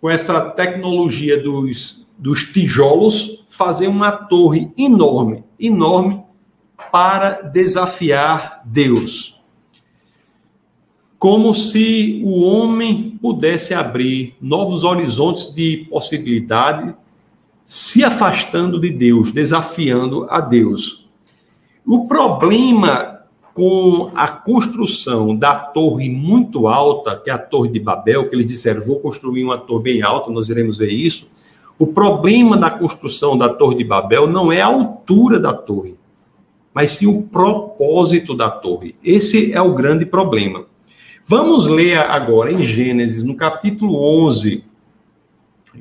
com 0.00 0.10
essa 0.10 0.40
tecnologia 0.50 1.40
dos, 1.40 2.06
dos 2.18 2.44
tijolos, 2.44 3.44
fazer 3.48 3.86
uma 3.86 4.10
torre 4.10 4.70
enorme, 4.76 5.44
enorme, 5.58 6.22
para 6.90 7.42
desafiar 7.42 8.62
Deus. 8.64 9.40
Como 11.18 11.54
se 11.54 12.20
o 12.24 12.42
homem 12.42 13.16
pudesse 13.22 13.72
abrir 13.72 14.34
novos 14.40 14.82
horizontes 14.82 15.54
de 15.54 15.86
possibilidade, 15.88 16.94
se 17.64 18.04
afastando 18.04 18.80
de 18.80 18.90
Deus, 18.90 19.30
desafiando 19.30 20.26
a 20.28 20.40
Deus. 20.40 21.08
O 21.86 22.06
problema 22.08 23.11
com 23.54 24.10
a 24.14 24.28
construção 24.28 25.36
da 25.36 25.54
torre 25.54 26.08
muito 26.08 26.66
alta, 26.66 27.16
que 27.16 27.28
é 27.28 27.32
a 27.32 27.38
Torre 27.38 27.68
de 27.68 27.78
Babel, 27.78 28.28
que 28.28 28.34
eles 28.34 28.46
disseram, 28.46 28.80
vou 28.80 28.98
construir 29.00 29.44
uma 29.44 29.58
torre 29.58 29.82
bem 29.82 30.02
alta, 30.02 30.30
nós 30.30 30.48
iremos 30.48 30.78
ver 30.78 30.90
isso. 30.90 31.30
O 31.78 31.86
problema 31.86 32.56
da 32.56 32.70
construção 32.70 33.36
da 33.36 33.48
Torre 33.48 33.76
de 33.76 33.84
Babel 33.84 34.26
não 34.26 34.50
é 34.50 34.60
a 34.60 34.66
altura 34.66 35.38
da 35.38 35.52
torre, 35.52 35.96
mas 36.72 36.92
sim 36.92 37.06
o 37.06 37.22
propósito 37.22 38.34
da 38.34 38.50
torre. 38.50 38.94
Esse 39.04 39.52
é 39.52 39.60
o 39.60 39.74
grande 39.74 40.06
problema. 40.06 40.64
Vamos 41.24 41.66
ler 41.66 41.98
agora 41.98 42.52
em 42.52 42.62
Gênesis, 42.62 43.22
no 43.22 43.36
capítulo 43.36 44.26
11. 44.26 44.64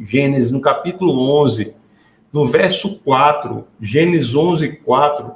Gênesis, 0.06 0.52
no 0.52 0.62
capítulo 0.62 1.42
11, 1.42 1.74
no 2.32 2.46
verso 2.46 2.98
4, 3.00 3.66
Gênesis 3.80 4.36
11, 4.36 4.78
4, 4.78 5.32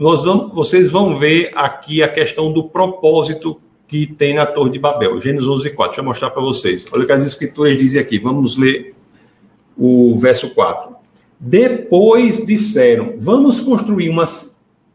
nós 0.00 0.24
vamos, 0.24 0.54
vocês 0.54 0.90
vão 0.90 1.14
ver 1.14 1.52
aqui 1.54 2.02
a 2.02 2.08
questão 2.08 2.50
do 2.50 2.64
propósito 2.64 3.60
que 3.86 4.06
tem 4.06 4.32
na 4.32 4.46
Torre 4.46 4.70
de 4.70 4.78
Babel. 4.78 5.20
Gênesis 5.20 5.46
11, 5.46 5.68
4. 5.68 5.90
Deixa 5.90 6.00
eu 6.00 6.04
mostrar 6.06 6.30
para 6.30 6.40
vocês. 6.40 6.86
Olha 6.90 7.02
o 7.02 7.06
que 7.06 7.12
as 7.12 7.26
escrituras 7.26 7.76
dizem 7.76 8.00
aqui. 8.00 8.18
Vamos 8.18 8.56
ler 8.56 8.94
o 9.76 10.16
verso 10.16 10.54
4. 10.54 10.96
Depois 11.38 12.46
disseram: 12.46 13.12
Vamos 13.18 13.60
construir 13.60 14.08
uma 14.08 14.24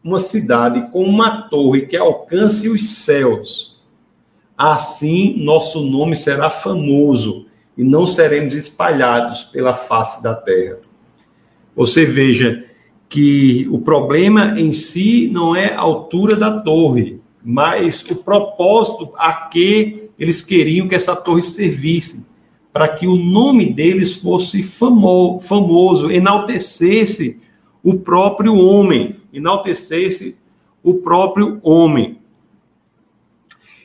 uma 0.02 0.18
cidade 0.18 0.90
com 0.90 1.04
uma 1.04 1.42
torre 1.42 1.86
que 1.86 1.96
alcance 1.96 2.68
os 2.68 2.88
céus. 2.88 3.80
Assim, 4.58 5.36
nosso 5.38 5.84
nome 5.84 6.16
será 6.16 6.50
famoso 6.50 7.46
e 7.78 7.84
não 7.84 8.06
seremos 8.06 8.54
espalhados 8.54 9.44
pela 9.44 9.74
face 9.74 10.20
da 10.20 10.34
terra. 10.34 10.78
Você 11.76 12.04
veja 12.04 12.64
que 13.08 13.66
o 13.70 13.78
problema 13.78 14.58
em 14.58 14.72
si 14.72 15.28
não 15.32 15.54
é 15.54 15.74
a 15.74 15.80
altura 15.80 16.34
da 16.36 16.60
torre, 16.60 17.20
mas 17.44 18.04
o 18.10 18.16
propósito 18.16 19.12
a 19.16 19.32
que 19.32 20.10
eles 20.18 20.42
queriam 20.42 20.88
que 20.88 20.94
essa 20.94 21.14
torre 21.14 21.42
servisse 21.42 22.26
para 22.72 22.88
que 22.88 23.06
o 23.06 23.16
nome 23.16 23.72
deles 23.72 24.14
fosse 24.16 24.62
famo, 24.62 25.40
famoso, 25.40 26.10
enaltecesse 26.10 27.40
o 27.82 27.94
próprio 27.94 28.54
homem, 28.56 29.16
enaltecesse 29.32 30.36
o 30.82 30.94
próprio 30.94 31.58
homem. 31.62 32.18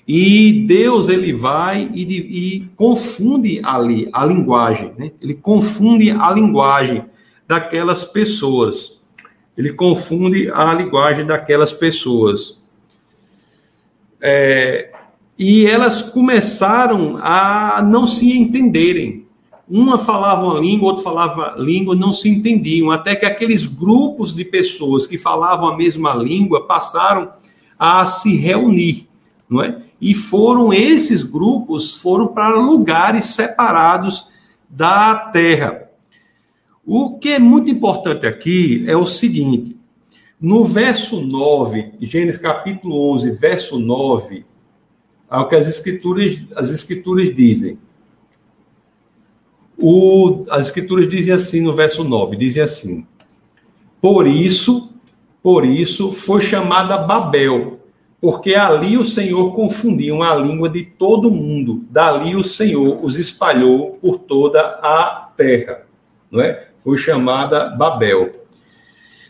E 0.07 0.65
Deus 0.67 1.07
ele 1.07 1.31
vai 1.31 1.89
e, 1.93 2.03
e 2.03 2.69
confunde 2.75 3.61
ali 3.63 4.09
a 4.11 4.25
linguagem, 4.25 4.91
né? 4.97 5.11
ele 5.21 5.35
confunde 5.35 6.11
a 6.11 6.29
linguagem 6.31 7.05
daquelas 7.47 8.03
pessoas. 8.03 9.00
Ele 9.61 9.73
confunde 9.73 10.49
a 10.51 10.73
linguagem 10.73 11.23
daquelas 11.23 11.71
pessoas. 11.71 12.59
É, 14.19 14.91
e 15.37 15.67
elas 15.67 16.01
começaram 16.01 17.19
a 17.21 17.79
não 17.83 18.07
se 18.07 18.35
entenderem. 18.35 19.27
Uma 19.69 19.99
falava 19.99 20.47
uma 20.47 20.59
língua, 20.59 20.89
outra 20.89 21.03
falava 21.03 21.53
língua, 21.59 21.95
não 21.95 22.11
se 22.11 22.27
entendiam, 22.27 22.89
até 22.89 23.15
que 23.15 23.23
aqueles 23.23 23.67
grupos 23.67 24.33
de 24.33 24.43
pessoas 24.43 25.05
que 25.05 25.15
falavam 25.15 25.67
a 25.69 25.77
mesma 25.77 26.15
língua 26.15 26.65
passaram 26.65 27.31
a 27.77 28.03
se 28.07 28.35
reunir, 28.35 29.07
não 29.47 29.61
é? 29.61 29.77
E 30.01 30.15
foram 30.15 30.73
esses 30.73 31.21
grupos 31.21 32.01
foram 32.01 32.29
para 32.29 32.55
lugares 32.55 33.25
separados 33.25 34.27
da 34.67 35.13
terra. 35.13 35.90
O 36.93 37.17
que 37.17 37.29
é 37.29 37.39
muito 37.39 37.71
importante 37.71 38.27
aqui 38.27 38.83
é 38.85 38.97
o 38.97 39.05
seguinte: 39.05 39.77
no 40.37 40.65
verso 40.65 41.21
9, 41.21 41.93
Gênesis 42.01 42.41
capítulo 42.41 43.13
11, 43.13 43.31
verso 43.31 43.79
9, 43.79 44.43
ao 45.29 45.47
que 45.47 45.55
as 45.55 45.69
escrituras, 45.69 46.45
as 46.53 46.69
escrituras 46.69 47.33
dizem. 47.33 47.79
O, 49.77 50.43
as 50.49 50.65
escrituras 50.65 51.07
dizem 51.07 51.33
assim 51.33 51.61
no 51.61 51.73
verso 51.73 52.03
9, 52.03 52.35
dizem 52.35 52.61
assim: 52.61 53.07
Por 54.01 54.27
isso, 54.27 54.89
por 55.41 55.63
isso 55.63 56.11
foi 56.11 56.41
chamada 56.41 56.97
Babel, 56.97 57.79
porque 58.19 58.53
ali 58.53 58.97
o 58.97 59.05
Senhor 59.05 59.55
confundiu 59.55 60.21
a 60.21 60.35
língua 60.35 60.67
de 60.67 60.83
todo 60.83 61.31
mundo. 61.31 61.85
Dali 61.89 62.35
o 62.35 62.43
Senhor 62.43 63.01
os 63.01 63.17
espalhou 63.17 63.91
por 63.91 64.17
toda 64.17 64.59
a 64.59 65.31
terra, 65.37 65.87
não 66.29 66.41
é? 66.41 66.70
Foi 66.83 66.97
chamada 66.97 67.69
Babel. 67.69 68.31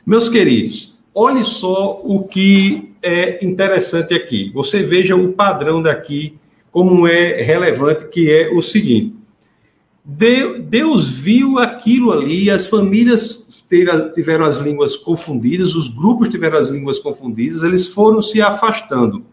Meus 0.05 0.29
queridos, 0.29 0.97
olhe 1.13 1.43
só 1.43 2.01
o 2.03 2.27
que 2.27 2.93
é 3.01 3.43
interessante 3.45 4.13
aqui. 4.13 4.51
Você 4.53 4.83
veja 4.83 5.15
o 5.15 5.33
padrão 5.33 5.81
daqui, 5.81 6.37
como 6.71 7.07
é 7.07 7.41
relevante, 7.41 8.05
que 8.05 8.31
é 8.31 8.49
o 8.49 8.61
seguinte. 8.61 9.15
Deus 10.03 11.07
viu 11.07 11.59
aquilo 11.59 12.11
ali, 12.11 12.49
as 12.49 12.67
famílias 12.67 13.63
tiveram 14.13 14.45
as 14.45 14.57
línguas 14.57 14.95
confundidas, 14.95 15.75
os 15.75 15.87
grupos 15.87 16.29
tiveram 16.29 16.57
as 16.57 16.67
línguas 16.67 16.99
confundidas, 16.99 17.63
eles 17.63 17.87
foram 17.87 18.21
se 18.21 18.41
afastando. 18.41 19.23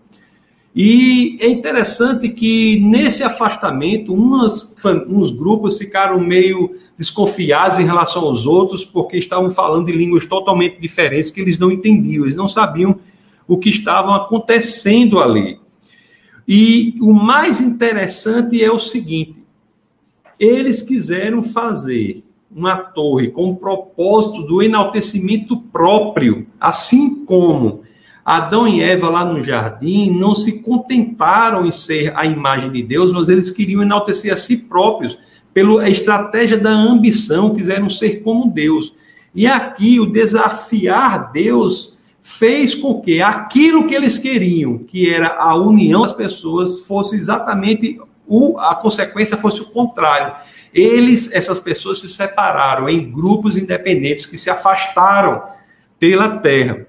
E 0.80 1.36
é 1.40 1.48
interessante 1.48 2.28
que 2.28 2.78
nesse 2.78 3.24
afastamento, 3.24 4.14
umas, 4.14 4.72
uns 5.08 5.32
grupos 5.32 5.76
ficaram 5.76 6.20
meio 6.20 6.72
desconfiados 6.96 7.80
em 7.80 7.84
relação 7.84 8.22
aos 8.22 8.46
outros, 8.46 8.84
porque 8.84 9.16
estavam 9.16 9.50
falando 9.50 9.86
de 9.86 9.92
línguas 9.92 10.24
totalmente 10.24 10.80
diferentes 10.80 11.32
que 11.32 11.40
eles 11.40 11.58
não 11.58 11.72
entendiam, 11.72 12.22
eles 12.22 12.36
não 12.36 12.46
sabiam 12.46 13.00
o 13.48 13.58
que 13.58 13.70
estava 13.70 14.14
acontecendo 14.14 15.18
ali. 15.18 15.58
E 16.46 16.94
o 17.00 17.12
mais 17.12 17.60
interessante 17.60 18.62
é 18.62 18.70
o 18.70 18.78
seguinte: 18.78 19.42
eles 20.38 20.80
quiseram 20.80 21.42
fazer 21.42 22.22
uma 22.48 22.76
torre 22.76 23.32
com 23.32 23.50
o 23.50 23.56
propósito 23.56 24.44
do 24.44 24.62
enaltecimento 24.62 25.56
próprio, 25.56 26.46
assim 26.60 27.24
como 27.24 27.82
Adão 28.28 28.68
e 28.68 28.82
Eva 28.82 29.08
lá 29.08 29.24
no 29.24 29.42
jardim 29.42 30.10
não 30.10 30.34
se 30.34 30.60
contentaram 30.60 31.64
em 31.64 31.70
ser 31.70 32.12
a 32.14 32.26
imagem 32.26 32.70
de 32.70 32.82
Deus, 32.82 33.10
mas 33.10 33.30
eles 33.30 33.50
queriam 33.50 33.80
enaltecer 33.80 34.30
a 34.30 34.36
si 34.36 34.58
próprios 34.58 35.18
pela 35.54 35.88
estratégia 35.88 36.58
da 36.58 36.68
ambição, 36.68 37.54
quiseram 37.54 37.88
ser 37.88 38.22
como 38.22 38.50
Deus. 38.50 38.92
E 39.34 39.46
aqui 39.46 39.98
o 39.98 40.04
desafiar 40.04 41.32
Deus 41.32 41.96
fez 42.22 42.74
com 42.74 43.00
que 43.00 43.22
aquilo 43.22 43.86
que 43.86 43.94
eles 43.94 44.18
queriam, 44.18 44.76
que 44.76 45.10
era 45.10 45.28
a 45.38 45.54
união 45.54 46.02
das 46.02 46.12
pessoas, 46.12 46.82
fosse 46.82 47.16
exatamente 47.16 47.98
o, 48.26 48.58
a 48.58 48.74
consequência 48.74 49.38
fosse 49.38 49.62
o 49.62 49.70
contrário. 49.70 50.34
Eles, 50.74 51.32
essas 51.32 51.60
pessoas, 51.60 52.00
se 52.00 52.08
separaram 52.10 52.90
em 52.90 53.10
grupos 53.10 53.56
independentes 53.56 54.26
que 54.26 54.36
se 54.36 54.50
afastaram 54.50 55.44
pela 55.98 56.36
terra. 56.36 56.86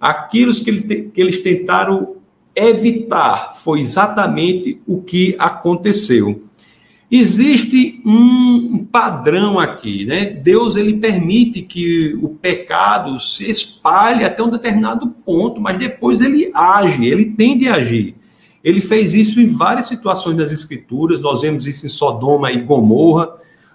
Aquilo 0.00 0.54
que, 0.54 0.70
ele, 0.70 1.10
que 1.12 1.20
eles 1.20 1.42
tentaram 1.42 2.16
evitar 2.54 3.52
foi 3.54 3.80
exatamente 3.80 4.80
o 4.86 5.02
que 5.02 5.34
aconteceu. 5.38 6.42
Existe 7.08 8.00
um 8.04 8.84
padrão 8.90 9.60
aqui, 9.60 10.04
né? 10.04 10.24
Deus 10.24 10.74
ele 10.74 10.94
permite 10.94 11.62
que 11.62 12.18
o 12.20 12.30
pecado 12.30 13.20
se 13.20 13.48
espalhe 13.48 14.24
até 14.24 14.42
um 14.42 14.50
determinado 14.50 15.08
ponto, 15.24 15.60
mas 15.60 15.78
depois 15.78 16.20
ele 16.20 16.50
age, 16.52 17.06
ele 17.06 17.26
tende 17.26 17.68
a 17.68 17.74
agir. 17.74 18.16
Ele 18.64 18.80
fez 18.80 19.14
isso 19.14 19.40
em 19.40 19.46
várias 19.46 19.86
situações 19.86 20.36
das 20.36 20.50
Escrituras, 20.50 21.20
nós 21.20 21.42
vemos 21.42 21.68
isso 21.68 21.86
em 21.86 21.88
Sodoma 21.88 22.50
e 22.50 22.62
Gomorra, 22.62 23.30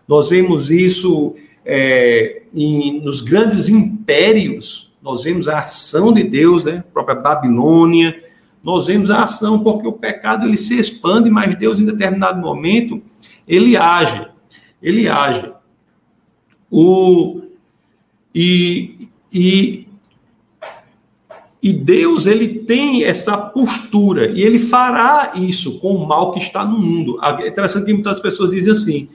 nós 0.05 0.29
vemos 0.29 0.69
isso 0.69 1.33
é, 1.65 2.41
em, 2.53 2.99
nos 3.01 3.21
grandes 3.21 3.69
impérios, 3.69 4.90
nós 5.01 5.23
vemos 5.23 5.47
a 5.47 5.59
ação 5.59 6.13
de 6.13 6.23
Deus, 6.23 6.63
né? 6.63 6.83
A 6.87 6.93
própria 6.93 7.15
Babilônia, 7.15 8.23
nós 8.63 8.87
vemos 8.87 9.09
a 9.09 9.23
ação 9.23 9.63
porque 9.63 9.87
o 9.87 9.93
pecado 9.93 10.45
ele 10.45 10.57
se 10.57 10.77
expande, 10.77 11.29
mas 11.29 11.55
Deus 11.55 11.79
em 11.79 11.85
determinado 11.85 12.39
momento 12.39 13.01
ele 13.47 13.75
age, 13.75 14.27
ele 14.81 15.09
age. 15.09 15.51
O, 16.69 17.41
e, 18.33 19.09
e, 19.33 19.87
e 21.61 21.73
Deus, 21.73 22.25
ele 22.27 22.59
tem 22.59 23.03
essa 23.03 23.37
postura, 23.37 24.31
e 24.31 24.41
ele 24.41 24.57
fará 24.57 25.33
isso 25.35 25.79
com 25.79 25.95
o 25.95 26.07
mal 26.07 26.31
que 26.31 26.39
está 26.39 26.63
no 26.63 26.79
mundo. 26.79 27.19
É 27.21 27.47
interessante 27.47 27.85
que 27.85 27.93
muitas 27.93 28.19
pessoas 28.19 28.51
dizem 28.51 28.71
assim, 28.71 29.09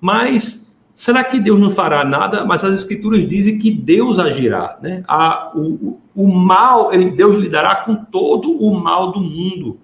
mas 0.00 0.65
será 0.96 1.22
que 1.22 1.38
Deus 1.38 1.60
não 1.60 1.70
fará 1.70 2.04
nada? 2.04 2.44
Mas 2.46 2.64
as 2.64 2.72
escrituras 2.72 3.28
dizem 3.28 3.58
que 3.58 3.70
Deus 3.70 4.18
agirá, 4.18 4.78
né? 4.82 5.04
A, 5.06 5.52
o, 5.54 6.00
o 6.14 6.26
mal, 6.26 6.92
ele, 6.92 7.10
Deus 7.10 7.36
lidará 7.36 7.76
com 7.76 7.94
todo 7.94 8.50
o 8.50 8.74
mal 8.80 9.12
do 9.12 9.20
mundo. 9.20 9.78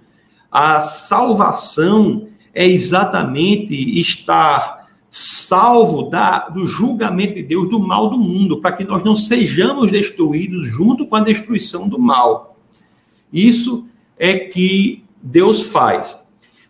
A 0.51 0.81
salvação 0.81 2.29
é 2.55 2.67
exatamente 2.67 3.75
estar 4.01 4.89
salvo 5.11 6.05
da, 6.05 6.49
do 6.49 6.65
julgamento 6.65 7.35
de 7.35 7.43
Deus 7.43 7.69
do 7.69 7.79
mal 7.79 8.09
do 8.09 8.19
mundo, 8.19 8.63
para 8.63 8.73
que 8.73 8.83
nós 8.83 9.05
não 9.05 9.15
sejamos 9.15 9.91
destruídos 9.91 10.67
junto 10.67 11.07
com 11.07 11.17
a 11.17 11.21
destruição 11.21 11.87
do 11.87 11.99
mal. 11.99 12.57
Isso 13.31 13.87
é 14.19 14.39
que 14.39 15.05
Deus 15.23 15.61
faz. 15.61 16.19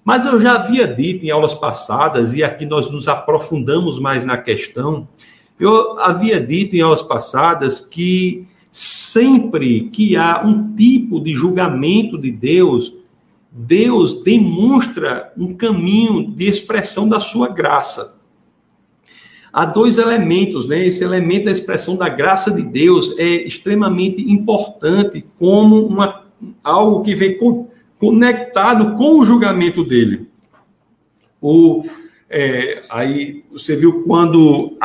Mas 0.04 0.26
eu 0.26 0.38
já 0.40 0.54
havia 0.54 0.86
dito 0.86 1.24
em 1.24 1.30
aulas 1.30 1.54
passadas, 1.54 2.34
e 2.34 2.42
aqui 2.42 2.66
nós 2.66 2.90
nos 2.90 3.06
aprofundamos 3.06 3.98
mais 3.98 4.24
na 4.24 4.36
questão, 4.36 5.06
eu 5.58 5.98
havia 6.00 6.40
dito 6.40 6.74
em 6.74 6.80
aulas 6.80 7.02
passadas 7.02 7.80
que 7.80 8.46
sempre 8.70 9.90
que 9.90 10.16
há 10.16 10.42
um 10.44 10.74
tipo 10.74 11.20
de 11.20 11.34
julgamento 11.34 12.18
de 12.18 12.32
Deus, 12.32 12.94
Deus 13.50 14.22
demonstra 14.24 15.32
um 15.36 15.54
caminho 15.54 16.26
de 16.26 16.48
expressão 16.48 17.08
da 17.08 17.20
sua 17.20 17.48
graça. 17.48 18.16
Há 19.52 19.66
dois 19.66 19.98
elementos, 19.98 20.66
né? 20.66 20.86
Esse 20.86 21.04
elemento 21.04 21.44
da 21.44 21.52
expressão 21.52 21.94
da 21.94 22.08
graça 22.08 22.50
de 22.50 22.62
Deus 22.62 23.14
é 23.18 23.46
extremamente 23.46 24.22
importante 24.22 25.22
como 25.38 25.86
uma, 25.86 26.24
algo 26.64 27.02
que 27.02 27.14
vem 27.14 27.36
conectado 28.02 28.96
com 28.96 29.20
o 29.20 29.24
julgamento 29.24 29.84
dele. 29.84 30.26
O, 31.40 31.84
é, 32.28 32.82
aí 32.90 33.44
você 33.48 33.76
viu 33.76 34.02
quando 34.02 34.76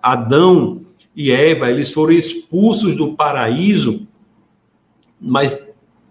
Adão 0.00 0.80
e 1.16 1.32
Eva 1.32 1.68
eles 1.68 1.92
foram 1.92 2.12
expulsos 2.12 2.94
do 2.94 3.16
paraíso, 3.16 4.06
mas 5.20 5.60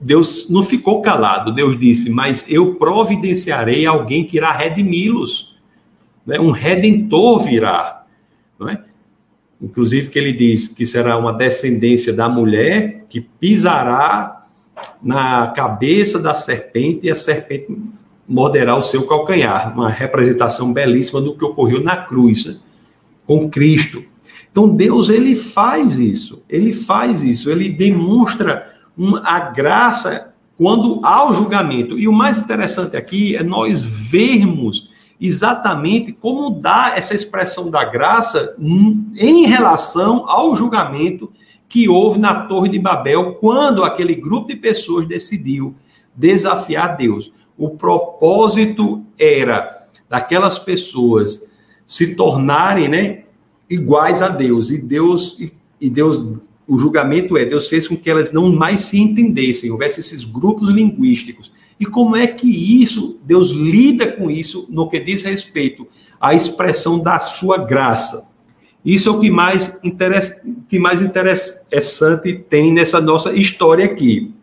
Deus 0.01 0.49
não 0.49 0.62
ficou 0.62 1.01
calado. 1.01 1.53
Deus 1.53 1.80
disse: 1.80 2.10
Mas 2.10 2.45
eu 2.49 2.76
providenciarei 2.76 3.86
alguém 3.86 4.26
que 4.26 4.36
irá 4.36 4.51
redimi-los. 4.51 5.57
Né? 6.26 6.41
Um 6.41 6.51
redentor 6.51 7.39
virá. 7.39 8.05
Não 8.60 8.68
é? 8.68 8.84
Inclusive, 9.62 10.10
que 10.10 10.20
ele 10.20 10.34
diz 10.34 10.68
que 10.68 10.86
será 10.86 11.18
uma 11.18 11.32
descendência 11.32 12.12
da 12.12 12.28
mulher 12.28 13.05
que 13.07 13.22
pisará 13.22 14.39
na 15.02 15.48
cabeça 15.48 16.20
da 16.20 16.36
serpente 16.36 17.08
e 17.08 17.12
a 17.12 17.16
serpente 17.16 17.76
morderá 18.28 18.76
o 18.76 18.82
seu 18.82 19.08
calcanhar. 19.08 19.74
Uma 19.74 19.90
representação 19.90 20.72
belíssima 20.72 21.22
do 21.22 21.36
que 21.36 21.44
ocorreu 21.44 21.84
na 21.84 21.98
cruz, 21.98 22.46
né? 22.46 22.58
com 23.26 23.50
Cristo. 23.50 24.04
Então 24.52 24.68
Deus 24.68 25.10
ele 25.10 25.36
faz 25.36 26.00
isso, 26.00 26.42
ele 26.50 26.74
faz 26.74 27.24
isso, 27.24 27.50
ele 27.50 27.70
demonstra 27.70 28.74
a 29.24 29.40
graça 29.40 30.34
quando 30.58 31.00
há 31.04 31.30
o 31.30 31.34
julgamento. 31.34 31.98
E 31.98 32.08
o 32.08 32.14
mais 32.14 32.38
interessante 32.38 32.98
aqui 32.98 33.36
é 33.36 33.44
nós 33.44 33.84
vermos 33.84 34.90
exatamente 35.22 36.12
como 36.12 36.50
dá 36.50 36.94
essa 36.96 37.14
expressão 37.14 37.70
da 37.70 37.84
graça 37.84 38.56
em 39.16 39.46
relação 39.46 40.30
ao 40.30 40.56
julgamento 40.56 41.32
que 41.70 41.88
houve 41.88 42.20
na 42.20 42.47
Torre 42.47 42.67
de 42.67 42.80
Babel 42.80 43.36
quando 43.36 43.84
aquele 43.84 44.15
grupo 44.15 44.47
de 44.47 44.55
pessoas 44.55 45.07
decidiu 45.07 45.76
desafiar 46.15 46.97
Deus. 46.97 47.32
O 47.55 47.70
propósito 47.70 49.05
era 49.17 49.70
daquelas 50.09 50.57
pessoas 50.57 51.49
se 51.86 52.15
tornarem, 52.15 52.88
né, 52.88 53.24
iguais 53.70 54.22
a 54.22 54.30
Deus. 54.30 54.72
E 54.72 54.82
Deus 54.82 55.38
e 55.80 55.89
Deus 55.89 56.22
o 56.67 56.78
julgamento 56.78 57.36
é 57.36 57.45
Deus 57.45 57.67
fez 57.67 57.88
com 57.88 57.97
que 57.97 58.09
elas 58.09 58.32
não 58.32 58.51
mais 58.51 58.82
se 58.82 58.99
entendessem, 58.99 59.72
houvesse 59.72 59.99
esses 59.99 60.24
grupos 60.24 60.70
linguísticos. 60.70 61.51
E 61.80 61.86
como 61.86 62.15
é 62.15 62.28
que 62.28 62.82
isso 62.82 63.20
Deus 63.24 63.51
lida 63.51 64.11
com 64.11 64.30
isso 64.30 64.67
no 64.70 64.89
que 64.89 64.99
diz 64.99 65.24
respeito 65.24 65.88
à 66.20 66.36
expressão 66.36 66.99
da 66.99 67.17
sua 67.17 67.57
graça? 67.57 68.29
Isso 68.84 69.10
é 69.10 69.12
o 69.12 69.20
que 69.20 69.30
mais, 69.30 69.78
interessa, 69.84 70.42
que 70.70 70.80
mais 70.80 71.02
interessante 71.02 72.34
tem 72.50 72.74
nessa 72.74 73.02
nossa 73.02 73.34
história 73.34 73.86
aqui. 73.86 74.34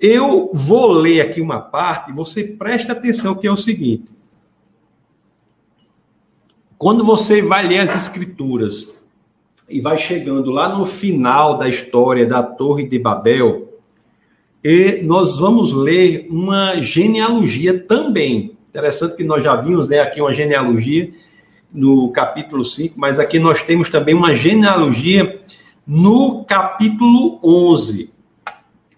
Eu 0.00 0.50
vou 0.52 0.92
ler 0.92 1.20
aqui 1.20 1.40
uma 1.40 1.60
parte, 1.60 2.12
você 2.12 2.44
presta 2.44 2.92
atenção 2.92 3.34
que 3.34 3.46
é 3.46 3.50
o 3.50 3.56
seguinte. 3.56 4.04
Quando 6.78 7.04
você 7.04 7.42
vai 7.42 7.66
ler 7.66 7.80
as 7.80 7.94
escrituras 7.94 8.88
e 9.68 9.80
vai 9.80 9.98
chegando 9.98 10.50
lá 10.50 10.68
no 10.68 10.86
final 10.86 11.58
da 11.58 11.68
história 11.68 12.24
da 12.24 12.42
Torre 12.42 12.88
de 12.88 12.98
Babel, 12.98 13.68
e 14.62 15.02
nós 15.02 15.38
vamos 15.38 15.72
ler 15.72 16.26
uma 16.30 16.80
genealogia 16.80 17.78
também. 17.78 18.56
Interessante 18.70 19.16
que 19.16 19.24
nós 19.24 19.42
já 19.42 19.56
vimos 19.56 19.88
né, 19.88 20.00
aqui 20.00 20.20
uma 20.20 20.32
genealogia 20.32 21.12
no 21.72 22.10
capítulo 22.10 22.64
5, 22.64 22.98
mas 22.98 23.18
aqui 23.18 23.38
nós 23.38 23.62
temos 23.62 23.90
também 23.90 24.14
uma 24.14 24.34
genealogia 24.34 25.40
no 25.86 26.44
capítulo 26.44 27.38
11. 27.42 28.10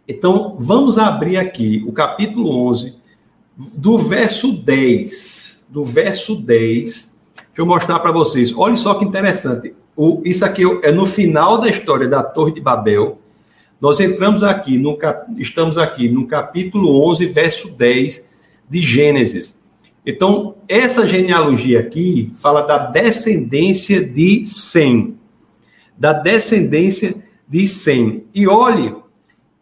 Então, 0.07 0.57
vamos 0.59 0.99
abrir 0.99 1.37
aqui 1.37 1.85
o 1.87 1.93
capítulo 1.93 2.69
11, 2.69 2.97
do 3.57 3.99
verso 3.99 4.53
10. 4.53 5.65
Do 5.69 5.85
verso 5.85 6.35
10 6.35 7.11
Deixa 7.51 7.63
eu 7.63 7.67
mostrar 7.67 7.99
para 7.99 8.13
vocês. 8.13 8.57
Olha 8.57 8.77
só 8.77 8.95
que 8.95 9.05
interessante. 9.05 9.75
O, 9.97 10.23
isso 10.25 10.45
aqui 10.45 10.63
é 10.83 10.93
no 10.93 11.05
final 11.05 11.59
da 11.59 11.69
história 11.69 12.09
da 12.09 12.23
Torre 12.23 12.53
de 12.53 12.61
Babel. 12.61 13.19
Nós 13.81 13.99
entramos 13.99 14.43
aqui, 14.43 14.79
no, 14.79 14.97
estamos 15.37 15.77
aqui 15.77 16.09
no 16.09 16.27
capítulo 16.27 17.07
11, 17.11 17.27
verso 17.27 17.69
10 17.71 18.27
de 18.69 18.81
Gênesis. 18.81 19.59
Então, 20.05 20.57
essa 20.67 21.07
genealogia 21.07 21.81
aqui 21.81 22.33
fala 22.35 22.63
da 22.63 22.79
descendência 22.79 24.03
de 24.03 24.45
Sem. 24.45 25.19
Da 25.97 26.13
descendência 26.13 27.15
de 27.47 27.67
Sem. 27.67 28.25
E 28.35 28.47
olhe 28.47 28.95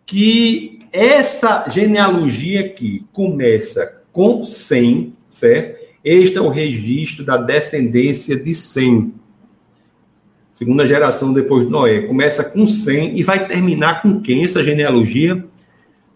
que 0.07 0.79
essa 0.93 1.69
genealogia 1.69 2.61
aqui 2.61 3.05
começa 3.13 4.03
com 4.13 4.43
Sem, 4.43 5.13
certo? 5.31 5.79
Este 6.05 6.39
é 6.39 6.41
o 6.41 6.49
registro 6.49 7.25
da 7.25 7.37
descendência 7.37 8.37
de 8.37 8.55
Sem. 8.55 9.13
Segunda 10.53 10.87
geração 10.87 11.33
depois 11.33 11.65
de 11.65 11.71
Noé. 11.71 12.03
Começa 12.03 12.45
com 12.45 12.67
Sem 12.67 13.19
e 13.19 13.23
vai 13.23 13.47
terminar 13.47 14.03
com 14.03 14.21
quem 14.21 14.45
essa 14.45 14.63
genealogia? 14.63 15.45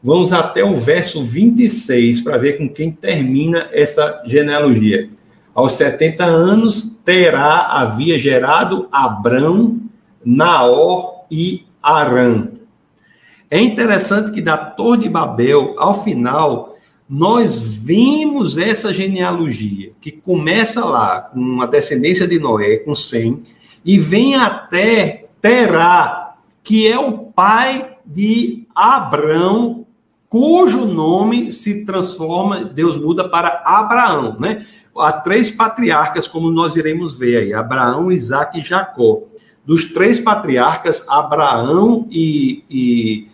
Vamos 0.04 0.32
até 0.32 0.64
o 0.64 0.74
verso 0.74 1.22
26 1.22 2.22
para 2.22 2.36
ver 2.36 2.58
com 2.58 2.68
quem 2.68 2.90
termina 2.90 3.68
essa 3.70 4.20
genealogia. 4.26 5.08
Aos 5.54 5.74
70 5.74 6.24
anos, 6.24 7.00
Terá 7.04 7.68
havia 7.80 8.18
gerado 8.18 8.88
Abrão, 8.90 9.80
Naor 10.24 11.24
e 11.30 11.64
Arã. 11.80 12.48
É 13.48 13.60
interessante 13.60 14.32
que 14.32 14.42
da 14.42 14.56
Torre 14.56 15.02
de 15.02 15.08
Babel, 15.08 15.76
ao 15.78 16.02
final, 16.02 16.74
nós 17.08 17.56
vimos 17.58 18.58
essa 18.58 18.92
genealogia 18.92 19.92
que 20.00 20.10
começa 20.10 20.84
lá 20.84 21.20
com 21.20 21.60
a 21.62 21.66
descendência 21.66 22.26
de 22.26 22.40
Noé, 22.40 22.78
com 22.78 22.94
Sem, 22.94 23.42
e 23.84 23.98
vem 23.98 24.34
até 24.34 25.26
Terá, 25.40 26.34
que 26.64 26.88
é 26.88 26.98
o 26.98 27.18
pai 27.18 27.98
de 28.04 28.66
Abrão, 28.74 29.81
cujo 30.32 30.86
nome 30.86 31.52
se 31.52 31.84
transforma, 31.84 32.64
Deus 32.64 32.96
muda 32.96 33.28
para 33.28 33.62
Abraão, 33.66 34.34
né? 34.40 34.64
Há 34.96 35.12
três 35.12 35.50
patriarcas, 35.50 36.26
como 36.26 36.50
nós 36.50 36.74
iremos 36.74 37.18
ver 37.18 37.36
aí: 37.36 37.52
Abraão, 37.52 38.10
Isaac 38.10 38.58
e 38.58 38.62
Jacó. 38.62 39.24
Dos 39.62 39.92
três 39.92 40.18
patriarcas, 40.18 41.04
Abraão 41.06 42.08
e, 42.10 42.64
e 42.70 43.28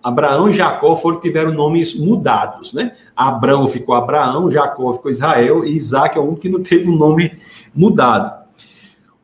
Abraão 0.00 0.48
e 0.48 0.52
Jacó 0.52 0.94
foram 0.94 1.18
tiveram 1.18 1.52
nomes 1.52 1.92
mudados, 1.92 2.72
né? 2.72 2.94
Abraão 3.16 3.66
ficou 3.66 3.96
Abraão, 3.96 4.48
Jacó 4.48 4.92
ficou 4.92 5.10
Israel 5.10 5.64
e 5.64 5.74
Isaac 5.74 6.16
é 6.16 6.20
o 6.20 6.24
único 6.24 6.42
que 6.42 6.48
não 6.48 6.62
teve 6.62 6.88
um 6.88 6.96
nome 6.96 7.32
mudado. 7.74 8.46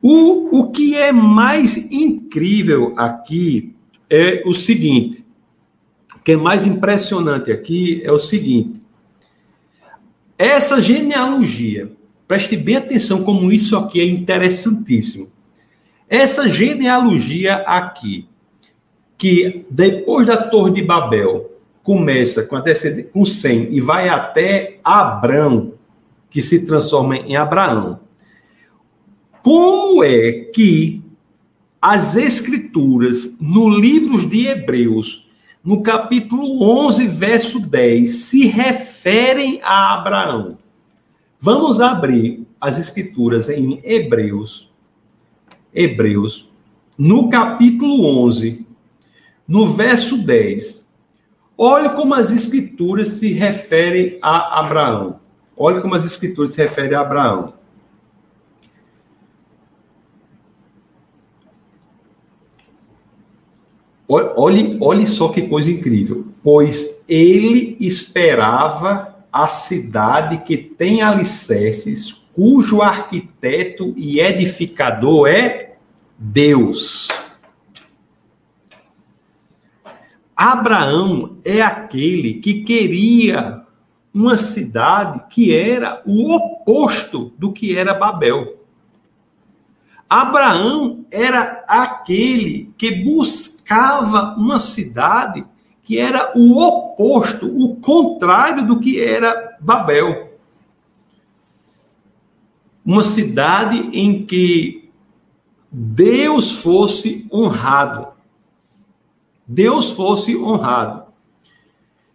O, 0.03 0.59
o 0.59 0.71
que 0.73 0.97
é 0.97 1.13
mais 1.13 1.77
incrível 1.93 2.93
aqui 2.97 3.77
é 4.11 4.43
o 4.45 4.53
seguinte: 4.53 5.28
o 6.19 6.23
que 6.25 6.33
é 6.33 6.37
mais 6.37 6.67
impressionante 6.67 7.53
aqui 7.53 8.03
é 8.05 8.11
o 8.11 8.19
seguinte. 8.19 8.83
Essa 10.37 10.81
genealogia, 10.81 11.93
preste 12.27 12.57
bem 12.57 12.77
atenção 12.77 13.23
como 13.23 13.53
isso 13.53 13.77
aqui 13.77 14.01
é 14.01 14.05
interessantíssimo. 14.05 15.29
Essa 16.09 16.49
genealogia 16.49 17.57
aqui, 17.67 18.27
que 19.17 19.65
depois 19.71 20.27
da 20.27 20.37
Torre 20.37 20.73
de 20.75 20.83
Babel 20.83 21.53
começa 21.83 22.43
com, 22.43 22.57
a 22.57 22.63
com 23.13 23.25
Sem 23.25 23.73
e 23.73 23.81
vai 23.81 24.09
até 24.09 24.79
Abrão, 24.83 25.75
que 26.31 26.43
se 26.43 26.67
transforma 26.67 27.17
em 27.17 27.37
Abraão. 27.37 28.01
Como 29.43 30.05
é 30.05 30.33
que 30.33 31.03
as 31.81 32.17
escrituras 32.17 33.37
no 33.41 33.69
livro 33.69 34.29
de 34.29 34.47
Hebreus, 34.47 35.28
no 35.69 35.83
capítulo 35.83 36.63
11, 36.63 37.07
verso 37.09 37.61
10, 37.61 38.09
se 38.21 38.47
referem 38.47 39.61
a 39.63 39.93
Abraão? 39.93 40.57
Vamos 41.39 41.79
abrir 41.79 42.47
as 42.59 42.79
escrituras 42.79 43.51
em 43.51 43.79
Hebreus. 43.85 44.73
Hebreus, 45.75 46.51
no 46.97 47.29
capítulo 47.29 48.07
11, 48.25 48.67
no 49.47 49.67
verso 49.67 50.17
10, 50.17 50.89
olha 51.59 51.91
como 51.91 52.15
as 52.15 52.31
escrituras 52.31 53.09
se 53.09 53.35
referem 53.35 54.19
a 54.23 54.61
Abraão. 54.61 55.21
Olha 55.55 55.83
como 55.83 55.95
as 55.95 56.07
escrituras 56.07 56.55
se 56.55 56.63
referem 56.63 56.97
a 56.97 57.03
Abraão. 57.03 57.58
Olhe, 64.09 64.79
olhe 64.81 65.07
só 65.07 65.29
que 65.29 65.43
coisa 65.43 65.71
incrível. 65.71 66.27
Pois 66.43 67.05
ele 67.07 67.77
esperava 67.79 69.17
a 69.31 69.47
cidade 69.47 70.39
que 70.39 70.57
tem 70.57 71.03
alicerces, 71.03 72.13
cujo 72.33 72.81
arquiteto 72.81 73.93
e 73.97 74.19
edificador 74.21 75.29
é 75.29 75.75
Deus. 76.19 77.09
Abraão 80.35 81.37
é 81.45 81.61
aquele 81.61 82.35
que 82.35 82.63
queria 82.63 83.63
uma 84.15 84.37
cidade 84.37 85.23
que 85.29 85.55
era 85.55 86.01
o 86.07 86.35
oposto 86.35 87.33
do 87.37 87.53
que 87.53 87.77
era 87.77 87.93
Babel. 87.93 88.58
Abraão 90.09 91.05
era 91.11 91.65
aquele 91.69 92.73
que 92.79 93.05
buscava 93.05 94.35
uma 94.39 94.59
cidade 94.59 95.45
que 95.83 95.99
era 95.99 96.33
o 96.35 96.59
oposto, 96.63 97.47
o 97.47 97.77
contrário 97.77 98.67
do 98.67 98.79
que 98.79 99.01
era 99.01 99.57
Babel. 99.61 100.33
Uma 102.85 103.05
cidade 103.05 103.77
em 103.93 104.25
que 104.25 104.91
Deus 105.71 106.53
fosse 106.53 107.27
honrado. 107.33 108.09
Deus 109.47 109.91
fosse 109.91 110.37
honrado. 110.37 111.05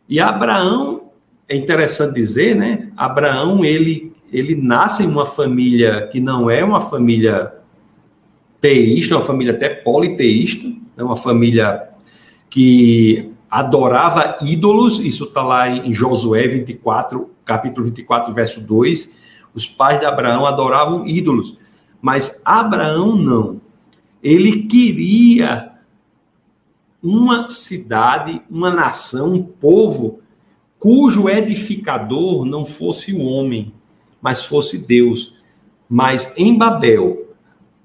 E 0.08 0.20
Abraão 0.20 1.10
é 1.48 1.56
interessante 1.56 2.16
dizer, 2.16 2.56
né? 2.56 2.92
Abraão, 2.96 3.64
ele, 3.64 4.16
ele 4.32 4.56
nasce 4.56 5.04
em 5.04 5.08
uma 5.08 5.26
família 5.26 6.08
que 6.08 6.20
não 6.20 6.50
é 6.50 6.64
uma 6.64 6.82
família 6.82 7.63
teísta, 8.64 9.18
uma 9.18 9.22
família 9.22 9.54
até 9.54 9.68
politeísta, 9.68 10.72
é 10.96 11.04
uma 11.04 11.18
família 11.18 11.90
que 12.50 13.30
adorava 13.52 14.38
ídolos, 14.42 15.00
isso 15.00 15.26
está 15.26 15.44
lá 15.44 15.70
em 15.70 15.94
Josué 15.94 16.48
24, 16.48 17.30
capítulo 17.44 17.88
24, 17.88 18.34
verso 18.34 18.62
2. 18.62 19.14
Os 19.54 19.68
pais 19.68 20.00
de 20.00 20.06
Abraão 20.06 20.46
adoravam 20.46 21.06
ídolos, 21.06 21.58
mas 22.02 22.42
Abraão 22.46 23.18
não. 23.18 23.60
Ele 24.24 24.64
queria 24.64 25.74
uma 27.02 27.50
cidade, 27.50 28.42
uma 28.50 28.72
nação, 28.72 29.34
um 29.34 29.44
povo 29.44 30.22
cujo 30.80 31.28
edificador 31.28 32.46
não 32.46 32.64
fosse 32.64 33.14
o 33.14 33.26
homem, 33.26 33.74
mas 34.22 34.46
fosse 34.46 34.78
Deus. 34.78 35.34
Mas 35.90 36.34
em 36.38 36.58
Babel, 36.58 37.23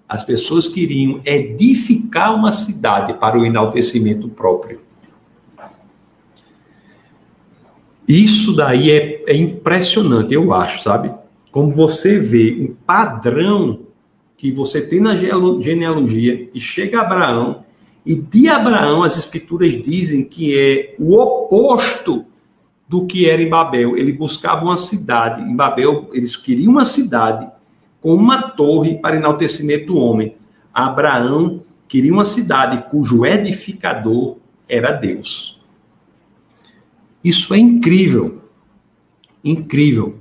as 0.09 0.24
pessoas 0.24 0.66
queriam 0.66 1.20
edificar 1.24 2.34
uma 2.34 2.50
cidade 2.50 3.12
para 3.14 3.38
o 3.38 3.44
enaltecimento 3.44 4.28
próprio. 4.28 4.80
Isso 8.06 8.56
daí 8.56 8.90
é, 8.90 9.24
é 9.26 9.36
impressionante, 9.36 10.32
eu 10.32 10.54
acho, 10.54 10.82
sabe? 10.82 11.12
Como 11.52 11.70
você 11.70 12.18
vê 12.18 12.56
um 12.59 12.74
padrão 12.86 13.80
que 14.34 14.50
você 14.50 14.80
tem 14.80 14.98
na 14.98 15.14
genealogia 15.14 16.48
e 16.54 16.61
chega 16.61 17.00
a 17.00 17.02
Abraão, 17.02 17.64
e 18.06 18.14
de 18.14 18.48
Abraão 18.48 19.02
as 19.02 19.18
escrituras 19.18 19.70
dizem 19.82 20.24
que 20.24 20.59
é 20.59 20.94
o 20.98 21.18
oposto 21.18 22.24
do 22.88 23.04
que 23.04 23.28
era 23.28 23.42
em 23.42 23.48
Babel. 23.50 23.94
Ele 23.98 24.12
buscava 24.12 24.64
uma 24.64 24.78
cidade. 24.78 25.42
Em 25.42 25.54
Babel, 25.54 26.09
eles 26.14 26.34
queriam 26.34 26.72
uma 26.72 26.86
cidade 26.86 27.46
com 28.01 28.14
uma 28.14 28.51
torre 28.51 28.96
para 28.96 29.16
enaltecimento 29.16 29.86
do 29.86 29.99
homem. 29.99 30.36
Abraão 30.72 31.62
queria 31.88 32.12
uma 32.12 32.24
cidade 32.24 32.88
cujo 32.90 33.24
edificador 33.24 34.36
era 34.68 34.92
Deus. 34.92 35.61
Isso 37.24 37.53
é 37.55 37.59
incrível. 37.59 38.44
Incrível. 39.42 40.18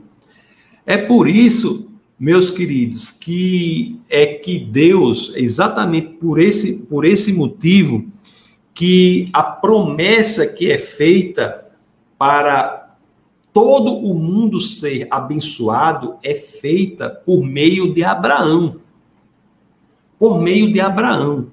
É 0.86 0.98
por 0.98 1.28
isso, 1.28 1.90
meus 2.18 2.50
queridos, 2.50 3.12
que 3.12 4.00
é 4.10 4.26
que 4.26 4.58
Deus, 4.60 5.34
exatamente 5.36 6.08
por 6.08 6.40
esse, 6.40 6.78
por 6.78 7.06
esse 7.06 7.34
motivo, 7.34 8.06
que 8.74 9.28
a 9.34 9.44
promessa 9.44 10.48
que 10.48 10.72
é 10.72 10.78
feita 10.78 11.66
para 12.18 12.77
todo 13.58 13.92
o 13.92 14.14
mundo 14.14 14.62
ser 14.62 15.08
abençoado 15.10 16.18
é 16.22 16.36
feita 16.36 17.10
por 17.10 17.44
meio 17.44 17.92
de 17.92 18.04
Abraão. 18.04 18.76
Por 20.20 20.40
meio 20.40 20.72
de 20.72 20.80
Abraão. 20.80 21.48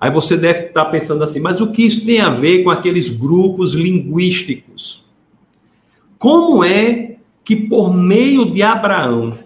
Aí 0.00 0.08
você 0.08 0.36
deve 0.36 0.66
estar 0.66 0.84
pensando 0.84 1.24
assim, 1.24 1.40
mas 1.40 1.60
o 1.60 1.72
que 1.72 1.82
isso 1.82 2.06
tem 2.06 2.20
a 2.20 2.30
ver 2.30 2.62
com 2.62 2.70
aqueles 2.70 3.10
grupos 3.10 3.74
linguísticos? 3.74 5.04
Como 6.16 6.62
é 6.62 7.16
que 7.42 7.56
por 7.56 7.92
meio 7.92 8.52
de 8.52 8.62
Abraão, 8.62 9.36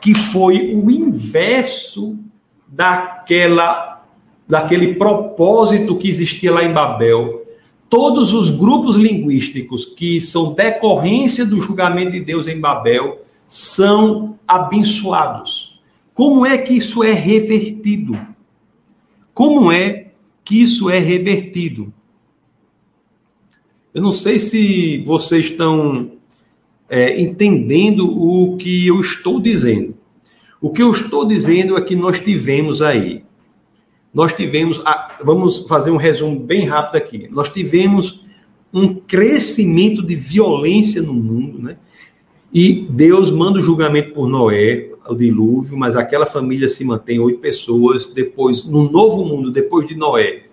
que 0.00 0.14
foi 0.14 0.72
o 0.72 0.88
inverso 0.88 2.16
daquela 2.68 4.04
daquele 4.46 4.94
propósito 4.94 5.96
que 5.96 6.08
existia 6.08 6.52
lá 6.52 6.62
em 6.62 6.72
Babel, 6.72 7.44
todos 7.88 8.32
os 8.32 8.50
grupos 8.50 8.96
linguísticos 8.96 9.84
que 9.84 10.20
são 10.20 10.52
decorrência 10.52 11.44
do 11.44 11.60
julgamento 11.60 12.12
de 12.12 12.20
Deus 12.20 12.46
em 12.46 12.60
Babel 12.60 13.24
são 13.46 14.38
abençoados. 14.46 15.80
Como 16.14 16.44
é 16.44 16.58
que 16.58 16.74
isso 16.74 17.02
é 17.02 17.12
revertido? 17.12 18.18
Como 19.32 19.70
é 19.70 20.08
que 20.44 20.60
isso 20.60 20.90
é 20.90 20.98
revertido? 20.98 21.92
Eu 23.94 24.02
não 24.02 24.12
sei 24.12 24.38
se 24.38 25.02
vocês 25.06 25.46
estão 25.46 26.12
é, 26.88 27.20
entendendo 27.20 28.06
o 28.06 28.56
que 28.56 28.86
eu 28.86 29.00
estou 29.00 29.40
dizendo. 29.40 29.94
O 30.60 30.70
que 30.70 30.82
eu 30.82 30.90
estou 30.90 31.24
dizendo 31.24 31.76
é 31.76 31.80
que 31.80 31.94
nós 31.94 32.18
tivemos 32.18 32.82
aí, 32.82 33.22
nós 34.12 34.32
tivemos, 34.32 34.82
vamos 35.22 35.66
fazer 35.68 35.90
um 35.90 35.96
resumo 35.96 36.38
bem 36.40 36.64
rápido 36.64 36.96
aqui. 36.96 37.28
Nós 37.30 37.48
tivemos 37.48 38.24
um 38.72 38.94
crescimento 38.94 40.02
de 40.02 40.16
violência 40.16 41.02
no 41.02 41.12
mundo, 41.12 41.58
né? 41.58 41.76
E 42.52 42.86
Deus 42.88 43.30
manda 43.30 43.58
o 43.58 43.62
julgamento 43.62 44.14
por 44.14 44.26
Noé, 44.26 44.90
o 45.06 45.14
dilúvio, 45.14 45.76
mas 45.76 45.96
aquela 45.96 46.24
família 46.24 46.68
se 46.68 46.82
mantém 46.82 47.18
oito 47.18 47.40
pessoas. 47.40 48.06
Depois, 48.06 48.64
no 48.64 48.90
novo 48.90 49.24
mundo, 49.24 49.50
depois 49.50 49.86
de 49.86 49.94
Noé, 49.94 50.44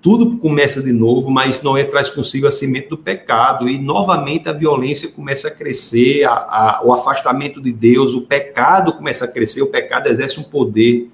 tudo 0.00 0.36
começa 0.36 0.82
de 0.82 0.92
novo, 0.92 1.30
mas 1.30 1.62
Noé 1.62 1.84
traz 1.84 2.10
consigo 2.10 2.46
a 2.46 2.50
semente 2.52 2.88
do 2.88 2.98
pecado 2.98 3.68
e 3.68 3.78
novamente 3.78 4.48
a 4.48 4.52
violência 4.52 5.08
começa 5.08 5.48
a 5.48 5.50
crescer, 5.50 6.24
a, 6.24 6.32
a, 6.32 6.80
o 6.84 6.92
afastamento 6.92 7.60
de 7.60 7.72
Deus, 7.72 8.14
o 8.14 8.22
pecado 8.22 8.92
começa 8.92 9.24
a 9.24 9.28
crescer, 9.28 9.62
o 9.62 9.66
pecado 9.66 10.08
exerce 10.08 10.38
um 10.38 10.44
poder 10.44 11.10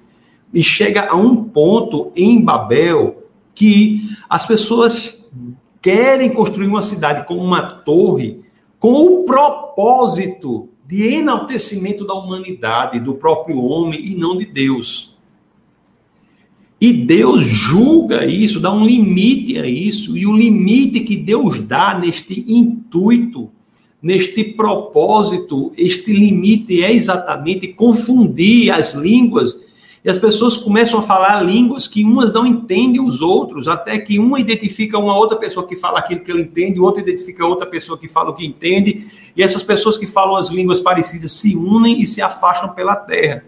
e 0.53 0.63
chega 0.63 1.09
a 1.09 1.15
um 1.15 1.43
ponto 1.43 2.11
em 2.15 2.41
Babel 2.41 3.23
que 3.53 4.09
as 4.29 4.45
pessoas 4.45 5.25
querem 5.81 6.33
construir 6.33 6.67
uma 6.67 6.81
cidade 6.81 7.27
com 7.27 7.37
uma 7.37 7.61
torre 7.61 8.43
com 8.79 9.05
o 9.05 9.23
propósito 9.23 10.69
de 10.87 11.03
enaltecimento 11.15 12.05
da 12.05 12.13
humanidade, 12.13 12.99
do 12.99 13.15
próprio 13.15 13.63
homem 13.63 13.99
e 13.99 14.15
não 14.15 14.37
de 14.37 14.45
Deus. 14.45 15.15
E 16.79 16.93
Deus 16.93 17.43
julga 17.43 18.25
isso, 18.25 18.59
dá 18.59 18.71
um 18.71 18.85
limite 18.85 19.57
a 19.57 19.65
isso, 19.65 20.15
e 20.17 20.27
o 20.27 20.35
limite 20.35 20.99
que 20.99 21.17
Deus 21.17 21.59
dá 21.61 21.97
neste 21.97 22.45
intuito, 22.47 23.49
neste 24.01 24.43
propósito, 24.43 25.71
este 25.75 26.13
limite 26.13 26.83
é 26.83 26.93
exatamente 26.93 27.69
confundir 27.69 28.71
as 28.71 28.93
línguas 28.93 29.59
e 30.05 30.09
as 30.09 30.19
pessoas 30.19 30.55
começam 30.55 30.99
a 30.99 31.01
falar 31.01 31.41
línguas 31.41 31.87
que 31.87 32.03
umas 32.03 32.31
não 32.31 32.45
entendem 32.45 33.01
os 33.01 33.23
outros, 33.23 33.67
até 33.67 33.97
que 33.97 34.19
uma 34.19 34.39
identifica 34.39 34.99
uma 34.99 35.17
outra 35.17 35.35
pessoa 35.35 35.65
que 35.65 35.75
fala 35.75 35.97
aquilo 35.97 36.19
que 36.19 36.29
ele 36.29 36.43
entende, 36.43 36.79
outra 36.79 37.01
identifica 37.01 37.43
outra 37.43 37.65
pessoa 37.65 37.97
que 37.97 38.07
fala 38.07 38.29
o 38.29 38.35
que 38.35 38.45
entende, 38.45 39.07
e 39.35 39.41
essas 39.41 39.63
pessoas 39.63 39.97
que 39.97 40.05
falam 40.05 40.35
as 40.35 40.49
línguas 40.49 40.79
parecidas 40.79 41.31
se 41.31 41.55
unem 41.55 41.99
e 41.99 42.05
se 42.05 42.21
afastam 42.21 42.69
pela 42.69 42.95
terra. 42.95 43.45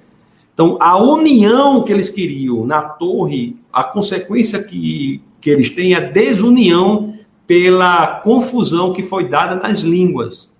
Então, 0.52 0.78
a 0.80 0.98
união 0.98 1.84
que 1.84 1.94
eles 1.94 2.10
queriam 2.10 2.66
na 2.66 2.82
torre, 2.82 3.56
a 3.72 3.84
consequência 3.84 4.64
que, 4.64 5.22
que 5.40 5.52
eles 5.52 5.70
têm 5.70 5.94
é 5.94 5.98
a 5.98 6.00
desunião 6.00 7.14
pela 7.46 8.20
confusão 8.22 8.94
que 8.94 9.04
foi 9.04 9.30
dada 9.30 9.58
nas 9.58 9.82
línguas. 9.82 10.57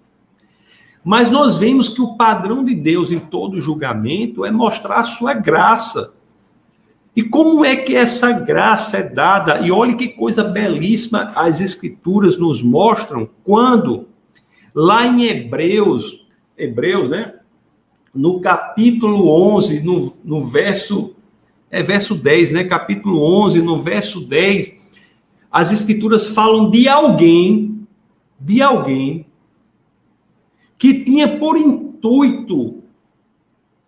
Mas 1.08 1.32
nós 1.32 1.56
vemos 1.56 1.88
que 1.88 2.02
o 2.02 2.18
padrão 2.18 2.66
de 2.66 2.76
Deus 2.76 3.14
em 3.14 3.20
todo 3.20 3.62
julgamento 3.62 4.44
é 4.44 4.52
mostrar 4.52 4.96
a 4.98 5.06
sua 5.06 5.34
graça. 5.34 6.14
E 7.16 7.24
como 7.24 7.64
é 7.64 7.78
que 7.78 7.96
essa 7.96 8.30
graça 8.34 8.98
é 8.98 9.04
dada? 9.04 9.66
E 9.66 9.72
olhe 9.72 9.96
que 9.96 10.10
coisa 10.10 10.44
belíssima 10.44 11.32
as 11.34 11.62
escrituras 11.62 12.38
nos 12.38 12.62
mostram 12.62 13.30
quando 13.42 14.10
lá 14.76 15.08
em 15.08 15.28
Hebreus, 15.28 16.28
Hebreus, 16.58 17.08
né? 17.08 17.36
No 18.14 18.42
capítulo 18.42 19.30
11, 19.56 19.80
no, 19.86 20.18
no 20.26 20.42
verso 20.42 21.16
é 21.72 21.82
verso 21.82 22.16
10, 22.16 22.52
né? 22.52 22.64
Capítulo 22.66 23.24
11, 23.46 23.62
no 23.62 23.80
verso 23.80 24.28
10, 24.28 24.76
as 25.50 25.72
escrituras 25.72 26.28
falam 26.28 26.70
de 26.70 26.90
alguém, 26.90 27.88
de 28.38 28.62
alguém 28.62 29.26
que 30.78 31.04
tinha 31.04 31.38
por 31.38 31.58
intuito 31.58 32.84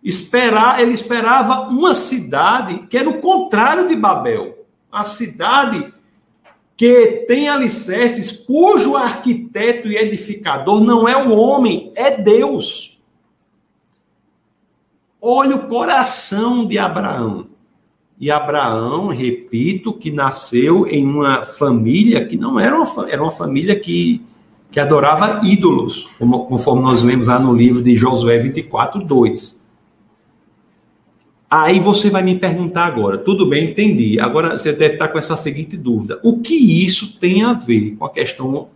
esperar, 0.02 0.80
ele 0.80 0.92
esperava 0.92 1.68
uma 1.68 1.94
cidade 1.94 2.86
que 2.88 2.96
era 2.96 3.08
o 3.08 3.20
contrário 3.20 3.86
de 3.86 3.94
Babel, 3.94 4.66
a 4.90 5.04
cidade 5.04 5.92
que 6.76 7.26
tem 7.28 7.48
alicerces, 7.48 8.32
cujo 8.32 8.96
arquiteto 8.96 9.88
e 9.88 9.96
edificador 9.96 10.80
não 10.80 11.06
é 11.06 11.14
o 11.14 11.36
homem, 11.36 11.92
é 11.94 12.16
Deus. 12.16 12.98
Olha 15.20 15.56
o 15.56 15.68
coração 15.68 16.66
de 16.66 16.78
Abraão. 16.78 17.48
E 18.18 18.30
Abraão, 18.30 19.08
repito, 19.08 19.92
que 19.92 20.10
nasceu 20.10 20.86
em 20.86 21.06
uma 21.06 21.44
família 21.44 22.26
que 22.26 22.36
não 22.36 22.58
era 22.58 22.78
uma, 22.78 23.10
era 23.10 23.22
uma 23.22 23.30
família 23.30 23.78
que 23.78 24.22
que 24.70 24.78
adorava 24.78 25.40
ídolos, 25.44 26.08
como, 26.18 26.46
conforme 26.46 26.82
nós 26.82 27.02
lemos 27.02 27.26
lá 27.26 27.38
no 27.38 27.54
livro 27.54 27.82
de 27.82 27.96
Josué 27.96 28.38
24, 28.38 29.02
2. 29.04 29.60
Aí 31.50 31.80
você 31.80 32.08
vai 32.08 32.22
me 32.22 32.38
perguntar 32.38 32.86
agora, 32.86 33.18
tudo 33.18 33.44
bem, 33.44 33.70
entendi. 33.70 34.20
Agora 34.20 34.56
você 34.56 34.72
deve 34.72 34.94
estar 34.94 35.08
com 35.08 35.18
essa 35.18 35.36
seguinte 35.36 35.76
dúvida: 35.76 36.20
o 36.22 36.38
que 36.40 36.54
isso 36.54 37.18
tem 37.18 37.42
a 37.42 37.52
ver 37.52 37.96
com 37.96 38.04
a 38.04 38.10
questão 38.10 38.68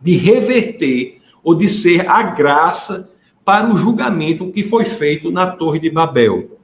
de 0.00 0.16
reverter 0.16 1.20
ou 1.42 1.54
de 1.54 1.68
ser 1.68 2.08
a 2.08 2.22
graça 2.22 3.10
para 3.44 3.72
o 3.72 3.76
julgamento 3.76 4.52
que 4.52 4.62
foi 4.62 4.84
feito 4.84 5.30
na 5.30 5.46
Torre 5.46 5.80
de 5.80 5.88
Babel. 5.88 6.58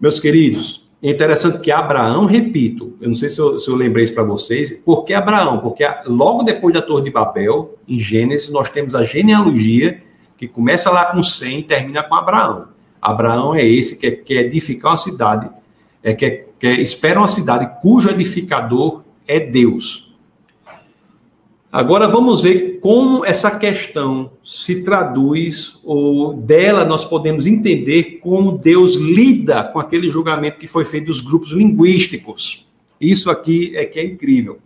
Meus 0.00 0.18
queridos, 0.18 0.89
é 1.02 1.10
interessante 1.10 1.60
que 1.60 1.70
Abraão, 1.70 2.26
repito, 2.26 2.94
eu 3.00 3.08
não 3.08 3.14
sei 3.14 3.30
se 3.30 3.38
eu, 3.38 3.58
se 3.58 3.68
eu 3.68 3.74
lembrei 3.74 4.04
isso 4.04 4.12
para 4.12 4.22
vocês, 4.22 4.70
por 4.70 5.04
que 5.04 5.14
Abraão? 5.14 5.58
Porque 5.58 5.86
logo 6.06 6.42
depois 6.42 6.74
da 6.74 6.82
Torre 6.82 7.04
de 7.04 7.10
Babel, 7.10 7.78
em 7.88 7.98
Gênesis, 7.98 8.50
nós 8.50 8.68
temos 8.68 8.94
a 8.94 9.02
genealogia 9.02 10.02
que 10.36 10.46
começa 10.46 10.90
lá 10.90 11.06
com 11.06 11.22
100 11.22 11.58
e 11.58 11.62
termina 11.62 12.02
com 12.02 12.14
Abraão. 12.14 12.68
Abraão 13.00 13.54
é 13.54 13.64
esse 13.64 13.98
que 13.98 14.10
quer 14.10 14.46
edificar 14.46 14.92
uma 14.92 14.96
cidade, 14.98 15.50
é 16.02 16.12
que, 16.12 16.44
que 16.58 16.68
espera 16.68 17.18
uma 17.18 17.28
cidade 17.28 17.80
cujo 17.80 18.10
edificador 18.10 19.02
é 19.26 19.40
Deus. 19.40 20.09
Agora 21.72 22.08
vamos 22.08 22.42
ver 22.42 22.80
como 22.80 23.24
essa 23.24 23.56
questão 23.56 24.32
se 24.42 24.82
traduz, 24.82 25.78
ou 25.84 26.34
dela 26.34 26.84
nós 26.84 27.04
podemos 27.04 27.46
entender 27.46 28.18
como 28.20 28.58
Deus 28.58 28.96
lida 28.96 29.62
com 29.62 29.78
aquele 29.78 30.10
julgamento 30.10 30.58
que 30.58 30.66
foi 30.66 30.84
feito 30.84 31.06
dos 31.06 31.20
grupos 31.20 31.52
linguísticos. 31.52 32.68
Isso 33.00 33.30
aqui 33.30 33.76
é 33.76 33.84
que 33.84 34.00
é 34.00 34.04
incrível. 34.04 34.58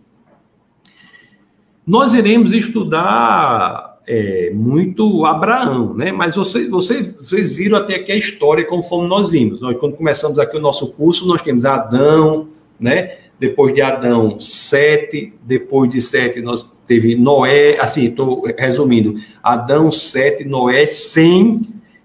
Nós 1.85 2.15
iremos 2.15 2.51
estudar 2.53 3.99
é, 4.07 4.49
muito 4.51 5.25
Abraão, 5.27 5.93
né? 5.93 6.11
Mas 6.11 6.35
vocês, 6.35 6.67
vocês, 6.67 7.15
vocês 7.15 7.53
viram 7.53 7.77
até 7.77 7.97
aqui 7.97 8.11
a 8.11 8.17
história 8.17 8.65
conforme 8.65 9.07
nós 9.07 9.29
vimos. 9.29 9.61
Nós, 9.61 9.77
quando 9.77 9.95
começamos 9.95 10.39
aqui 10.39 10.57
o 10.57 10.61
nosso 10.61 10.91
curso, 10.93 11.27
nós 11.27 11.43
temos 11.43 11.65
Adão, 11.65 12.49
né? 12.79 13.17
Depois 13.39 13.75
de 13.75 13.81
Adão, 13.83 14.39
Sete. 14.39 15.33
Depois 15.43 15.91
de 15.91 16.01
Sete, 16.01 16.41
nós 16.41 16.67
teve 16.87 17.15
Noé, 17.15 17.79
assim, 17.79 18.05
estou 18.05 18.45
resumindo, 18.57 19.15
Adão, 19.41 19.91
Sete, 19.91 20.43
Noé, 20.43 20.85
Sem, 20.85 21.61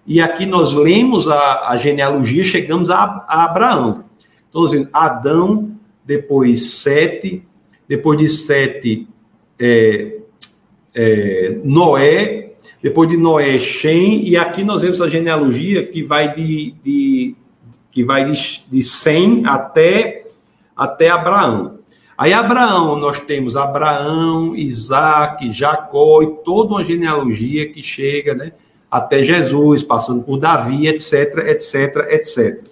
e 0.06 0.20
aqui 0.20 0.46
nós 0.46 0.72
lemos 0.72 1.28
a, 1.28 1.68
a 1.68 1.76
genealogia, 1.76 2.42
chegamos 2.44 2.90
a, 2.90 3.24
a 3.28 3.44
Abraão. 3.44 4.04
Então, 4.48 4.64
assim, 4.64 4.88
Adão, 4.92 5.72
depois 6.04 6.72
Sete, 6.72 7.42
depois 7.88 8.18
de 8.18 8.28
Sete, 8.28 9.06
é, 9.58 10.18
é, 10.94 11.58
Noé, 11.62 12.52
depois 12.82 13.08
de 13.08 13.16
Noé, 13.16 13.58
Shem, 13.58 14.26
e 14.26 14.36
aqui 14.36 14.64
nós 14.64 14.82
vemos 14.82 15.02
a 15.02 15.08
genealogia 15.08 15.86
que 15.86 16.02
vai 16.02 16.34
de, 16.34 16.74
de 16.82 17.36
que 17.90 18.02
vai 18.02 18.24
de, 18.24 18.62
de 18.70 18.82
Sem 18.82 19.42
até, 19.44 20.26
até 20.76 21.10
Abraão. 21.10 21.79
Aí 22.20 22.34
Abraão, 22.34 22.98
nós 22.98 23.18
temos 23.18 23.56
Abraão, 23.56 24.54
Isaac, 24.54 25.50
Jacó 25.54 26.22
e 26.22 26.26
toda 26.44 26.74
uma 26.74 26.84
genealogia 26.84 27.72
que 27.72 27.82
chega 27.82 28.34
né, 28.34 28.52
até 28.90 29.22
Jesus, 29.22 29.82
passando 29.82 30.22
por 30.22 30.36
Davi, 30.36 30.86
etc, 30.86 31.38
etc, 31.46 31.96
etc. 32.10 32.62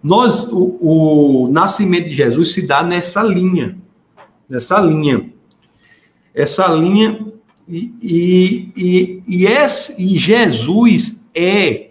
Nós, 0.00 0.48
o, 0.52 0.78
o 0.80 1.48
nascimento 1.50 2.10
de 2.10 2.14
Jesus 2.14 2.54
se 2.54 2.64
dá 2.64 2.80
nessa 2.84 3.24
linha, 3.24 3.76
nessa 4.48 4.78
linha. 4.78 5.32
Essa 6.32 6.68
linha, 6.68 7.26
e, 7.66 7.92
e, 8.00 8.72
e, 8.76 9.22
e, 9.26 9.46
esse, 9.48 10.00
e 10.00 10.16
Jesus 10.16 11.28
é 11.34 11.90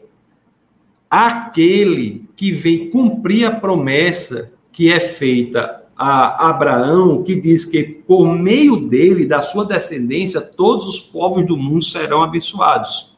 aquele 1.09 2.23
que 2.37 2.53
vem 2.53 2.89
cumprir 2.89 3.43
a 3.43 3.51
promessa 3.51 4.49
que 4.71 4.89
é 4.89 5.01
feita 5.01 5.79
a 6.01 6.49
Abraão, 6.49 7.23
que 7.23 7.35
diz 7.35 7.65
que 7.65 7.83
por 7.83 8.25
meio 8.25 8.77
dele, 8.87 9.25
da 9.25 9.41
sua 9.41 9.65
descendência, 9.65 10.39
todos 10.39 10.87
os 10.87 10.97
povos 10.97 11.45
do 11.45 11.57
mundo 11.57 11.83
serão 11.83 12.23
abençoados. 12.23 13.13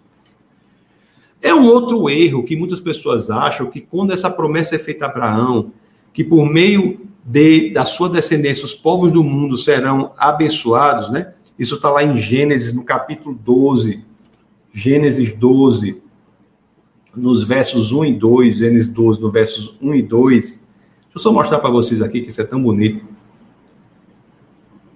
É 1.39 1.53
um 1.53 1.67
outro 1.67 2.09
erro 2.09 2.43
que 2.43 2.55
muitas 2.55 2.79
pessoas 2.79 3.29
acham 3.29 3.69
que 3.69 3.82
quando 3.82 4.13
essa 4.13 4.32
promessa 4.32 4.77
é 4.77 4.79
feita 4.79 5.05
a 5.05 5.09
Abraão, 5.09 5.71
que 6.11 6.23
por 6.23 6.43
meio 6.43 7.01
de, 7.23 7.69
da 7.69 7.86
sua 7.86 8.09
descendência 8.09 8.65
os 8.65 8.73
povos 8.73 9.11
do 9.11 9.23
mundo 9.23 9.57
serão 9.57 10.11
abençoados, 10.17 11.11
né? 11.11 11.36
Isso 11.59 11.75
está 11.75 11.91
lá 11.91 12.03
em 12.03 12.17
Gênesis, 12.17 12.73
no 12.73 12.84
capítulo 12.84 13.38
12. 13.43 14.03
Gênesis 14.73 15.32
12, 15.34 16.01
nos 17.15 17.43
versos 17.43 17.91
1 17.91 18.05
e 18.05 18.13
2, 18.15 18.57
Gênesis 18.57 18.91
12, 18.91 19.21
no 19.21 19.29
versos 19.29 19.77
1 19.79 19.93
e 19.93 20.01
2, 20.01 20.61
Deixa 21.12 21.18
eu 21.18 21.20
só 21.20 21.34
mostrar 21.34 21.59
para 21.59 21.70
vocês 21.70 22.01
aqui 22.01 22.22
que 22.22 22.30
isso 22.30 22.39
é 22.39 22.45
tão 22.45 22.62
bonito. 22.62 23.05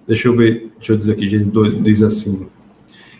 Deixa 0.08 0.28
eu 0.28 0.34
ver, 0.34 0.72
deixa 0.78 0.92
eu 0.92 0.96
dizer 0.96 1.12
aqui, 1.12 1.28
gente 1.28 1.50
diz 1.82 2.02
assim. 2.02 2.46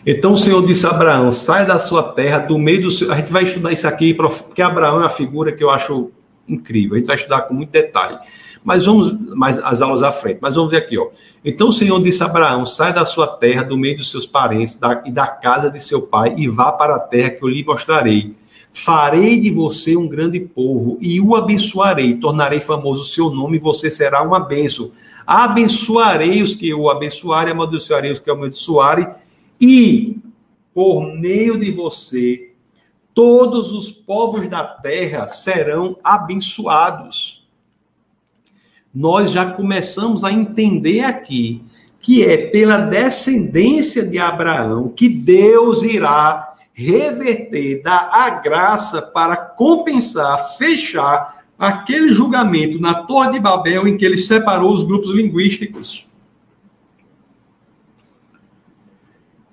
Então 0.03 0.33
o 0.33 0.37
Senhor 0.37 0.65
disse 0.65 0.87
a 0.87 0.89
Abraão: 0.89 1.31
sai 1.31 1.63
da 1.63 1.77
sua 1.77 2.01
terra, 2.01 2.39
do 2.39 2.57
meio 2.57 2.81
do 2.81 2.89
seu. 2.89 3.11
A 3.13 3.17
gente 3.17 3.31
vai 3.31 3.43
estudar 3.43 3.71
isso 3.71 3.87
aqui, 3.87 4.15
porque 4.15 4.63
Abraão 4.63 4.95
é 4.95 4.99
uma 5.01 5.09
figura 5.09 5.51
que 5.51 5.63
eu 5.63 5.69
acho 5.69 6.09
incrível. 6.47 6.95
A 6.95 6.97
gente 6.97 7.05
vai 7.05 7.17
estudar 7.17 7.41
com 7.41 7.53
muito 7.53 7.69
detalhe. 7.69 8.17
Mas 8.63 8.85
vamos, 8.85 9.15
mais 9.35 9.59
as 9.59 9.81
aulas 9.81 10.01
à 10.01 10.11
frente. 10.11 10.39
Mas 10.41 10.55
vamos 10.55 10.71
ver 10.71 10.77
aqui, 10.77 10.97
ó. 10.97 11.09
Então 11.45 11.67
o 11.67 11.71
Senhor 11.71 12.01
disse 12.01 12.23
a 12.23 12.25
Abraão: 12.25 12.65
sai 12.65 12.93
da 12.93 13.05
sua 13.05 13.27
terra, 13.27 13.61
do 13.61 13.77
meio 13.77 13.97
dos 13.97 14.09
seus 14.09 14.25
parentes 14.25 14.73
da, 14.73 15.03
e 15.05 15.11
da 15.11 15.27
casa 15.27 15.69
de 15.69 15.79
seu 15.79 16.01
pai, 16.01 16.33
e 16.35 16.47
vá 16.47 16.71
para 16.71 16.95
a 16.95 16.99
terra 16.99 17.29
que 17.29 17.43
eu 17.43 17.49
lhe 17.49 17.63
mostrarei. 17.63 18.33
Farei 18.79 19.39
de 19.39 19.49
você 19.49 19.97
um 19.97 20.07
grande 20.07 20.39
povo 20.39 20.99
e 21.01 21.19
o 21.19 21.35
abençoarei, 21.35 22.13
tornarei 22.17 22.59
famoso 22.59 23.01
o 23.01 23.05
seu 23.05 23.31
nome 23.31 23.57
e 23.57 23.59
você 23.59 23.89
será 23.89 24.21
uma 24.21 24.39
bênção. 24.39 24.91
Abençoarei 25.25 26.43
os 26.43 26.53
que 26.53 26.71
o 26.75 26.87
abençoarem, 26.87 27.53
amaldiçoarei 27.53 28.11
os 28.11 28.19
que 28.19 28.29
o 28.29 28.33
amaldiçoarem, 28.33 29.07
e 29.59 30.17
por 30.75 31.11
meio 31.11 31.59
de 31.59 31.71
você 31.71 32.51
todos 33.15 33.71
os 33.71 33.89
povos 33.89 34.47
da 34.47 34.63
terra 34.63 35.25
serão 35.25 35.97
abençoados. 36.03 37.43
Nós 38.93 39.31
já 39.31 39.49
começamos 39.53 40.23
a 40.23 40.31
entender 40.31 41.01
aqui 41.01 41.63
que 41.99 42.23
é 42.23 42.37
pela 42.37 42.77
descendência 42.77 44.05
de 44.05 44.19
Abraão 44.19 44.89
que 44.89 45.09
Deus 45.09 45.81
irá 45.81 46.56
reverter, 46.77 47.81
dar 47.81 48.07
a 48.11 48.29
graça 48.29 49.01
para 49.01 49.35
compensar, 49.35 50.37
fechar 50.57 51.43
aquele 51.57 52.13
julgamento 52.13 52.79
na 52.79 52.93
Torre 52.93 53.31
de 53.31 53.39
Babel 53.39 53.87
em 53.87 53.97
que 53.97 54.05
ele 54.05 54.15
separou 54.15 54.71
os 54.71 54.83
grupos 54.83 55.09
linguísticos. 55.09 56.07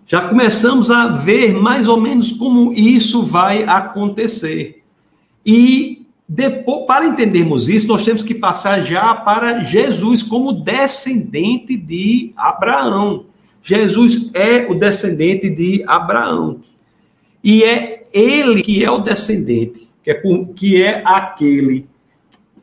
Já 0.07 0.29
começamos 0.29 0.91
a 0.91 1.09
ver 1.09 1.55
mais 1.55 1.89
ou 1.89 1.99
menos 1.99 2.31
como 2.31 2.75
isso 2.75 3.22
vai 3.22 3.62
acontecer. 3.62 4.83
E 5.47 6.07
depois, 6.29 6.87
para 6.87 7.07
entendermos 7.07 7.70
isso, 7.70 7.89
nós 7.89 8.05
temos 8.05 8.22
que 8.22 8.35
passar 8.35 8.83
já 8.85 9.14
para 9.14 9.64
Jesus 9.64 10.22
como 10.22 10.53
descendente 10.53 11.75
de 11.75 12.33
Abraão. 12.37 13.25
Jesus 13.62 14.31
é 14.35 14.66
o 14.70 14.75
descendente 14.75 15.49
de 15.49 15.83
Abraão. 15.87 16.61
E 17.45 17.63
é 17.63 18.05
ele 18.11 18.63
que 18.63 18.83
é 18.83 18.91
o 18.91 19.01
descendente, 19.01 19.91
que 20.03 20.11
é, 20.11 20.23
que 20.57 20.83
é 20.83 21.03
aquele 21.05 21.87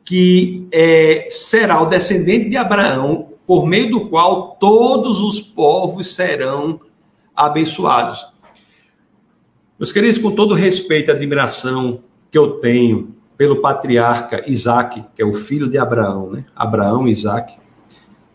que 0.04 0.66
é, 0.72 1.28
será 1.30 1.80
o 1.80 1.86
descendente 1.86 2.50
de 2.50 2.56
Abraão, 2.56 3.28
por 3.46 3.64
meio 3.64 3.92
do 3.92 4.08
qual 4.08 4.56
todos 4.58 5.20
os 5.20 5.40
povos 5.40 6.16
serão 6.16 6.80
abençoados. 7.34 8.26
Meus 9.78 9.92
queridos, 9.92 10.18
com 10.18 10.32
todo 10.32 10.52
respeito 10.52 11.12
e 11.12 11.14
admiração 11.14 12.00
que 12.28 12.36
eu 12.36 12.58
tenho 12.58 13.14
pelo 13.36 13.60
patriarca 13.60 14.42
Isaac, 14.50 15.04
que 15.14 15.22
é 15.22 15.24
o 15.24 15.32
filho 15.32 15.68
de 15.68 15.78
Abraão, 15.78 16.30
né? 16.30 16.44
Abraão, 16.56 17.06
Isaac. 17.06 17.54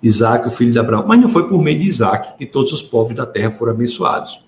Isaac, 0.02 0.48
o 0.48 0.50
filho 0.50 0.72
de 0.72 0.80
Abraão. 0.80 1.04
Mas 1.06 1.20
não 1.20 1.28
foi 1.28 1.50
por 1.50 1.62
meio 1.62 1.80
de 1.80 1.88
Isaac 1.88 2.38
que 2.38 2.46
todos 2.46 2.72
os 2.72 2.82
povos 2.82 3.14
da 3.14 3.26
terra 3.26 3.52
foram 3.52 3.74
abençoados 3.74 4.47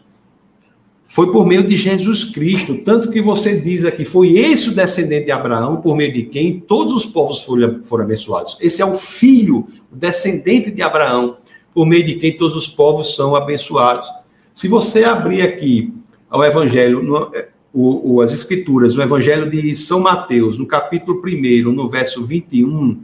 foi 1.12 1.32
por 1.32 1.43
meio 1.43 1.64
de 1.64 1.76
Jesus 1.76 2.24
Cristo. 2.24 2.76
Tanto 2.86 3.10
que 3.10 3.20
você 3.20 3.60
diz 3.60 3.84
aqui, 3.84 4.05
foi 4.05 4.38
esse 4.38 4.70
o 4.70 4.76
descendente 4.76 5.26
de 5.26 5.32
Abraão, 5.32 5.78
por 5.78 5.95
meio 5.95 6.14
de 6.14 6.22
quem 6.22 6.60
todos 6.60 6.93
os 6.93 7.03
povos 7.03 7.43
foram, 7.43 7.84
foram 7.84 8.03
abençoados. 8.03 8.55
Esse 8.62 8.84
é 8.84 8.86
o 8.86 8.93
filho, 8.93 9.68
o 9.91 9.95
descendente 9.95 10.70
de 10.70 10.84
Abraão, 10.84 11.38
por 11.74 11.88
meio 11.88 12.05
de 12.05 12.14
quem 12.14 12.38
todos 12.38 12.55
os 12.55 12.68
povos 12.68 13.16
são 13.16 13.36
abençoados. 13.36 14.07
Se 14.53 14.68
você 14.68 15.03
abrir 15.03 15.41
aqui 15.41 15.91
o 16.32 16.43
Evangelho, 16.43 17.01
no, 17.01 17.32
o, 17.74 18.14
o, 18.14 18.22
as 18.22 18.32
Escrituras, 18.32 18.95
o 18.95 19.01
Evangelho 19.01 19.49
de 19.49 19.76
São 19.76 19.99
Mateus, 19.99 20.60
no 20.60 20.68
capítulo 20.68 21.20
1, 21.26 21.72
no 21.72 21.89
verso 21.89 22.24
21, 22.24 23.01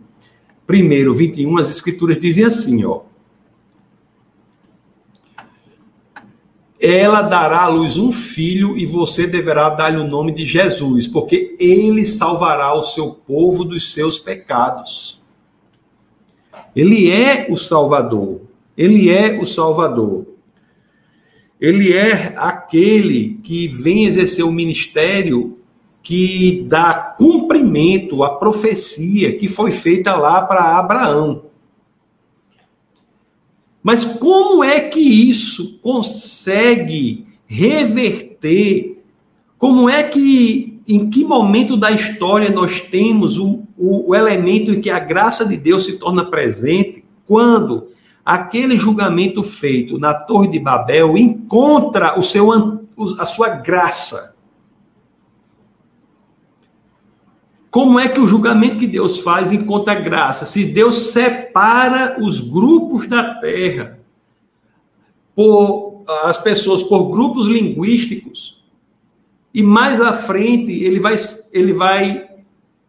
primeiro 0.68 1.12
21, 1.12 1.58
as 1.58 1.72
Escrituras 1.72 2.20
dizem 2.20 2.46
assim, 2.46 2.86
ó. 2.86 3.02
Ela 6.80 7.22
dará 7.22 7.62
à 7.62 7.68
luz 7.68 7.98
um 7.98 8.12
filho 8.12 8.78
e 8.78 8.86
você 8.86 9.26
deverá 9.26 9.70
dar-lhe 9.70 9.98
o 9.98 10.08
nome 10.08 10.34
de 10.34 10.44
Jesus, 10.44 11.08
porque 11.08 11.56
ele 11.60 12.06
salvará 12.06 12.74
o 12.74 12.84
seu 12.84 13.12
povo 13.12 13.64
dos 13.64 13.94
seus 13.94 14.20
pecados. 14.20 15.22
Ele 16.76 17.10
é 17.10 17.48
o 17.50 17.56
Salvador. 17.56 18.42
Ele 18.78 19.10
é 19.10 19.40
o 19.40 19.46
Salvador. 19.46 20.26
ele 21.62 21.94
é 21.94 22.34
aquele 22.36 23.40
que 23.42 23.68
vem 23.68 24.06
exercer 24.06 24.44
o 24.44 24.52
ministério 24.52 25.58
que 26.04 26.66
dá 26.68 27.16
cumprimento 27.18 28.24
à 28.24 28.36
profecia 28.36 29.38
que 29.38 29.48
foi 29.48 29.72
feita 29.72 30.16
lá 30.16 30.42
para 30.42 30.78
Abraão. 30.78 31.45
Mas 33.86 34.04
como 34.04 34.64
é 34.64 34.80
que 34.80 35.00
isso 35.00 35.78
consegue 35.80 37.28
reverter? 37.46 39.04
Como 39.60 39.88
é 39.88 40.02
que, 40.02 40.82
em 40.88 41.08
que 41.08 41.24
momento 41.24 41.78
da 41.78 41.92
história 41.92 42.50
nós 42.50 42.82
temos 42.82 43.38
o, 43.38 43.62
o, 43.78 44.10
o 44.10 44.16
elemento 44.16 44.72
em 44.72 44.82
que 44.82 44.90
a 44.90 44.98
graça 44.98 45.46
de 45.46 45.56
Deus 45.56 45.86
se 45.86 46.00
torna 46.00 46.26
presente? 46.26 47.06
Quando 47.28 47.90
aquele 48.26 48.76
julgamento 48.76 49.44
feito 49.44 50.00
na 50.00 50.16
Torre 50.16 50.48
de 50.48 50.58
Babel 50.58 51.16
encontra 51.16 52.18
o 52.18 52.24
seu, 52.24 52.52
a 53.20 53.26
sua 53.28 53.50
graça. 53.50 54.35
Como 57.76 58.00
é 58.00 58.08
que 58.08 58.22
o 58.22 58.26
julgamento 58.26 58.78
que 58.78 58.88
Deus 58.88 59.20
faz 59.20 59.52
encontra 59.52 59.96
graça? 59.96 60.46
Se 60.46 60.64
Deus 60.64 61.10
separa 61.10 62.16
os 62.24 62.40
grupos 62.40 63.06
da 63.06 63.36
terra 63.36 64.00
por 65.36 66.04
as 66.24 66.38
pessoas 66.38 66.82
por 66.82 67.10
grupos 67.10 67.48
linguísticos 67.48 68.64
e 69.54 69.62
mais 69.62 70.00
à 70.00 70.14
frente 70.14 70.72
ele 70.72 71.02
vai 71.02 71.16
ele 71.52 71.74
vai 71.74 72.30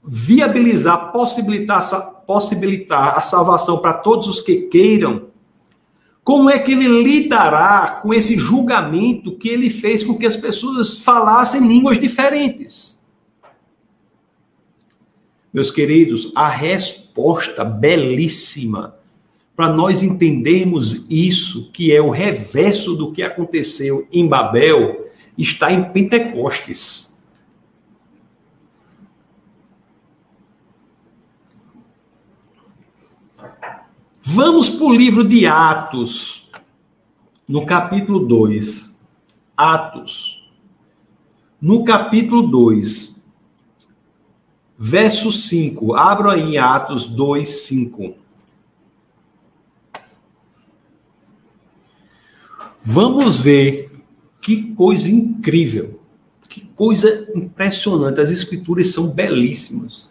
viabilizar, 0.05 1.11
possibilitar, 1.11 1.83
possibilitar 2.25 3.19
a 3.19 3.23
salvação 3.23 3.79
para 3.79 3.93
todos 3.93 4.29
os 4.29 4.41
que 4.41 4.69
queiram, 4.69 5.25
como 6.23 6.49
é 6.49 6.61
que 6.61 6.71
ele 6.71 7.03
lidará 7.03 7.99
com 8.01 8.15
esse 8.15 8.39
julgamento 8.39 9.37
que 9.37 9.49
ele 9.49 9.69
fez 9.69 10.05
com 10.05 10.17
que 10.17 10.27
as 10.27 10.37
pessoas 10.37 11.01
falassem 11.01 11.67
línguas 11.67 11.99
diferentes? 11.99 12.96
Meus 15.57 15.71
queridos, 15.71 16.33
a 16.35 16.51
resposta 16.51 17.65
belíssima 17.65 18.99
para 19.57 19.71
nós 19.71 20.03
entendermos 20.03 21.07
isso, 21.09 21.71
que 21.73 21.97
é 21.97 21.99
o 21.99 22.11
reverso 22.11 22.95
do 22.95 23.11
que 23.11 23.23
aconteceu 23.23 24.07
em 24.13 24.29
Babel, 24.29 25.11
está 25.39 25.73
em 25.73 25.83
Pentecostes. 25.83 27.19
Vamos 34.21 34.69
para 34.69 34.85
o 34.85 34.95
livro 34.95 35.25
de 35.25 35.47
Atos, 35.47 36.51
no 37.49 37.65
capítulo 37.65 38.19
2. 38.19 38.95
Atos, 39.57 40.53
no 41.59 41.83
capítulo 41.83 42.43
2, 42.43 43.16
verso 44.79 45.33
5. 45.33 45.95
Abra 45.95 46.33
aí 46.33 46.59
Atos 46.59 47.07
2, 47.07 47.49
5. 47.49 48.15
Vamos 52.81 53.41
ver 53.41 53.91
que 54.41 54.75
coisa 54.75 55.09
incrível, 55.09 56.01
que 56.49 56.61
coisa 56.61 57.29
impressionante. 57.35 58.21
As 58.21 58.31
escrituras 58.31 58.89
são 58.89 59.09
belíssimas. 59.09 60.09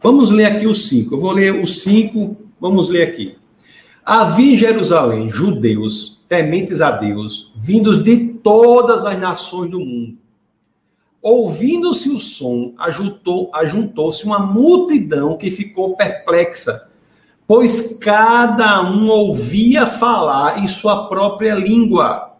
Vamos 0.00 0.30
ler 0.30 0.44
aqui 0.44 0.66
o 0.66 0.74
5. 0.74 1.14
Eu 1.14 1.20
vou 1.20 1.32
ler 1.32 1.54
o 1.54 1.66
5 1.66 2.46
Vamos 2.60 2.88
ler 2.88 3.02
aqui. 3.02 3.36
Havia 4.04 4.52
em 4.52 4.56
Jerusalém 4.56 5.30
judeus 5.30 6.24
tementes 6.28 6.80
a 6.80 6.90
Deus, 6.90 7.52
vindos 7.56 8.02
de 8.02 8.28
todas 8.42 9.04
as 9.04 9.18
nações 9.18 9.70
do 9.70 9.78
mundo. 9.78 10.18
Ouvindo-se 11.28 12.08
o 12.08 12.20
som, 12.20 12.72
ajuntou-se 12.78 14.24
uma 14.24 14.38
multidão 14.38 15.36
que 15.36 15.50
ficou 15.50 15.96
perplexa, 15.96 16.86
pois 17.48 17.98
cada 17.98 18.80
um 18.88 19.08
ouvia 19.08 19.86
falar 19.86 20.62
em 20.62 20.68
sua 20.68 21.08
própria 21.08 21.56
língua. 21.56 22.36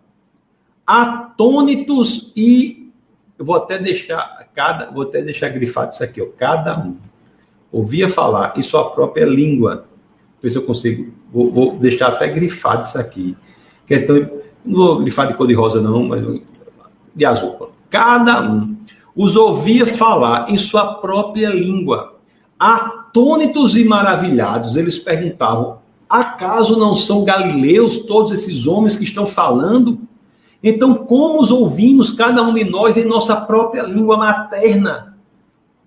Atônitos 0.86 2.32
e 2.36 2.92
eu 3.36 3.44
vou 3.44 3.56
até 3.56 3.76
deixar 3.76 4.46
cada, 4.54 4.88
vou 4.88 5.02
até 5.02 5.20
deixar 5.20 5.48
grifado 5.48 5.92
isso 5.92 6.04
aqui, 6.04 6.22
ó, 6.22 6.26
cada 6.38 6.78
um 6.78 6.96
ouvia 7.72 8.08
falar 8.08 8.54
em 8.56 8.62
sua 8.62 8.88
própria 8.90 9.26
língua 9.26 9.84
ver 10.40 10.50
se 10.50 10.58
eu 10.58 10.62
consigo. 10.62 11.12
Vou, 11.32 11.50
vou 11.50 11.76
deixar 11.76 12.06
até 12.06 12.28
grifado 12.28 12.86
isso 12.86 13.00
aqui. 13.00 13.36
Que 13.84 13.94
é 13.94 13.98
tão, 13.98 14.16
não 14.64 14.76
vou 14.76 14.98
grifar 15.00 15.26
de 15.26 15.34
cor 15.34 15.48
de 15.48 15.54
rosa, 15.54 15.80
não, 15.80 16.04
mas 16.04 16.22
de 17.16 17.24
azul. 17.24 17.72
Cada 17.90 18.42
um 18.42 18.76
os 19.14 19.36
ouvia 19.36 19.86
falar 19.86 20.50
em 20.50 20.58
sua 20.58 20.94
própria 20.94 21.48
língua. 21.48 22.16
Atônitos 22.58 23.76
e 23.76 23.84
maravilhados, 23.84 24.76
eles 24.76 24.98
perguntavam: 24.98 25.78
acaso 26.08 26.78
não 26.78 26.94
são 26.94 27.24
galileus 27.24 28.04
todos 28.04 28.32
esses 28.32 28.66
homens 28.66 28.96
que 28.96 29.04
estão 29.04 29.26
falando? 29.26 30.00
Então, 30.62 30.94
como 30.94 31.40
os 31.40 31.50
ouvimos, 31.50 32.10
cada 32.10 32.42
um 32.42 32.54
de 32.54 32.64
nós, 32.64 32.96
em 32.96 33.04
nossa 33.04 33.36
própria 33.36 33.82
língua 33.82 34.16
materna? 34.16 35.16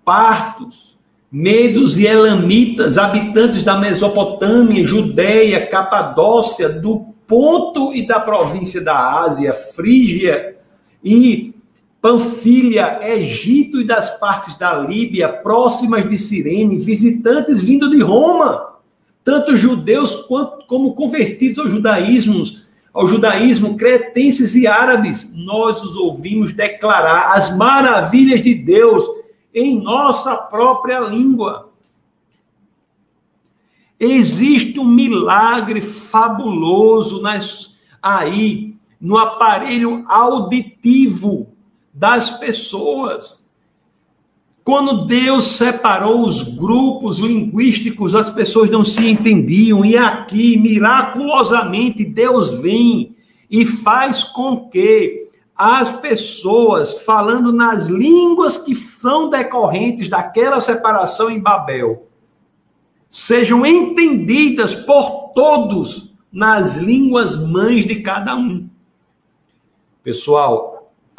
Partos, 0.04 0.98
Medos 1.30 1.96
e 1.96 2.06
Elamitas, 2.06 2.98
habitantes 2.98 3.62
da 3.62 3.78
Mesopotâmia, 3.78 4.82
Judéia, 4.82 5.66
Capadócia, 5.66 6.68
do 6.68 7.14
ponto 7.26 7.94
e 7.94 8.06
da 8.06 8.18
província 8.18 8.82
da 8.82 9.20
Ásia, 9.20 9.52
Frígia 9.52 10.56
e 11.04 11.54
Panfilha, 12.00 13.00
Egito 13.02 13.80
e 13.80 13.84
das 13.84 14.18
partes 14.18 14.56
da 14.56 14.78
Líbia, 14.78 15.28
próximas 15.28 16.08
de 16.08 16.18
Cirene, 16.18 16.78
visitantes 16.78 17.62
vindo 17.62 17.90
de 17.90 18.00
Roma, 18.00 18.76
tanto 19.22 19.56
judeus 19.56 20.14
quanto 20.14 20.66
como 20.66 20.94
convertidos 20.94 21.58
ao 21.58 21.68
judaísmo, 21.68 22.42
ao 22.92 23.06
judaísmo, 23.06 23.76
cretenses 23.76 24.54
e 24.54 24.66
árabes, 24.66 25.30
nós 25.34 25.82
os 25.82 25.94
ouvimos 25.96 26.54
declarar 26.54 27.36
as 27.36 27.54
maravilhas 27.54 28.42
de 28.42 28.54
Deus 28.54 29.04
em 29.54 29.80
nossa 29.80 30.36
própria 30.36 31.00
língua. 31.00 31.70
Existe 33.98 34.80
um 34.80 34.86
milagre 34.86 35.82
fabuloso 35.82 37.20
nas, 37.20 37.76
aí 38.02 38.74
no 38.98 39.18
aparelho 39.18 40.02
auditivo 40.08 41.49
das 42.00 42.30
pessoas. 42.30 43.46
Quando 44.64 45.04
Deus 45.06 45.58
separou 45.58 46.22
os 46.22 46.42
grupos 46.42 47.18
linguísticos, 47.18 48.14
as 48.14 48.30
pessoas 48.30 48.70
não 48.70 48.82
se 48.82 49.06
entendiam, 49.06 49.84
e 49.84 49.98
aqui, 49.98 50.56
miraculosamente, 50.56 52.02
Deus 52.02 52.48
vem 52.58 53.14
e 53.50 53.66
faz 53.66 54.24
com 54.24 54.70
que 54.70 55.28
as 55.54 55.92
pessoas 56.00 57.02
falando 57.02 57.52
nas 57.52 57.88
línguas 57.88 58.56
que 58.56 58.74
são 58.74 59.28
decorrentes 59.28 60.08
daquela 60.08 60.58
separação 60.58 61.30
em 61.30 61.38
Babel 61.38 62.06
sejam 63.10 63.66
entendidas 63.66 64.74
por 64.74 65.32
todos 65.34 66.14
nas 66.32 66.76
línguas 66.76 67.36
mães 67.36 67.84
de 67.84 67.96
cada 67.96 68.36
um. 68.36 68.70
Pessoal, 70.02 70.69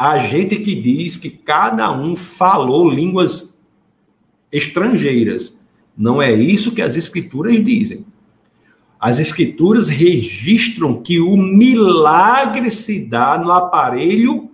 a 0.02 0.18
gente 0.18 0.56
que 0.56 0.74
diz 0.74 1.16
que 1.16 1.30
cada 1.30 1.91
um 1.91 2.16
falou 2.16 2.89
línguas 2.89 3.56
estrangeiras, 4.52 5.60
não 5.95 6.20
é 6.20 6.34
isso 6.34 6.72
que 6.72 6.82
as 6.82 6.95
escrituras 6.95 7.64
dizem. 7.64 8.04
As 8.99 9.20
escrituras 9.20 9.88
registram 9.88 11.04
que 11.04 11.20
o 11.20 11.38
milagre 11.38 12.72
se 12.72 13.06
dá 13.06 13.38
no 13.38 13.52
aparelho 13.52 14.49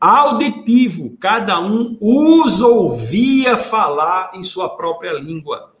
auditivo. 0.00 1.16
Cada 1.18 1.58
um 1.58 1.98
os 2.00 2.60
ouvia 2.60 3.56
falar 3.56 4.30
em 4.36 4.44
sua 4.44 4.68
própria 4.68 5.14
língua. 5.14 5.72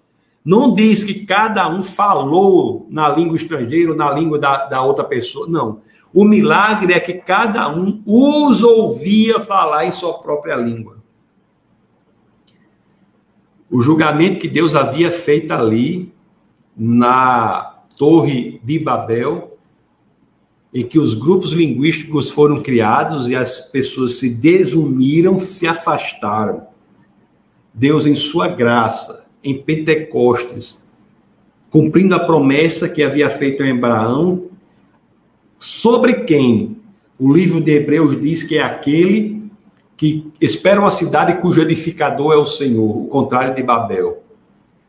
Não 0.44 0.74
diz 0.74 1.04
que 1.04 1.24
cada 1.24 1.68
um 1.68 1.80
falou 1.80 2.88
na 2.90 3.08
língua 3.08 3.36
estrangeira, 3.36 3.94
na 3.94 4.10
língua 4.10 4.36
da, 4.36 4.66
da 4.66 4.82
outra 4.82 5.04
pessoa. 5.04 5.46
Não. 5.46 5.80
O 6.16 6.24
milagre 6.24 6.94
é 6.94 6.98
que 6.98 7.12
cada 7.12 7.68
um 7.68 8.02
os 8.06 8.62
ouvia 8.62 9.38
falar 9.38 9.84
em 9.84 9.92
sua 9.92 10.14
própria 10.14 10.56
língua. 10.56 10.96
O 13.70 13.82
julgamento 13.82 14.38
que 14.38 14.48
Deus 14.48 14.74
havia 14.74 15.12
feito 15.12 15.52
ali 15.52 16.10
na 16.74 17.82
Torre 17.98 18.58
de 18.64 18.78
Babel, 18.78 19.58
em 20.72 20.86
que 20.86 20.98
os 20.98 21.12
grupos 21.12 21.52
linguísticos 21.52 22.30
foram 22.30 22.62
criados 22.62 23.28
e 23.28 23.36
as 23.36 23.58
pessoas 23.58 24.14
se 24.14 24.30
desuniram, 24.30 25.36
se 25.36 25.66
afastaram. 25.66 26.66
Deus, 27.74 28.06
em 28.06 28.14
sua 28.14 28.48
graça, 28.48 29.26
em 29.44 29.62
Pentecostes, 29.62 30.88
cumprindo 31.68 32.14
a 32.14 32.20
promessa 32.20 32.88
que 32.88 33.02
havia 33.02 33.28
feito 33.28 33.62
a 33.62 33.70
Abraão, 33.70 34.55
sobre 35.86 36.24
quem 36.24 36.78
o 37.16 37.32
livro 37.32 37.60
de 37.60 37.70
Hebreus 37.70 38.20
diz 38.20 38.42
que 38.42 38.58
é 38.58 38.60
aquele 38.60 39.48
que 39.96 40.32
espera 40.40 40.80
uma 40.80 40.90
cidade 40.90 41.40
cujo 41.40 41.62
edificador 41.62 42.32
é 42.32 42.36
o 42.36 42.44
Senhor, 42.44 43.04
o 43.04 43.06
contrário 43.06 43.54
de 43.54 43.62
Babel. 43.62 44.20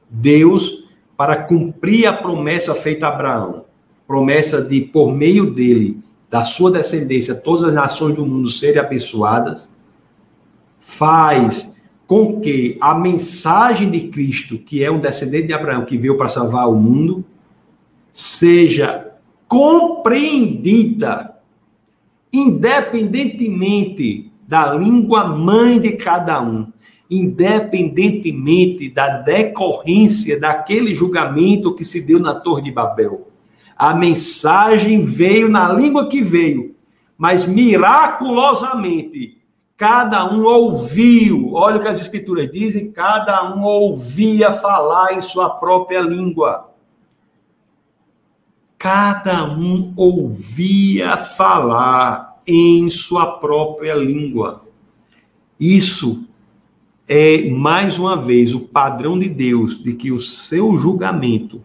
Deus, 0.09 0.85
para 1.15 1.35
cumprir 1.35 2.07
a 2.07 2.13
promessa 2.13 2.73
feita 2.73 3.05
a 3.05 3.09
Abraão, 3.09 3.65
promessa 4.07 4.59
de, 4.59 4.81
por 4.81 5.13
meio 5.13 5.51
dele, 5.51 5.99
da 6.31 6.43
sua 6.43 6.71
descendência, 6.71 7.35
todas 7.35 7.65
as 7.65 7.75
nações 7.75 8.15
do 8.15 8.25
mundo 8.25 8.49
serem 8.49 8.81
abençoadas, 8.81 9.71
faz 10.79 11.77
com 12.07 12.41
que 12.41 12.75
a 12.81 12.95
mensagem 12.95 13.91
de 13.91 14.07
Cristo, 14.07 14.57
que 14.57 14.83
é 14.83 14.89
um 14.89 14.99
descendente 14.99 15.45
de 15.45 15.53
Abraão, 15.53 15.85
que 15.85 15.95
veio 15.95 16.17
para 16.17 16.27
salvar 16.27 16.67
o 16.67 16.75
mundo, 16.75 17.23
seja 18.11 19.07
compreendida, 19.47 21.35
independentemente 22.31 24.31
da 24.47 24.73
língua 24.73 25.27
mãe 25.27 25.79
de 25.79 25.93
cada 25.93 26.41
um, 26.41 26.67
independentemente 27.09 28.89
da 28.89 29.19
decorrência 29.19 30.39
daquele 30.39 30.93
julgamento 30.93 31.73
que 31.73 31.85
se 31.85 32.01
deu 32.01 32.19
na 32.19 32.35
Torre 32.35 32.63
de 32.63 32.71
Babel. 32.71 33.29
A 33.77 33.93
mensagem 33.93 35.01
veio 35.01 35.49
na 35.49 35.71
língua 35.71 36.09
que 36.09 36.21
veio, 36.21 36.75
mas 37.17 37.45
miraculosamente 37.45 39.37
cada 39.77 40.29
um 40.33 40.43
ouviu. 40.43 41.53
Olha 41.53 41.77
o 41.77 41.81
que 41.81 41.87
as 41.87 42.01
escrituras 42.01 42.51
dizem: 42.51 42.91
cada 42.91 43.55
um 43.55 43.63
ouvia 43.63 44.51
falar 44.51 45.13
em 45.13 45.21
sua 45.21 45.51
própria 45.51 46.01
língua. 46.01 46.66
Cada 48.89 49.43
um 49.43 49.91
ouvia 49.97 51.17
falar 51.17 52.39
em 52.47 52.89
sua 52.89 53.37
própria 53.37 53.93
língua. 53.93 54.63
Isso 55.59 56.23
é, 57.05 57.49
mais 57.49 57.99
uma 57.99 58.15
vez, 58.15 58.55
o 58.55 58.61
padrão 58.61 59.19
de 59.19 59.27
Deus 59.27 59.77
de 59.77 59.91
que 59.91 60.09
o 60.09 60.17
seu 60.17 60.77
julgamento 60.77 61.61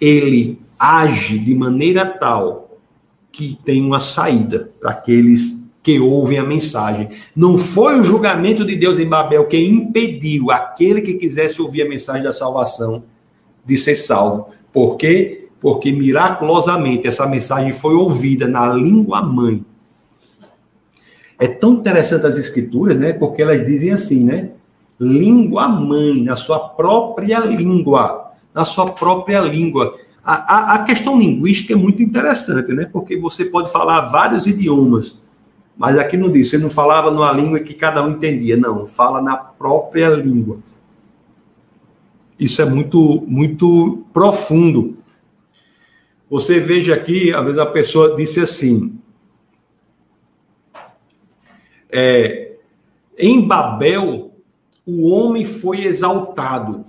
ele 0.00 0.58
age 0.78 1.38
de 1.38 1.54
maneira 1.54 2.06
tal 2.06 2.78
que 3.30 3.58
tem 3.62 3.84
uma 3.84 4.00
saída 4.00 4.72
para 4.80 4.92
aqueles 4.92 5.62
que 5.82 6.00
ouvem 6.00 6.38
a 6.38 6.42
mensagem. 6.42 7.10
Não 7.36 7.58
foi 7.58 8.00
o 8.00 8.04
julgamento 8.04 8.64
de 8.64 8.76
Deus 8.76 8.98
em 8.98 9.06
Babel 9.06 9.44
que 9.44 9.58
impediu 9.58 10.50
aquele 10.50 11.02
que 11.02 11.12
quisesse 11.12 11.60
ouvir 11.60 11.82
a 11.82 11.88
mensagem 11.88 12.22
da 12.22 12.32
salvação 12.32 13.04
de 13.62 13.76
ser 13.76 13.94
salvo. 13.94 14.48
Por 14.72 14.96
quê? 14.96 15.47
Porque 15.60 15.90
miraculosamente 15.90 17.06
essa 17.06 17.26
mensagem 17.26 17.72
foi 17.72 17.94
ouvida 17.94 18.46
na 18.46 18.72
língua 18.72 19.22
mãe. 19.22 19.64
É 21.38 21.46
tão 21.46 21.74
interessante 21.74 22.26
as 22.26 22.36
escrituras, 22.36 22.98
né? 22.98 23.12
Porque 23.12 23.42
elas 23.42 23.64
dizem 23.64 23.92
assim, 23.92 24.24
né? 24.24 24.50
Língua 24.98 25.68
mãe, 25.68 26.22
na 26.22 26.34
sua 26.34 26.58
própria 26.58 27.38
língua, 27.38 28.32
na 28.52 28.64
sua 28.64 28.90
própria 28.90 29.40
língua. 29.40 29.96
A, 30.24 30.34
a, 30.34 30.74
a, 30.74 30.84
questão 30.84 31.18
linguística 31.18 31.72
é 31.72 31.76
muito 31.76 32.02
interessante, 32.02 32.72
né? 32.72 32.88
Porque 32.92 33.16
você 33.16 33.44
pode 33.44 33.70
falar 33.70 34.00
vários 34.10 34.46
idiomas, 34.46 35.22
mas 35.76 35.96
aqui 35.96 36.16
não 36.16 36.30
diz, 36.30 36.50
você 36.50 36.58
não 36.58 36.68
falava 36.68 37.10
numa 37.10 37.32
língua 37.32 37.60
que 37.60 37.72
cada 37.72 38.04
um 38.04 38.10
entendia, 38.10 38.56
não, 38.56 38.84
fala 38.84 39.22
na 39.22 39.36
própria 39.36 40.08
língua. 40.08 40.58
Isso 42.38 42.60
é 42.60 42.64
muito, 42.64 43.24
muito 43.26 44.04
profundo. 44.12 44.96
Você 46.30 46.60
veja 46.60 46.94
aqui, 46.94 47.32
às 47.32 47.44
vezes 47.44 47.58
a 47.58 47.66
pessoa 47.66 48.14
disse 48.14 48.40
assim: 48.40 48.98
é, 51.90 52.52
em 53.16 53.46
Babel, 53.46 54.32
o 54.86 55.08
homem 55.08 55.44
foi 55.44 55.84
exaltado. 55.84 56.84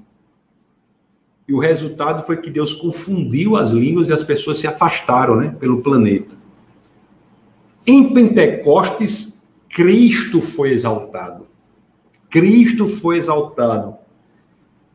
E 1.48 1.54
o 1.54 1.60
resultado 1.60 2.24
foi 2.24 2.38
que 2.38 2.52
Deus 2.52 2.74
confundiu 2.74 3.56
as 3.56 3.72
línguas 3.72 4.10
e 4.10 4.14
as 4.14 4.24
pessoas 4.24 4.60
se 4.60 4.68
afastaram 4.68 5.38
né, 5.38 5.56
pelo 5.60 5.82
planeta. 5.82 6.36
Em 7.88 8.14
Pentecostes, 8.14 9.42
Cristo 9.68 10.42
foi 10.42 10.72
exaltado. 10.72 11.48
Cristo 12.30 12.88
foi 12.88 13.18
exaltado. 13.18 13.96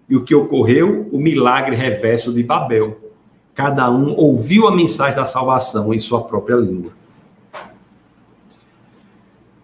E 0.09 0.15
o 0.15 0.25
que 0.25 0.35
ocorreu? 0.35 1.09
O 1.11 1.19
milagre 1.19 1.75
reverso 1.75 2.33
de 2.33 2.43
Babel. 2.43 3.04
Cada 3.55 3.89
um 3.91 4.15
ouviu 4.17 4.67
a 4.67 4.75
mensagem 4.75 5.15
da 5.15 5.25
salvação 5.25 5.95
em 5.95 5.99
sua 5.99 6.25
própria 6.25 6.57
língua. 6.57 6.93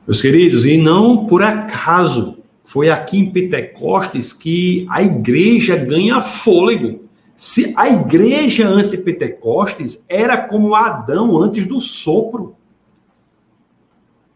Meus 0.07 0.23
queridos, 0.23 0.65
e 0.65 0.77
não 0.77 1.27
por 1.27 1.43
acaso 1.43 2.39
foi 2.65 2.89
aqui 2.89 3.19
em 3.19 3.31
Pentecostes 3.31 4.33
que 4.33 4.87
a 4.89 5.03
igreja 5.03 5.77
ganha 5.77 6.21
fôlego. 6.21 7.09
Se 7.35 7.73
a 7.77 7.89
igreja 7.89 8.69
antes 8.69 8.93
de 8.93 8.99
Pentecostes 8.99 10.05
era 10.09 10.37
como 10.37 10.75
Adão 10.75 11.37
antes 11.37 11.67
do 11.67 11.81
sopro. 11.81 12.55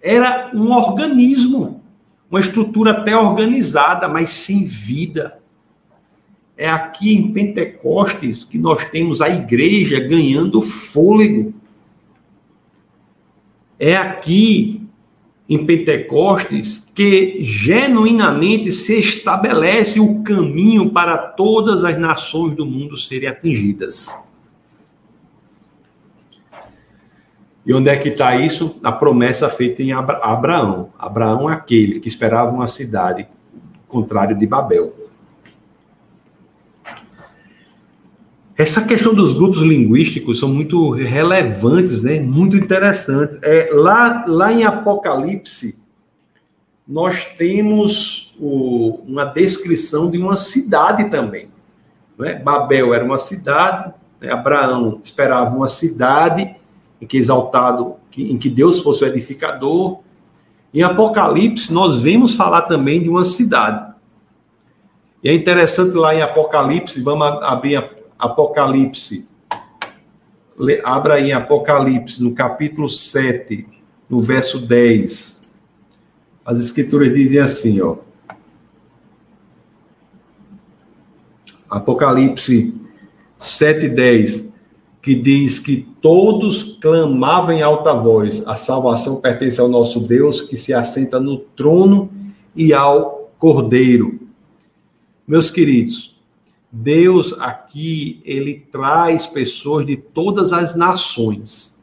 Era 0.02 0.50
um 0.52 0.72
organismo, 0.72 1.80
uma 2.28 2.40
estrutura 2.40 2.90
até 2.90 3.16
organizada, 3.16 4.08
mas 4.08 4.30
sem 4.30 4.64
vida. 4.64 5.38
É 6.56 6.68
aqui 6.68 7.14
em 7.14 7.32
Pentecostes 7.32 8.44
que 8.44 8.58
nós 8.58 8.84
temos 8.84 9.20
a 9.20 9.28
igreja 9.28 9.98
ganhando 10.00 10.62
fôlego. 10.62 11.52
É 13.78 13.96
aqui 13.96 14.84
em 15.48 15.66
Pentecostes 15.66 16.78
que 16.94 17.42
genuinamente 17.42 18.72
se 18.72 18.98
estabelece 18.98 20.00
o 20.00 20.22
caminho 20.22 20.90
para 20.90 21.18
todas 21.18 21.84
as 21.84 21.98
nações 21.98 22.54
do 22.54 22.64
mundo 22.64 22.96
serem 22.96 23.28
atingidas. 23.28 24.08
E 27.66 27.72
onde 27.72 27.90
é 27.90 27.96
que 27.96 28.10
está 28.10 28.36
isso? 28.36 28.76
Na 28.80 28.92
promessa 28.92 29.48
feita 29.48 29.82
em 29.82 29.92
Abraão. 29.92 30.90
Abraão 30.98 31.50
é 31.50 31.54
aquele 31.54 31.98
que 31.98 32.08
esperava 32.08 32.52
uma 32.52 32.66
cidade, 32.66 33.26
contrário 33.88 34.36
de 34.36 34.46
Babel. 34.46 34.94
Essa 38.64 38.80
questão 38.80 39.12
dos 39.12 39.34
grupos 39.34 39.60
linguísticos 39.60 40.38
são 40.38 40.48
muito 40.48 40.88
relevantes, 40.88 42.00
né? 42.00 42.18
muito 42.18 42.56
interessantes. 42.56 43.38
É, 43.42 43.68
lá, 43.74 44.24
lá 44.26 44.50
em 44.50 44.64
Apocalipse, 44.64 45.78
nós 46.88 47.26
temos 47.36 48.34
o, 48.40 49.02
uma 49.06 49.26
descrição 49.26 50.10
de 50.10 50.16
uma 50.16 50.34
cidade 50.34 51.10
também. 51.10 51.50
Né? 52.18 52.36
Babel 52.36 52.94
era 52.94 53.04
uma 53.04 53.18
cidade, 53.18 53.92
né? 54.18 54.32
Abraão 54.32 54.98
esperava 55.04 55.54
uma 55.54 55.68
cidade 55.68 56.56
em 57.02 57.06
que 57.06 57.18
exaltado, 57.18 57.96
em 58.16 58.38
que 58.38 58.48
Deus 58.48 58.80
fosse 58.80 59.04
o 59.04 59.06
edificador. 59.06 59.98
Em 60.72 60.82
Apocalipse, 60.82 61.70
nós 61.70 62.00
vemos 62.00 62.34
falar 62.34 62.62
também 62.62 63.02
de 63.02 63.10
uma 63.10 63.24
cidade. 63.24 63.92
E 65.22 65.28
é 65.28 65.34
interessante 65.34 65.94
lá 65.94 66.14
em 66.14 66.22
Apocalipse, 66.22 67.02
vamos 67.02 67.26
abrir 67.42 67.76
Apocalipse. 68.18 69.28
Abra 70.84 71.14
aí 71.14 71.32
Apocalipse, 71.32 72.22
no 72.22 72.34
capítulo 72.34 72.88
7, 72.88 73.66
no 74.08 74.20
verso 74.20 74.58
10. 74.58 75.42
As 76.44 76.60
escrituras 76.60 77.12
dizem 77.12 77.40
assim, 77.40 77.80
ó. 77.80 77.96
Apocalipse 81.68 82.72
7, 83.38 83.88
10, 83.88 84.52
que 85.02 85.14
diz 85.14 85.58
que 85.58 85.88
todos 86.00 86.78
clamavam 86.80 87.56
em 87.56 87.62
alta 87.62 87.92
voz: 87.92 88.46
a 88.46 88.54
salvação 88.54 89.20
pertence 89.20 89.60
ao 89.60 89.68
nosso 89.68 90.00
Deus 90.00 90.40
que 90.40 90.56
se 90.56 90.72
assenta 90.72 91.18
no 91.18 91.38
trono 91.38 92.10
e 92.54 92.72
ao 92.72 93.30
Cordeiro. 93.38 94.20
Meus 95.26 95.50
queridos, 95.50 96.13
Deus 96.76 97.32
aqui, 97.38 98.20
ele 98.24 98.66
traz 98.72 99.28
pessoas 99.28 99.86
de 99.86 99.96
todas 99.96 100.52
as 100.52 100.74
nações. 100.74 101.78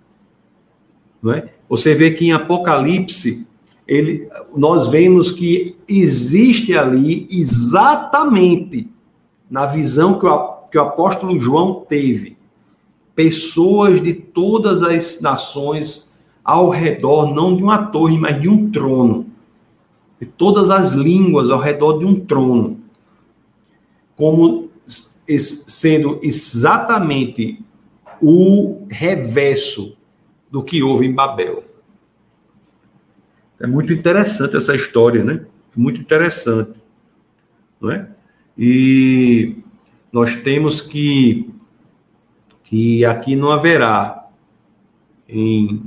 Não 1.24 1.32
é? 1.32 1.54
Você 1.70 1.94
vê 1.94 2.12
que 2.12 2.26
em 2.26 2.34
Apocalipse, 2.34 3.48
ele, 3.88 4.28
nós 4.54 4.90
vemos 4.90 5.32
que 5.32 5.78
existe 5.88 6.78
ali 6.78 7.26
exatamente 7.32 8.90
na 9.50 9.66
visão 9.66 10.20
que 10.20 10.26
o, 10.26 10.48
que 10.70 10.78
o 10.78 10.82
apóstolo 10.82 11.40
João 11.40 11.86
teve, 11.88 12.38
pessoas 13.16 14.02
de 14.02 14.14
todas 14.14 14.84
as 14.84 15.22
nações 15.22 16.12
ao 16.44 16.70
redor, 16.70 17.34
não 17.34 17.56
de 17.56 17.64
uma 17.64 17.86
torre, 17.86 18.18
mas 18.18 18.42
de 18.42 18.50
um 18.50 18.70
trono. 18.70 19.28
De 20.20 20.26
todas 20.26 20.70
as 20.70 20.92
línguas 20.92 21.50
ao 21.50 21.60
redor 21.60 22.00
de 22.00 22.06
um 22.06 22.20
trono. 22.20 22.82
Como 24.18 24.71
sendo 25.38 26.20
exatamente 26.22 27.64
o 28.22 28.86
reverso 28.90 29.98
do 30.50 30.64
que 30.64 30.84
houve 30.84 31.06
em 31.06 31.14
Babel. 31.14 31.64
É 33.60 33.68
muito 33.68 33.94
interessante 33.94 34.58
essa 34.58 34.76
história, 34.76 35.24
né? 35.24 35.46
Muito 35.76 36.02
interessante, 36.02 36.72
não 37.80 37.92
é? 37.92 38.08
E 38.58 39.56
nós 40.12 40.36
temos 40.36 40.82
que 40.82 41.50
que 42.64 43.04
aqui 43.04 43.36
não 43.36 43.52
haverá 43.52 44.30
em 45.28 45.84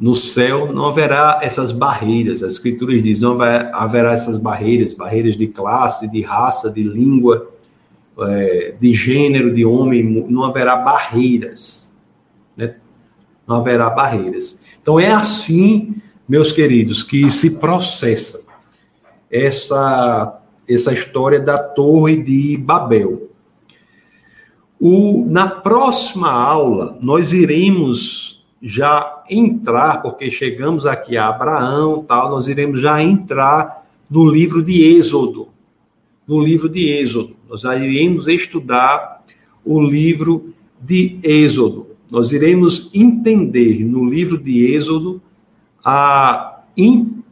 no 0.00 0.14
céu 0.14 0.72
não 0.72 0.86
haverá 0.86 1.38
essas 1.42 1.70
barreiras. 1.70 2.42
As 2.42 2.54
escrituras 2.54 3.00
dizem 3.02 3.22
não 3.22 3.40
haverá 3.40 4.12
essas 4.12 4.36
barreiras, 4.36 4.92
barreiras 4.92 5.36
de 5.36 5.46
classe, 5.46 6.10
de 6.10 6.20
raça, 6.22 6.70
de 6.70 6.82
língua, 6.82 7.51
é, 8.20 8.74
de 8.78 8.92
gênero, 8.92 9.54
de 9.54 9.64
homem. 9.64 10.26
Não 10.28 10.44
haverá 10.44 10.76
barreiras, 10.76 11.94
né? 12.56 12.76
Não 13.46 13.56
haverá 13.56 13.90
barreiras. 13.90 14.60
Então 14.80 14.98
é 14.98 15.10
assim, 15.10 15.94
meus 16.28 16.52
queridos, 16.52 17.02
que 17.02 17.30
se 17.30 17.58
processa 17.58 18.42
essa 19.30 20.38
essa 20.68 20.92
história 20.92 21.40
da 21.40 21.58
Torre 21.58 22.22
de 22.22 22.56
Babel. 22.56 23.30
O, 24.80 25.24
na 25.28 25.48
próxima 25.48 26.30
aula, 26.30 26.98
nós 27.00 27.32
iremos 27.32 28.44
já 28.60 29.22
entrar, 29.28 30.02
porque 30.02 30.30
chegamos 30.30 30.86
aqui 30.86 31.16
a 31.16 31.28
Abraão, 31.28 32.04
tal, 32.06 32.30
nós 32.30 32.48
iremos 32.48 32.80
já 32.80 33.02
entrar 33.02 33.86
no 34.10 34.28
livro 34.28 34.62
de 34.62 34.96
Êxodo. 34.96 35.48
No 36.26 36.42
livro 36.42 36.68
de 36.68 36.88
Êxodo. 36.88 37.36
Nós 37.48 37.64
iremos 37.64 38.28
estudar 38.28 39.22
o 39.64 39.80
livro 39.80 40.54
de 40.80 41.18
Êxodo. 41.22 41.88
Nós 42.10 42.32
iremos 42.32 42.90
entender 42.92 43.84
no 43.84 44.08
livro 44.08 44.38
de 44.38 44.66
Êxodo 44.72 45.20
a 45.84 46.48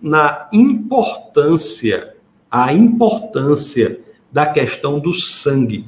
na 0.03 0.49
importância, 0.53 2.15
a 2.51 2.73
importância 2.73 4.01
da 4.31 4.47
questão 4.47 4.99
do 4.99 5.13
sangue. 5.13 5.87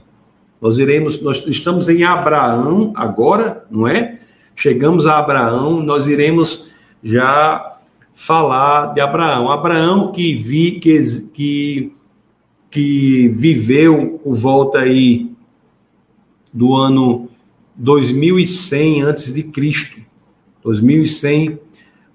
Nós 0.61 0.79
iremos, 0.79 1.21
nós 1.21 1.45
estamos 1.47 1.89
em 1.89 2.03
Abraão 2.03 2.93
agora, 2.95 3.67
não 3.71 3.87
é? 3.87 4.21
chegamos 4.55 5.07
a 5.07 5.19
Abraão, 5.19 5.83
nós 5.83 6.07
iremos 6.07 6.67
já 7.03 7.79
falar 8.15 8.95
de 8.95 9.01
Abraão. 9.01 9.51
Abraão 9.51 10.13
que 10.13 10.35
vi 10.35 10.73
que, 10.73 11.01
que, 11.33 11.93
que 12.73 13.29
viveu 13.29 14.19
por 14.25 14.35
volta 14.35 14.79
aí 14.79 15.31
do 16.51 16.75
ano 16.75 17.29
2100 17.77 19.03
antes 19.03 19.33
de 19.33 19.43
Cristo. 19.43 20.01
2100 20.65 21.61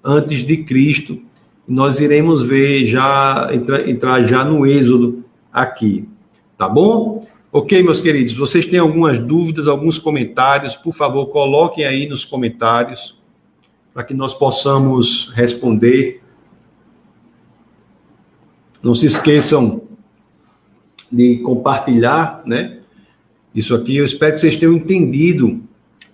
antes 0.04 0.42
de 0.44 0.56
Cristo. 0.64 1.22
Nós 1.66 2.00
iremos 2.00 2.42
ver 2.42 2.84
já 2.86 3.48
entrar, 3.52 3.88
entrar 3.88 4.22
já 4.24 4.44
no 4.44 4.66
Êxodo 4.66 5.24
aqui, 5.52 6.08
tá 6.56 6.68
bom? 6.68 7.20
Ok, 7.52 7.80
meus 7.82 8.00
queridos, 8.00 8.34
vocês 8.34 8.66
têm 8.66 8.80
algumas 8.80 9.18
dúvidas, 9.18 9.68
alguns 9.68 9.98
comentários, 9.98 10.74
por 10.74 10.92
favor, 10.92 11.26
coloquem 11.26 11.84
aí 11.84 12.08
nos 12.08 12.24
comentários 12.24 13.16
para 13.94 14.02
que 14.02 14.12
nós 14.12 14.34
possamos 14.34 15.30
responder. 15.34 16.20
Não 18.82 18.94
se 18.94 19.06
esqueçam 19.06 19.87
de 21.10 21.38
compartilhar, 21.38 22.42
né? 22.44 22.78
Isso 23.54 23.74
aqui, 23.74 23.96
eu 23.96 24.04
espero 24.04 24.34
que 24.34 24.40
vocês 24.40 24.56
tenham 24.56 24.74
entendido 24.74 25.60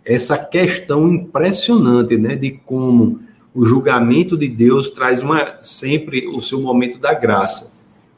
essa 0.05 0.37
questão 0.39 1.09
impressionante, 1.09 2.17
né, 2.17 2.37
de 2.37 2.53
como 2.65 3.21
o 3.55 3.65
julgamento 3.65 4.37
de 4.37 4.49
Deus 4.49 4.89
traz 4.89 5.23
uma 5.23 5.59
sempre 5.63 6.27
o 6.27 6.41
seu 6.41 6.61
momento 6.61 6.99
da 6.99 7.15
graça 7.15 7.73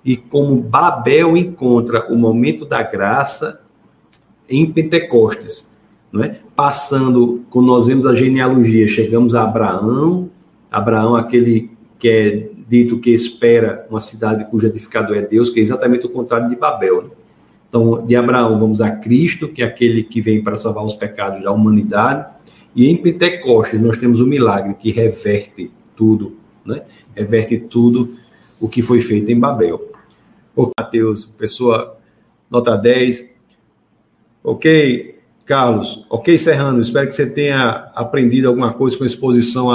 e 0.05 0.16
como 0.16 0.57
Babel 0.57 1.37
encontra 1.37 2.07
o 2.12 2.16
momento 2.16 2.64
da 2.64 2.83
graça 2.83 3.61
em 4.49 4.70
Pentecostes, 4.70 5.70
não 6.11 6.22
é? 6.22 6.41
Passando, 6.55 7.45
quando 7.51 7.66
nós 7.66 7.87
vemos 7.87 8.07
a 8.07 8.14
genealogia, 8.14 8.87
chegamos 8.87 9.35
a 9.35 9.43
Abraão, 9.43 10.31
Abraão 10.70 11.16
aquele 11.16 11.70
que 11.99 12.09
é 12.09 12.51
dito 12.66 12.98
que 12.98 13.10
espera 13.10 13.86
uma 13.88 14.00
cidade 14.00 14.44
cujo 14.50 14.66
edificador 14.66 15.16
é 15.16 15.22
Deus, 15.22 15.50
que 15.50 15.60
é 15.60 15.62
exatamente 15.62 16.06
o 16.06 16.10
contrário 16.10 16.48
de 16.48 16.56
Babel. 16.56 17.02
Né? 17.02 17.10
Então, 17.68 18.04
de 18.04 18.16
Abraão 18.16 18.58
vamos 18.58 18.80
a 18.80 18.90
Cristo, 18.90 19.48
que 19.48 19.62
é 19.62 19.66
aquele 19.66 20.02
que 20.02 20.20
vem 20.20 20.42
para 20.42 20.56
salvar 20.56 20.84
os 20.84 20.94
pecados 20.94 21.42
da 21.42 21.52
humanidade, 21.52 22.26
e 22.74 22.88
em 22.90 22.96
Pentecostes 22.96 23.80
nós 23.80 23.96
temos 23.96 24.20
o 24.20 24.26
milagre 24.26 24.74
que 24.74 24.90
reverte 24.90 25.70
tudo, 25.94 26.36
né? 26.64 26.82
Reverte 27.14 27.58
tudo 27.58 28.16
o 28.60 28.68
que 28.68 28.82
foi 28.82 29.00
feito 29.00 29.30
em 29.30 29.38
Babel. 29.38 29.92
Ok, 30.54 30.72
Matheus, 30.78 31.24
pessoa 31.24 31.96
nota 32.50 32.76
10. 32.76 33.34
Ok, 34.44 35.18
Carlos. 35.46 36.04
Ok, 36.10 36.36
Serrano, 36.36 36.80
espero 36.80 37.06
que 37.06 37.14
você 37.14 37.30
tenha 37.30 37.90
aprendido 37.94 38.48
alguma 38.48 38.72
coisa 38.72 38.98
com 38.98 39.04
exposição 39.04 39.70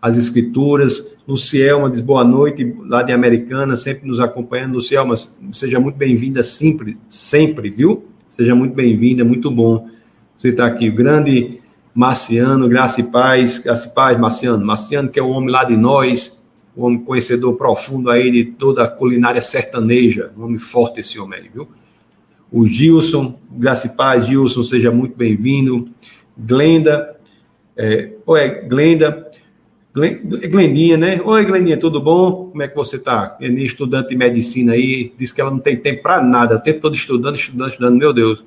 às 0.00 0.16
escrituras. 0.16 1.10
Lucielma 1.26 1.90
diz 1.90 2.00
boa 2.00 2.24
noite, 2.24 2.74
lá 2.86 3.02
de 3.02 3.12
Americana, 3.12 3.76
sempre 3.76 4.06
nos 4.06 4.20
acompanhando. 4.20 4.74
Lucielma, 4.74 5.14
seja 5.52 5.78
muito 5.78 5.96
bem-vinda 5.96 6.42
sempre, 6.42 6.96
sempre, 7.08 7.70
viu? 7.70 8.04
Seja 8.28 8.54
muito 8.54 8.74
bem-vinda, 8.74 9.24
muito 9.24 9.50
bom 9.50 9.88
você 10.38 10.48
estar 10.48 10.66
aqui. 10.66 10.88
O 10.88 10.94
grande 10.94 11.60
Marciano, 11.94 12.68
graça 12.68 13.00
e 13.00 13.04
paz, 13.04 13.58
graça 13.58 13.88
e 13.88 13.90
paz, 13.94 14.18
Marciano. 14.18 14.64
Marciano, 14.64 15.10
que 15.10 15.18
é 15.18 15.22
o 15.22 15.28
homem 15.28 15.50
lá 15.50 15.64
de 15.64 15.76
nós, 15.76 16.40
um 16.76 16.84
homem 16.84 16.98
conhecedor 17.00 17.56
profundo 17.56 18.10
aí 18.10 18.30
de 18.30 18.44
toda 18.44 18.84
a 18.84 18.88
culinária 18.88 19.42
sertaneja, 19.42 20.32
um 20.36 20.44
homem 20.44 20.58
forte 20.58 21.00
esse 21.00 21.18
homem 21.18 21.40
aí, 21.40 21.50
viu? 21.52 21.68
O 22.50 22.66
Gilson, 22.66 23.38
graça 23.50 23.86
e 23.86 23.90
paz, 23.90 24.26
Gilson, 24.26 24.62
seja 24.62 24.90
muito 24.90 25.16
bem-vindo. 25.16 25.84
Glenda, 26.36 27.16
é, 27.76 28.12
oi, 28.26 28.48
Glenda, 28.62 29.29
Glendinha, 29.92 30.96
né? 30.96 31.20
Oi, 31.24 31.44
Glendinha, 31.44 31.78
tudo 31.78 32.00
bom? 32.00 32.50
Como 32.50 32.62
é 32.62 32.68
que 32.68 32.76
você 32.76 32.98
tá? 32.98 33.36
Estudante 33.40 34.10
de 34.10 34.16
medicina 34.16 34.72
aí, 34.72 35.12
diz 35.18 35.32
que 35.32 35.40
ela 35.40 35.50
não 35.50 35.58
tem 35.58 35.76
tempo 35.76 36.02
para 36.02 36.22
nada, 36.22 36.56
o 36.56 36.60
tempo 36.60 36.80
todo 36.80 36.94
estudando, 36.94 37.34
estudando, 37.34 37.70
estudando, 37.70 37.98
meu 37.98 38.12
Deus. 38.12 38.44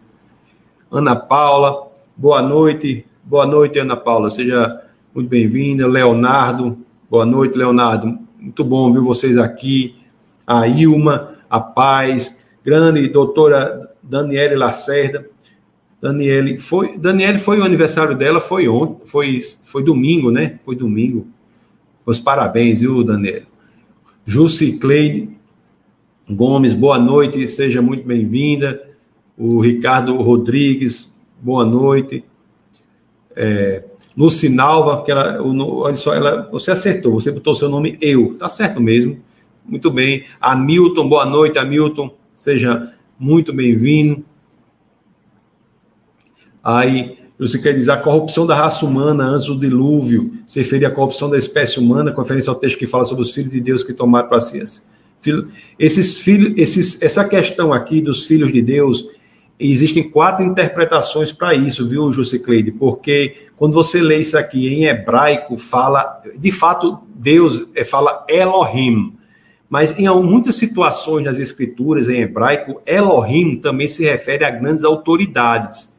Ana 0.89 1.15
Paula, 1.15 1.91
boa 2.15 2.41
noite, 2.41 3.05
boa 3.23 3.45
noite, 3.45 3.77
Ana 3.77 3.97
Paula, 3.97 4.29
seja 4.29 4.81
muito 5.13 5.27
bem-vinda. 5.27 5.87
Leonardo, 5.87 6.77
Boa 7.13 7.27
noite, 7.27 7.55
Leonardo. 7.55 8.17
Muito 8.39 8.63
bom 8.63 8.91
ver 8.91 9.01
vocês 9.01 9.37
aqui. 9.37 9.95
A 10.47 10.67
Ilma, 10.67 11.35
a 11.47 11.59
Paz, 11.59 12.43
grande 12.65 13.07
doutora 13.07 13.91
Daniele 14.01 14.55
Lacerda. 14.55 15.29
Daniele 16.03 16.57
foi, 16.57 16.97
Daniele 16.97 17.39
foi 17.39 17.59
o 17.59 17.63
aniversário 17.63 18.13
dela, 18.13 18.41
foi 18.41 18.67
ontem, 18.67 19.05
foi, 19.05 19.39
foi 19.65 19.81
domingo, 19.81 20.29
né? 20.29 20.59
Foi 20.65 20.75
domingo. 20.75 21.27
Os 22.05 22.19
parabéns, 22.19 22.81
viu, 22.81 23.05
Daniele? 23.05 23.45
Jussi 24.25 24.73
Cleide 24.73 25.29
Gomes, 26.29 26.75
boa 26.75 26.99
noite, 26.99 27.47
seja 27.47 27.81
muito 27.81 28.05
bem-vinda. 28.05 28.85
O 29.37 29.61
Ricardo 29.61 30.17
Rodrigues, 30.17 31.15
boa 31.41 31.63
noite. 31.63 32.25
É, 33.33 33.85
Lucinalva, 34.17 35.03
que 35.05 35.11
ela, 35.11 35.41
olha 35.41 35.95
só, 35.95 36.13
ela, 36.13 36.49
você 36.51 36.71
acertou, 36.71 37.13
você 37.13 37.31
botou 37.31 37.55
seu 37.55 37.69
nome 37.69 37.97
eu, 38.01 38.35
tá 38.35 38.49
certo 38.49 38.81
mesmo. 38.81 39.21
Muito 39.65 39.89
bem. 39.89 40.25
Hamilton, 40.41 41.07
boa 41.07 41.25
noite, 41.25 41.57
Hamilton, 41.57 42.13
seja 42.35 42.93
muito 43.17 43.53
bem-vindo. 43.53 44.25
Aí, 46.63 47.17
você 47.37 47.59
quer 47.59 47.73
dizer 47.73 47.91
a 47.91 47.97
corrupção 47.97 48.45
da 48.45 48.55
raça 48.55 48.85
humana 48.85 49.25
antes 49.25 49.47
do 49.47 49.59
dilúvio, 49.59 50.33
se 50.47 50.59
referir 50.59 50.85
à 50.85 50.91
corrupção 50.91 51.29
da 51.29 51.37
espécie 51.37 51.79
humana, 51.79 52.11
conferência 52.11 52.49
ao 52.49 52.55
texto 52.55 52.77
que 52.77 52.87
fala 52.87 53.03
sobre 53.03 53.21
os 53.21 53.31
filhos 53.31 53.51
de 53.51 53.59
Deus 53.59 53.83
que 53.83 53.91
tomaram 53.91 54.29
para 54.29 54.39
si. 54.39 54.63
Esses 55.77 56.19
filhos, 56.19 56.53
esses, 56.55 57.01
essa 57.01 57.25
questão 57.25 57.73
aqui 57.73 58.01
dos 58.01 58.25
filhos 58.25 58.51
de 58.51 58.61
Deus, 58.61 59.07
existem 59.59 60.09
quatro 60.09 60.43
interpretações 60.43 61.31
para 61.31 61.53
isso, 61.53 61.87
viu, 61.87 62.11
Jusicleide? 62.11 62.71
Porque 62.71 63.47
quando 63.57 63.73
você 63.73 64.01
lê 64.01 64.19
isso 64.19 64.37
aqui 64.37 64.67
em 64.67 64.85
hebraico, 64.85 65.57
fala, 65.57 66.21
de 66.37 66.51
fato, 66.51 66.99
Deus 67.15 67.67
é, 67.75 67.83
fala 67.83 68.25
Elohim. 68.27 69.13
Mas 69.69 69.97
em 69.97 70.07
muitas 70.21 70.55
situações 70.55 71.25
nas 71.25 71.39
escrituras 71.39 72.07
em 72.09 72.21
hebraico, 72.21 72.81
Elohim 72.85 73.57
também 73.57 73.87
se 73.87 74.03
refere 74.03 74.45
a 74.45 74.51
grandes 74.51 74.83
autoridades. 74.83 75.92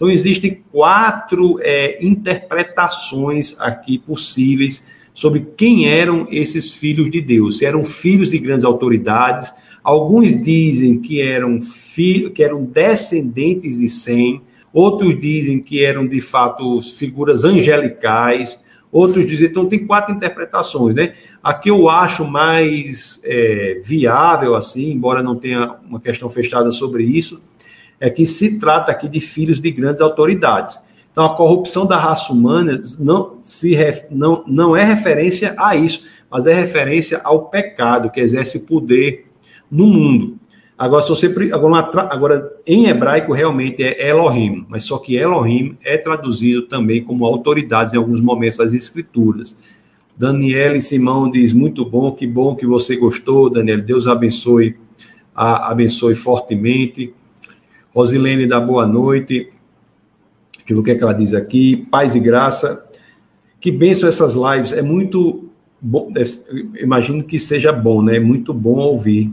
Então, 0.00 0.10
existem 0.10 0.62
quatro 0.70 1.58
é, 1.60 2.02
interpretações 2.02 3.54
aqui 3.60 3.98
possíveis 3.98 4.82
sobre 5.12 5.46
quem 5.56 5.88
eram 5.88 6.26
esses 6.30 6.72
filhos 6.72 7.10
de 7.10 7.20
Deus. 7.20 7.58
Se 7.58 7.66
eram 7.66 7.84
filhos 7.84 8.30
de 8.30 8.38
grandes 8.38 8.64
autoridades, 8.64 9.52
Alguns 9.82 10.40
dizem 10.40 10.98
que 10.98 11.20
eram 11.20 11.58
que 12.34 12.42
eram 12.42 12.64
descendentes 12.64 13.78
de 13.78 13.88
Sem, 13.88 14.42
outros 14.72 15.18
dizem 15.18 15.60
que 15.60 15.82
eram 15.82 16.06
de 16.06 16.20
fato 16.20 16.80
figuras 16.82 17.44
angelicais, 17.44 18.60
outros 18.92 19.26
dizem, 19.26 19.48
então 19.48 19.66
tem 19.66 19.86
quatro 19.86 20.14
interpretações, 20.14 20.94
né? 20.94 21.14
A 21.42 21.54
que 21.54 21.70
eu 21.70 21.88
acho 21.88 22.24
mais 22.24 23.20
é, 23.24 23.80
viável, 23.82 24.54
assim, 24.54 24.90
embora 24.92 25.22
não 25.22 25.36
tenha 25.36 25.76
uma 25.88 26.00
questão 26.00 26.28
fechada 26.28 26.70
sobre 26.70 27.04
isso, 27.04 27.42
é 28.00 28.08
que 28.08 28.26
se 28.26 28.58
trata 28.58 28.90
aqui 28.90 29.08
de 29.08 29.20
filhos 29.20 29.60
de 29.60 29.70
grandes 29.70 30.00
autoridades. 30.00 30.80
Então, 31.12 31.26
a 31.26 31.36
corrupção 31.36 31.84
da 31.84 31.98
raça 31.98 32.32
humana 32.32 32.80
não, 32.98 33.38
se 33.42 33.76
não, 34.10 34.42
não 34.46 34.76
é 34.76 34.82
referência 34.82 35.54
a 35.58 35.76
isso, 35.76 36.04
mas 36.30 36.46
é 36.46 36.54
referência 36.54 37.20
ao 37.22 37.46
pecado 37.48 38.10
que 38.10 38.20
exerce 38.20 38.60
poder 38.60 39.26
no 39.70 39.86
mundo. 39.86 40.38
Agora, 40.78 41.02
se 41.02 41.10
você, 41.10 41.26
agora, 41.52 41.90
agora, 42.10 42.52
em 42.66 42.86
hebraico, 42.86 43.34
realmente 43.34 43.82
é 43.82 44.08
Elohim, 44.08 44.64
mas 44.66 44.84
só 44.84 44.96
que 44.96 45.14
Elohim 45.14 45.76
é 45.84 45.98
traduzido 45.98 46.62
também 46.62 47.04
como 47.04 47.26
autoridades 47.26 47.92
em 47.92 47.98
alguns 47.98 48.18
momentos 48.18 48.56
das 48.56 48.72
escrituras. 48.72 49.58
Daniel 50.16 50.74
e 50.74 50.80
Simão 50.80 51.30
diz, 51.30 51.52
muito 51.52 51.84
bom, 51.84 52.12
que 52.12 52.26
bom 52.26 52.54
que 52.54 52.64
você 52.64 52.96
gostou, 52.96 53.50
Daniel, 53.50 53.82
Deus 53.82 54.06
abençoe, 54.06 54.76
a, 55.34 55.70
abençoe 55.70 56.14
fortemente. 56.14 57.12
Rosilene 57.94 58.46
dá 58.46 58.60
boa 58.60 58.86
noite. 58.86 59.50
Deixa 60.58 60.72
eu 60.72 60.76
ver 60.76 60.80
o 60.80 60.84
que, 60.84 60.90
é 60.90 60.94
que 60.94 61.02
ela 61.02 61.14
diz 61.14 61.34
aqui. 61.34 61.86
Paz 61.90 62.14
e 62.14 62.20
graça. 62.20 62.84
Que 63.60 63.70
benção 63.70 64.08
essas 64.08 64.34
lives. 64.34 64.72
É 64.72 64.82
muito 64.82 65.48
bom, 65.80 66.10
imagino 66.80 67.22
que 67.24 67.38
seja 67.38 67.72
bom, 67.72 68.02
né? 68.02 68.16
É 68.16 68.20
muito 68.20 68.54
bom 68.54 68.78
ouvir 68.78 69.32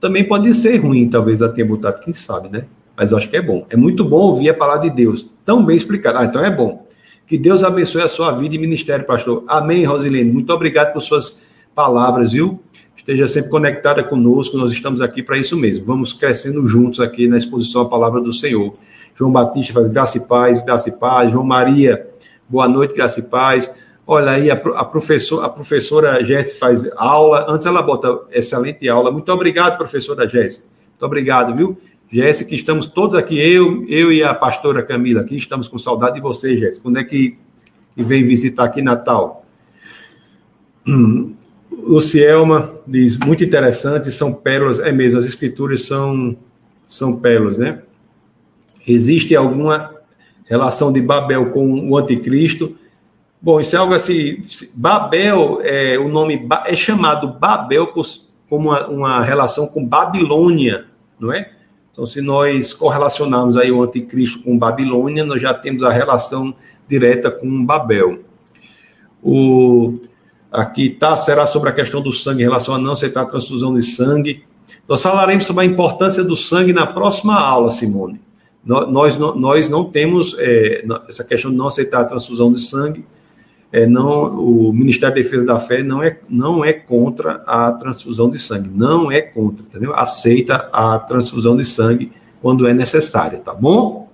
também 0.00 0.24
pode 0.24 0.52
ser 0.54 0.76
ruim, 0.76 1.08
talvez 1.08 1.40
ela 1.40 1.52
tenha 1.52 1.66
botado, 1.66 2.00
quem 2.00 2.12
sabe, 2.12 2.48
né? 2.48 2.64
Mas 2.96 3.10
eu 3.10 3.18
acho 3.18 3.28
que 3.28 3.36
é 3.36 3.42
bom. 3.42 3.66
É 3.68 3.76
muito 3.76 4.04
bom 4.04 4.18
ouvir 4.18 4.48
a 4.50 4.54
palavra 4.54 4.88
de 4.88 4.94
Deus, 4.94 5.28
tão 5.44 5.64
bem 5.64 5.76
explicada. 5.76 6.20
Ah, 6.20 6.24
então 6.24 6.44
é 6.44 6.50
bom. 6.50 6.86
Que 7.26 7.36
Deus 7.36 7.64
abençoe 7.64 8.02
a 8.02 8.08
sua 8.08 8.30
vida 8.32 8.54
e 8.54 8.58
ministério, 8.58 9.04
pastor. 9.04 9.44
Amém, 9.48 9.84
Rosilene. 9.84 10.30
Muito 10.30 10.52
obrigado 10.52 10.92
por 10.92 11.00
suas 11.02 11.42
palavras, 11.74 12.32
viu? 12.32 12.60
Esteja 13.06 13.28
sempre 13.28 13.50
conectada 13.50 14.02
conosco, 14.02 14.58
nós 14.58 14.72
estamos 14.72 15.00
aqui 15.00 15.22
para 15.22 15.38
isso 15.38 15.56
mesmo. 15.56 15.86
Vamos 15.86 16.12
crescendo 16.12 16.66
juntos 16.66 16.98
aqui 16.98 17.28
na 17.28 17.36
exposição 17.36 17.82
à 17.82 17.88
palavra 17.88 18.20
do 18.20 18.32
Senhor. 18.32 18.72
João 19.14 19.30
Batista 19.30 19.74
faz 19.74 19.88
graça 19.88 20.18
e 20.18 20.26
paz, 20.26 20.60
graça 20.60 20.88
e 20.88 20.92
paz. 20.98 21.30
João 21.30 21.44
Maria, 21.44 22.04
boa 22.48 22.66
noite, 22.66 22.94
graça 22.96 23.20
e 23.20 23.22
paz. 23.22 23.72
Olha 24.04 24.32
aí, 24.32 24.50
a, 24.50 24.54
a, 24.54 24.84
professor, 24.84 25.44
a 25.44 25.48
professora 25.48 26.24
Jéssica 26.24 26.58
faz 26.58 26.90
aula. 26.96 27.46
Antes 27.48 27.68
ela 27.68 27.80
bota 27.80 28.22
excelente 28.32 28.88
aula. 28.88 29.12
Muito 29.12 29.30
obrigado, 29.30 29.78
professora 29.78 30.28
Jéssica. 30.28 30.66
Muito 30.88 31.06
obrigado, 31.06 31.54
viu? 31.54 31.78
Jéssica, 32.10 32.56
estamos 32.56 32.88
todos 32.88 33.14
aqui, 33.14 33.38
eu, 33.38 33.84
eu 33.88 34.12
e 34.12 34.24
a 34.24 34.34
pastora 34.34 34.82
Camila 34.82 35.20
aqui, 35.20 35.36
estamos 35.36 35.68
com 35.68 35.78
saudade 35.78 36.16
de 36.16 36.20
você, 36.20 36.56
Jéssica. 36.56 36.82
Quando 36.82 36.98
é 36.98 37.04
que, 37.04 37.38
vem 37.96 38.24
visitar 38.24 38.64
aqui 38.64 38.82
Natal? 38.82 39.46
Lucielma 41.76 42.74
diz, 42.86 43.18
muito 43.18 43.44
interessante, 43.44 44.10
são 44.10 44.32
pérolas, 44.32 44.78
é 44.78 44.90
mesmo, 44.90 45.18
as 45.18 45.26
escrituras 45.26 45.82
são, 45.82 46.36
são 46.88 47.16
pérolas, 47.16 47.58
né? 47.58 47.82
Existe 48.86 49.36
alguma 49.36 49.94
relação 50.46 50.92
de 50.92 51.00
Babel 51.00 51.50
com 51.50 51.90
o 51.90 51.96
anticristo? 51.96 52.76
Bom, 53.40 53.60
isso 53.60 53.76
é 53.76 53.78
algo 53.78 53.94
assim. 53.94 54.42
Babel, 54.74 55.60
é, 55.62 55.98
o 55.98 56.08
nome 56.08 56.46
é 56.64 56.74
chamado 56.74 57.28
Babel 57.28 57.88
por, 57.88 58.06
como 58.48 58.70
uma, 58.70 58.86
uma, 58.86 59.22
relação 59.22 59.66
com 59.66 59.84
Babilônia, 59.84 60.86
não 61.18 61.32
é? 61.32 61.50
Então, 61.92 62.06
se 62.06 62.20
nós 62.20 62.72
correlacionarmos 62.72 63.56
aí 63.56 63.72
o 63.72 63.82
anticristo 63.82 64.42
com 64.42 64.58
Babilônia, 64.58 65.24
nós 65.24 65.40
já 65.40 65.52
temos 65.52 65.82
a 65.82 65.90
relação 65.90 66.54
direta 66.88 67.30
com 67.30 67.64
Babel. 67.64 68.20
O, 69.22 69.94
aqui 70.56 70.90
tá, 70.90 71.16
será 71.16 71.46
sobre 71.46 71.70
a 71.70 71.72
questão 71.72 72.00
do 72.00 72.12
sangue 72.12 72.42
em 72.42 72.46
relação 72.46 72.74
a 72.74 72.78
não 72.78 72.92
aceitar 72.92 73.22
a 73.22 73.26
transfusão 73.26 73.74
de 73.74 73.82
sangue. 73.82 74.44
Nós 74.88 75.02
falaremos 75.02 75.44
sobre 75.44 75.64
a 75.64 75.66
importância 75.66 76.24
do 76.24 76.36
sangue 76.36 76.72
na 76.72 76.86
próxima 76.86 77.38
aula, 77.38 77.70
Simone. 77.70 78.20
Nós, 78.64 78.90
nós, 78.90 79.16
nós 79.16 79.70
não 79.70 79.84
temos 79.84 80.34
é, 80.38 80.84
essa 81.08 81.22
questão 81.22 81.50
de 81.50 81.56
não 81.56 81.68
aceitar 81.68 82.00
a 82.00 82.04
transfusão 82.04 82.52
de 82.52 82.60
sangue 82.60 83.04
é, 83.72 83.86
não, 83.86 84.38
o 84.38 84.72
Ministério 84.72 85.14
da 85.14 85.20
Defesa 85.20 85.46
da 85.46 85.58
Fé 85.58 85.82
não 85.82 86.02
é, 86.02 86.18
não 86.28 86.64
é 86.64 86.72
contra 86.72 87.42
a 87.46 87.72
transfusão 87.72 88.30
de 88.30 88.38
sangue, 88.38 88.70
não 88.72 89.10
é 89.10 89.20
contra, 89.20 89.66
entendeu? 89.66 89.94
Aceita 89.94 90.68
a 90.72 90.98
transfusão 90.98 91.56
de 91.56 91.64
sangue 91.64 92.12
quando 92.40 92.66
é 92.66 92.72
necessária, 92.72 93.38
tá 93.38 93.52
bom? 93.52 94.08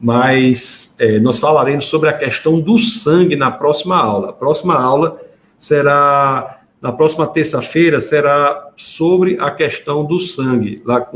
Mas 0.00 0.94
é, 0.98 1.18
nós 1.18 1.38
falaremos 1.38 1.84
sobre 1.84 2.08
a 2.08 2.12
questão 2.12 2.58
do 2.58 2.78
sangue 2.78 3.36
na 3.36 3.50
próxima 3.50 3.96
aula. 3.96 4.30
A 4.30 4.32
próxima 4.32 4.74
aula 4.74 5.20
será, 5.60 6.62
na 6.80 6.90
próxima 6.90 7.26
terça-feira, 7.26 8.00
será 8.00 8.70
sobre 8.74 9.36
a 9.38 9.50
questão 9.50 10.04
do 10.04 10.18
sangue. 10.18 10.82
Lá 10.86 11.06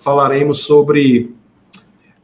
falaremos 0.00 0.64
sobre 0.64 1.32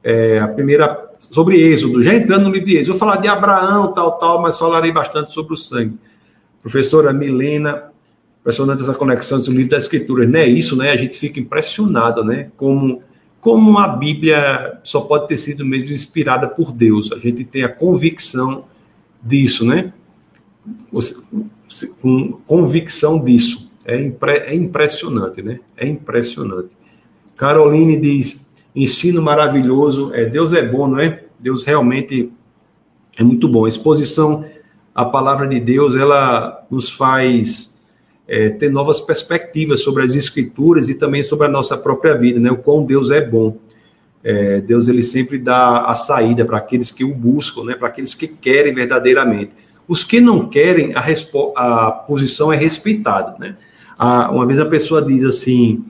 é, 0.02 0.40
a 0.40 0.48
primeira 0.48 1.06
sobre 1.20 1.60
Êxodo, 1.60 2.02
já 2.02 2.14
entrando 2.14 2.44
no 2.44 2.50
livro 2.50 2.66
de 2.66 2.76
Êxodo. 2.76 2.90
Eu 2.90 2.98
vou 2.98 3.08
falar 3.08 3.20
de 3.20 3.28
Abraão, 3.28 3.92
tal, 3.92 4.18
tal, 4.18 4.42
mas 4.42 4.58
falarei 4.58 4.92
bastante 4.92 5.32
sobre 5.32 5.54
o 5.54 5.56
sangue. 5.56 5.96
Professora 6.60 7.12
Milena, 7.12 7.84
impressionante 8.40 8.82
essa 8.82 8.94
conexão 8.94 9.40
do 9.40 9.52
livro 9.52 9.70
das 9.70 9.84
Escrituras, 9.84 10.28
não 10.28 10.38
é 10.38 10.46
isso, 10.46 10.76
né? 10.76 10.90
A 10.90 10.96
gente 10.96 11.16
fica 11.16 11.38
impressionado, 11.38 12.24
né? 12.24 12.50
Como, 12.56 13.02
como 13.40 13.78
a 13.78 13.88
Bíblia 13.88 14.78
só 14.82 15.00
pode 15.00 15.28
ter 15.28 15.36
sido 15.36 15.64
mesmo 15.64 15.90
inspirada 15.90 16.48
por 16.48 16.72
Deus. 16.72 17.12
A 17.12 17.18
gente 17.18 17.44
tem 17.44 17.62
a 17.62 17.68
convicção 17.68 18.64
disso, 19.22 19.64
né? 19.64 19.92
Com 22.00 22.32
convicção 22.46 23.22
disso. 23.22 23.70
É, 23.84 24.00
impre, 24.00 24.32
é 24.32 24.54
impressionante, 24.54 25.42
né? 25.42 25.60
É 25.76 25.86
impressionante. 25.86 26.68
Caroline 27.36 27.96
diz: 27.98 28.46
ensino 28.74 29.22
maravilhoso. 29.22 30.12
É, 30.14 30.26
Deus 30.26 30.52
é 30.52 30.62
bom, 30.62 30.86
não 30.86 31.00
é? 31.00 31.24
Deus 31.38 31.64
realmente 31.64 32.30
é 33.16 33.22
muito 33.22 33.48
bom. 33.48 33.64
A 33.64 33.68
exposição 33.68 34.44
à 34.94 35.04
palavra 35.04 35.46
de 35.46 35.58
Deus, 35.60 35.96
ela 35.96 36.66
nos 36.70 36.90
faz 36.90 37.76
é, 38.26 38.50
ter 38.50 38.70
novas 38.70 39.00
perspectivas 39.00 39.82
sobre 39.82 40.02
as 40.02 40.14
escrituras 40.14 40.88
e 40.88 40.94
também 40.94 41.22
sobre 41.22 41.46
a 41.46 41.50
nossa 41.50 41.76
própria 41.76 42.14
vida, 42.16 42.38
né? 42.38 42.50
O 42.50 42.58
quão 42.58 42.84
Deus 42.84 43.10
é 43.10 43.24
bom. 43.24 43.56
É, 44.22 44.60
Deus 44.60 44.88
ele 44.88 45.02
sempre 45.02 45.38
dá 45.38 45.84
a 45.84 45.94
saída 45.94 46.44
para 46.44 46.58
aqueles 46.58 46.90
que 46.90 47.04
o 47.04 47.14
buscam, 47.14 47.64
né? 47.64 47.74
Para 47.74 47.88
aqueles 47.88 48.14
que 48.14 48.28
querem 48.28 48.74
verdadeiramente. 48.74 49.52
Os 49.88 50.04
que 50.04 50.20
não 50.20 50.48
querem, 50.48 50.92
a, 50.94 51.02
a 51.56 51.90
posição 51.90 52.52
é 52.52 52.56
respeitada, 52.56 53.36
né? 53.38 53.56
A, 53.98 54.30
uma 54.30 54.46
vez 54.46 54.60
a 54.60 54.66
pessoa 54.66 55.02
diz 55.02 55.24
assim, 55.24 55.82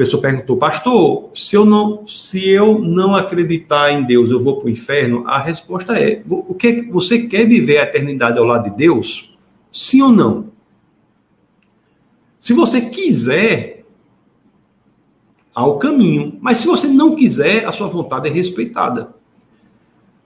pessoa 0.00 0.22
perguntou, 0.22 0.56
pastor, 0.56 1.28
se 1.34 1.54
eu 1.54 1.66
não, 1.66 2.06
se 2.06 2.48
eu 2.48 2.78
não 2.78 3.14
acreditar 3.14 3.92
em 3.92 4.02
Deus, 4.02 4.30
eu 4.30 4.40
vou 4.40 4.56
para 4.56 4.68
o 4.68 4.70
inferno? 4.70 5.24
A 5.26 5.38
resposta 5.38 6.00
é: 6.00 6.22
o 6.26 6.54
que 6.54 6.88
você 6.90 7.26
quer 7.26 7.44
viver 7.46 7.76
a 7.76 7.82
eternidade 7.82 8.38
ao 8.38 8.46
lado 8.46 8.70
de 8.70 8.76
Deus? 8.76 9.36
Sim 9.70 10.00
ou 10.00 10.10
não? 10.10 10.46
Se 12.38 12.54
você 12.54 12.80
quiser, 12.80 13.84
há 15.54 15.66
o 15.66 15.76
caminho. 15.76 16.38
Mas 16.40 16.56
se 16.56 16.66
você 16.66 16.86
não 16.86 17.14
quiser, 17.14 17.66
a 17.66 17.72
sua 17.72 17.86
vontade 17.86 18.26
é 18.26 18.32
respeitada. 18.32 19.14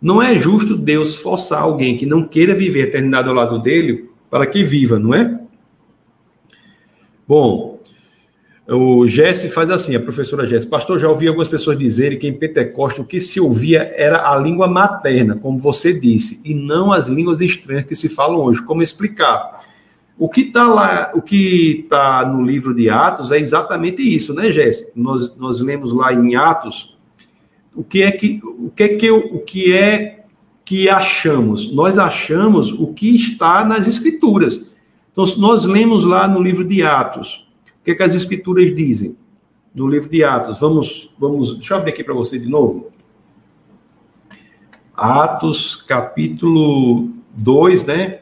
Não 0.04 0.20
é 0.20 0.36
justo 0.36 0.76
Deus 0.76 1.16
forçar 1.16 1.62
alguém 1.62 1.96
que 1.96 2.04
não 2.04 2.28
queira 2.28 2.54
viver 2.54 2.82
a 2.82 2.88
eternidade 2.88 3.26
ao 3.26 3.34
lado 3.34 3.58
dele 3.58 4.10
para 4.28 4.46
que 4.46 4.62
viva, 4.62 4.98
não 4.98 5.14
é? 5.14 5.40
Bom, 7.26 7.80
o 8.68 9.08
Jesse 9.08 9.48
faz 9.48 9.70
assim, 9.70 9.96
a 9.96 10.00
professora 10.00 10.46
Jesse, 10.46 10.66
pastor, 10.66 10.98
já 10.98 11.08
ouvi 11.08 11.26
algumas 11.26 11.48
pessoas 11.48 11.78
dizerem 11.78 12.18
que 12.18 12.28
em 12.28 12.34
Pentecostes 12.34 13.02
o 13.02 13.06
que 13.06 13.18
se 13.18 13.40
ouvia 13.40 13.94
era 13.96 14.30
a 14.30 14.36
língua 14.36 14.68
materna, 14.68 15.36
como 15.36 15.58
você 15.58 15.98
disse, 15.98 16.38
e 16.44 16.54
não 16.54 16.92
as 16.92 17.08
línguas 17.08 17.40
estranhas 17.40 17.86
que 17.86 17.96
se 17.96 18.10
falam 18.10 18.42
hoje. 18.42 18.60
Como 18.60 18.82
explicar? 18.82 19.64
O 20.18 20.28
que 20.28 20.42
está 20.42 20.68
lá, 20.68 21.12
o 21.14 21.22
que 21.22 21.80
está 21.82 22.26
no 22.26 22.44
livro 22.44 22.74
de 22.74 22.90
Atos 22.90 23.32
é 23.32 23.38
exatamente 23.38 24.02
isso, 24.02 24.34
né, 24.34 24.52
Jesse? 24.52 24.92
Nós, 24.94 25.34
nós 25.38 25.62
lemos 25.62 25.94
lá 25.94 26.12
em 26.12 26.36
Atos 26.36 26.93
o 27.74 27.82
que 27.82 28.02
é 28.02 28.12
que 28.12 28.40
o 28.44 28.70
que 28.70 28.82
é 28.82 28.88
que 28.96 29.10
o 29.10 29.38
que 29.40 29.72
é 29.72 30.24
que 30.64 30.88
achamos? 30.88 31.72
Nós 31.72 31.98
achamos 31.98 32.72
o 32.72 32.88
que 32.94 33.14
está 33.14 33.64
nas 33.64 33.86
escrituras. 33.86 34.66
Então, 35.12 35.24
nós 35.38 35.64
lemos 35.64 36.04
lá 36.04 36.26
no 36.26 36.42
livro 36.42 36.64
de 36.64 36.82
Atos 36.82 37.44
o 37.80 37.84
que, 37.84 37.90
é 37.90 37.94
que 37.94 38.02
as 38.02 38.14
escrituras 38.14 38.74
dizem? 38.74 39.14
No 39.74 39.86
livro 39.86 40.08
de 40.08 40.24
Atos, 40.24 40.58
vamos, 40.58 41.10
vamos, 41.18 41.54
deixa 41.56 41.74
eu 41.74 41.78
abrir 41.78 41.90
aqui 41.90 42.02
para 42.02 42.14
você 42.14 42.38
de 42.38 42.48
novo. 42.48 42.90
Atos, 44.96 45.76
capítulo 45.76 47.10
2, 47.34 47.84
né? 47.84 48.20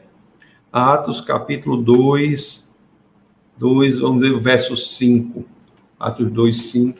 Atos, 0.69 1.21
capítulo 1.21 1.77
2, 1.77 2.69
2, 3.57 3.99
vamos 3.99 4.21
ver 4.21 4.33
o 4.33 4.41
verso 4.41 4.75
5. 4.75 5.45
Atos 5.97 6.29
2, 6.29 6.61
5. 6.63 6.99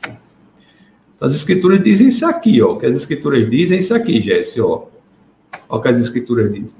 As 1.23 1.33
escrituras 1.33 1.81
dizem 1.81 2.09
isso 2.09 2.25
aqui, 2.25 2.61
ó. 2.61 2.73
O 2.73 2.77
que 2.77 2.85
as 2.85 2.95
escrituras 2.95 3.49
dizem 3.49 3.77
é 3.77 3.79
isso 3.79 3.93
aqui, 3.93 4.19
Jesse, 4.19 4.59
ó. 4.59 4.83
Olha 5.69 5.79
o 5.79 5.81
que 5.81 5.87
as 5.87 5.97
escrituras 5.97 6.51
dizem. 6.51 6.77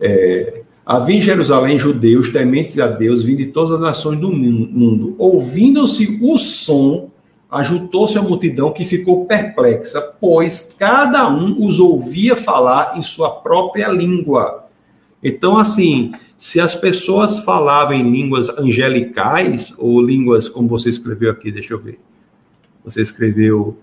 É, 0.00 0.62
Havia 0.88 1.16
em 1.16 1.20
Jerusalém 1.20 1.78
judeus 1.78 2.30
tementes 2.30 2.78
a 2.78 2.86
Deus, 2.86 3.22
vindo 3.22 3.36
de 3.36 3.48
todas 3.48 3.72
as 3.72 3.80
nações 3.80 4.18
do 4.18 4.32
mundo. 4.32 5.14
Ouvindo-se 5.18 6.18
o 6.22 6.38
som, 6.38 7.10
ajuntou-se 7.50 8.16
a 8.16 8.22
multidão 8.22 8.72
que 8.72 8.82
ficou 8.84 9.26
perplexa, 9.26 10.00
pois 10.18 10.74
cada 10.78 11.28
um 11.28 11.62
os 11.62 11.78
ouvia 11.78 12.34
falar 12.34 12.96
em 12.96 13.02
sua 13.02 13.28
própria 13.28 13.88
língua. 13.88 14.64
Então, 15.22 15.58
assim, 15.58 16.12
se 16.38 16.58
as 16.58 16.74
pessoas 16.74 17.40
falavam 17.40 17.94
em 17.94 18.10
línguas 18.10 18.48
angelicais, 18.48 19.74
ou 19.76 20.00
línguas, 20.00 20.48
como 20.48 20.68
você 20.68 20.88
escreveu 20.88 21.30
aqui, 21.30 21.52
deixa 21.52 21.74
eu 21.74 21.78
ver. 21.78 21.98
Você 22.90 23.02
escreveu 23.02 23.76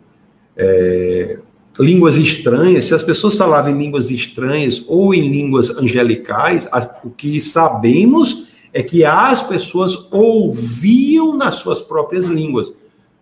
é, 0.57 1.37
línguas 1.79 2.17
estranhas, 2.17 2.85
se 2.85 2.93
as 2.93 3.03
pessoas 3.03 3.35
falavam 3.35 3.71
em 3.71 3.77
línguas 3.77 4.09
estranhas 4.09 4.83
ou 4.87 5.13
em 5.13 5.29
línguas 5.29 5.69
angelicais, 5.69 6.67
o 7.03 7.09
que 7.09 7.41
sabemos 7.41 8.47
é 8.73 8.83
que 8.83 9.05
as 9.05 9.41
pessoas 9.41 10.07
ouviam 10.11 11.37
nas 11.37 11.55
suas 11.55 11.81
próprias 11.81 12.25
línguas. 12.25 12.73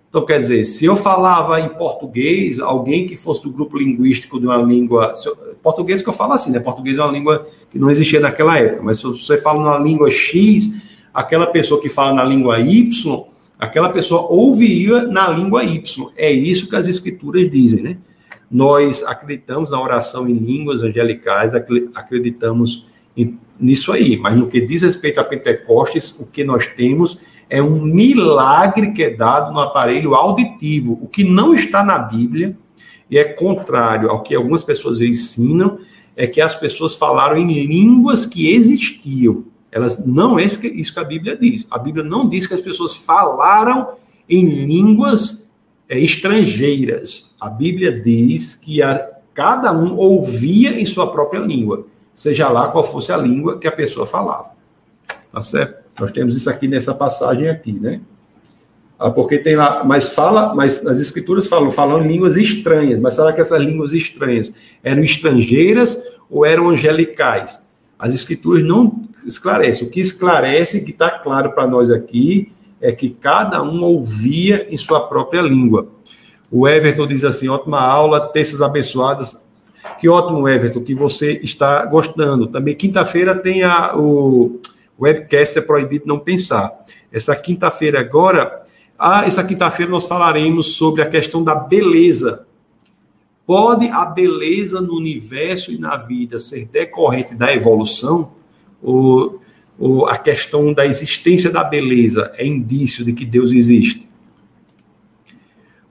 Então, 0.09 0.23
quer 0.25 0.37
dizer, 0.37 0.65
se 0.65 0.85
eu 0.85 0.95
falava 0.95 1.59
em 1.59 1.69
português, 1.69 2.59
alguém 2.59 3.07
que 3.07 3.17
fosse 3.17 3.41
do 3.41 3.49
grupo 3.49 3.79
linguístico 3.79 4.39
de 4.39 4.45
uma 4.45 4.57
língua. 4.57 5.13
Eu, 5.25 5.35
português 5.61 6.03
que 6.03 6.09
eu 6.09 6.13
falo 6.13 6.33
assim, 6.33 6.51
né? 6.51 6.59
Português 6.59 6.99
é 6.99 7.01
uma 7.01 7.11
língua 7.11 7.47
que 7.71 7.79
não 7.79 7.89
existia 7.89 8.19
naquela 8.19 8.59
época, 8.59 8.83
mas 8.83 8.99
se 8.99 9.03
você 9.03 9.37
fala 9.37 9.59
numa 9.59 9.79
língua 9.79 10.11
X, 10.11 10.69
aquela 11.11 11.47
pessoa 11.47 11.81
que 11.81 11.89
fala 11.89 12.13
na 12.13 12.23
língua 12.23 12.59
Y, 12.59 13.23
aquela 13.63 13.89
pessoa 13.89 14.27
ouviria 14.29 15.03
na 15.03 15.29
língua 15.29 15.63
Y. 15.63 16.11
É 16.17 16.29
isso 16.29 16.67
que 16.67 16.75
as 16.75 16.85
escrituras 16.85 17.49
dizem, 17.49 17.81
né? 17.81 17.97
Nós 18.51 19.01
acreditamos 19.03 19.71
na 19.71 19.81
oração 19.81 20.27
em 20.27 20.33
línguas 20.33 20.83
angelicais, 20.83 21.53
acreditamos 21.55 22.85
nisso 23.59 23.91
aí, 23.91 24.17
mas 24.17 24.35
no 24.35 24.47
que 24.47 24.59
diz 24.61 24.81
respeito 24.81 25.19
a 25.19 25.23
Pentecostes, 25.23 26.19
o 26.19 26.25
que 26.25 26.43
nós 26.43 26.67
temos 26.67 27.17
é 27.49 27.63
um 27.63 27.81
milagre 27.83 28.91
que 28.91 29.03
é 29.03 29.09
dado 29.09 29.53
no 29.53 29.59
aparelho 29.59 30.13
auditivo, 30.13 30.99
o 31.01 31.07
que 31.07 31.23
não 31.23 31.53
está 31.53 31.83
na 31.83 31.97
Bíblia 31.97 32.57
e 33.09 33.17
é 33.17 33.23
contrário 33.23 34.09
ao 34.09 34.21
que 34.21 34.35
algumas 34.35 34.63
pessoas 34.63 34.99
ensinam, 34.99 35.79
é 36.15 36.27
que 36.27 36.41
as 36.41 36.55
pessoas 36.55 36.95
falaram 36.95 37.37
em 37.37 37.65
línguas 37.65 38.25
que 38.25 38.53
existiam. 38.53 39.45
Elas 39.73 40.05
não 40.05 40.37
é 40.37 40.43
isso 40.43 40.59
que 40.93 40.99
a 40.99 41.03
Bíblia 41.03 41.35
diz. 41.35 41.65
A 41.71 41.79
Bíblia 41.79 42.03
não 42.03 42.29
diz 42.29 42.45
que 42.45 42.53
as 42.53 42.61
pessoas 42.61 42.95
falaram 42.95 43.93
em 44.29 44.45
línguas 44.45 45.49
é, 45.89 45.99
estrangeiras. 45.99 47.35
A 47.41 47.49
Bíblia 47.49 47.91
diz 47.91 48.53
que 48.53 48.83
a, 48.83 49.09
cada 49.33 49.73
um 49.73 49.95
ouvia 49.95 50.79
em 50.79 50.85
sua 50.85 51.11
própria 51.11 51.39
língua, 51.39 51.87
seja 52.13 52.49
lá 52.49 52.67
qual 52.67 52.83
fosse 52.83 53.11
a 53.11 53.17
língua 53.17 53.57
que 53.57 53.67
a 53.67 53.71
pessoa 53.71 54.05
falava. 54.05 54.51
Tá 55.31 55.41
certo? 55.41 55.83
Nós 55.99 56.11
temos 56.11 56.37
isso 56.37 56.51
aqui 56.51 56.67
nessa 56.67 56.93
passagem 56.93 57.49
aqui, 57.49 57.71
né? 57.71 57.99
Ah, 58.99 59.09
porque 59.09 59.39
tem 59.39 59.55
lá, 59.55 59.83
mas 59.83 60.13
fala, 60.13 60.53
mas 60.53 60.85
as 60.85 60.99
escrituras 60.99 61.47
falam, 61.47 61.71
falam 61.71 62.05
em 62.05 62.07
línguas 62.07 62.37
estranhas, 62.37 62.99
mas 62.99 63.15
será 63.15 63.33
que 63.33 63.41
essas 63.41 63.59
línguas 63.59 63.91
estranhas 63.91 64.53
eram 64.83 65.03
estrangeiras 65.03 65.99
ou 66.29 66.45
eram 66.45 66.69
angelicais? 66.69 67.62
As 68.03 68.13
escrituras 68.13 68.65
não 68.65 69.07
esclarecem. 69.25 69.87
O 69.87 69.89
que 69.89 70.01
esclarece, 70.01 70.83
que 70.83 70.91
está 70.91 71.09
claro 71.09 71.53
para 71.53 71.65
nós 71.65 71.89
aqui, 71.89 72.51
é 72.81 72.91
que 72.91 73.09
cada 73.09 73.63
um 73.63 73.81
ouvia 73.81 74.67
em 74.69 74.75
sua 74.75 75.07
própria 75.07 75.41
língua. 75.41 75.87
O 76.51 76.67
Everton 76.67 77.07
diz 77.07 77.23
assim: 77.23 77.47
ótima 77.47 77.79
aula, 77.79 78.19
terças 78.19 78.61
abençoadas. 78.61 79.41
Que 80.01 80.09
ótimo, 80.09 80.49
Everton, 80.49 80.81
que 80.81 80.93
você 80.93 81.39
está 81.43 81.85
gostando. 81.85 82.47
Também 82.47 82.75
quinta-feira 82.75 83.37
tem 83.37 83.63
a, 83.63 83.95
o 83.95 84.59
webcast 84.99 85.57
é 85.57 85.61
proibido 85.61 86.05
não 86.05 86.19
pensar. 86.19 86.73
Essa 87.09 87.33
quinta-feira 87.37 88.01
agora, 88.01 88.63
ah, 88.99 89.25
essa 89.25 89.45
quinta-feira 89.45 89.89
nós 89.89 90.05
falaremos 90.05 90.73
sobre 90.73 91.01
a 91.01 91.09
questão 91.09 91.41
da 91.41 91.55
beleza. 91.55 92.45
Pode 93.45 93.87
a 93.89 94.05
beleza 94.05 94.79
no 94.79 94.95
universo 94.95 95.71
e 95.71 95.77
na 95.77 95.97
vida 95.97 96.39
ser 96.39 96.65
decorrente 96.65 97.35
da 97.35 97.53
evolução? 97.53 98.31
Ou 98.81 99.41
ou 99.77 100.05
a 100.05 100.17
questão 100.17 100.71
da 100.71 100.85
existência 100.85 101.51
da 101.51 101.63
beleza 101.63 102.31
é 102.37 102.45
indício 102.45 103.03
de 103.03 103.13
que 103.13 103.25
Deus 103.25 103.51
existe. 103.51 104.09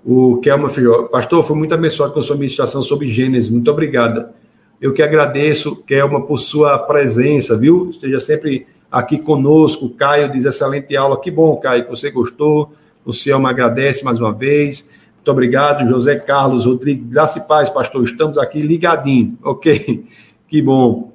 O 0.04 0.38
Kelma 0.38 0.68
Filho, 0.68 1.08
pastor, 1.08 1.42
foi 1.42 1.56
muito 1.56 1.74
abençoado 1.74 2.12
com 2.12 2.20
a 2.20 2.22
sua 2.22 2.36
ministração 2.36 2.82
sobre 2.82 3.08
Gênesis, 3.08 3.50
muito 3.50 3.70
obrigada. 3.70 4.34
Eu 4.80 4.92
que 4.92 5.02
agradeço, 5.02 5.76
Kelma, 5.84 6.20
por 6.22 6.38
sua 6.38 6.76
presença, 6.78 7.56
viu? 7.56 7.90
Esteja 7.90 8.18
sempre 8.18 8.66
aqui 8.90 9.18
conosco. 9.18 9.90
Caio 9.90 10.30
diz 10.30 10.44
excelente 10.44 10.96
aula, 10.96 11.20
que 11.20 11.30
bom, 11.30 11.54
Caio, 11.56 11.84
que 11.84 11.90
você 11.90 12.10
gostou. 12.10 12.72
O 13.04 13.12
Cielma 13.12 13.50
agradece 13.50 14.04
mais 14.04 14.20
uma 14.20 14.32
vez. 14.32 14.88
Muito 15.22 15.30
obrigado, 15.30 15.88
José 15.88 16.16
Carlos 16.16 16.66
Rodrigues. 16.66 17.06
Graça 17.06 17.38
e 17.38 17.42
paz, 17.42 17.70
pastor. 17.70 18.02
Estamos 18.02 18.36
aqui 18.38 18.58
ligadinho. 18.58 19.38
Ok, 19.44 20.04
que 20.48 20.60
bom. 20.60 21.12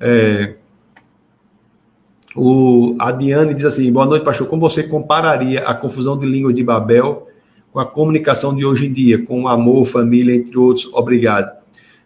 É, 0.00 0.56
o, 2.34 2.96
a 2.98 3.12
Diane 3.12 3.54
diz 3.54 3.64
assim: 3.64 3.92
boa 3.92 4.04
noite, 4.04 4.24
pastor. 4.24 4.48
Como 4.48 4.68
você 4.68 4.82
compararia 4.82 5.60
a 5.60 5.72
confusão 5.76 6.18
de 6.18 6.26
língua 6.26 6.52
de 6.52 6.64
Babel 6.64 7.28
com 7.72 7.78
a 7.78 7.86
comunicação 7.86 8.52
de 8.52 8.66
hoje 8.66 8.86
em 8.86 8.92
dia, 8.92 9.24
com 9.24 9.46
amor, 9.46 9.84
família, 9.84 10.34
entre 10.34 10.58
outros? 10.58 10.92
Obrigado. 10.92 11.48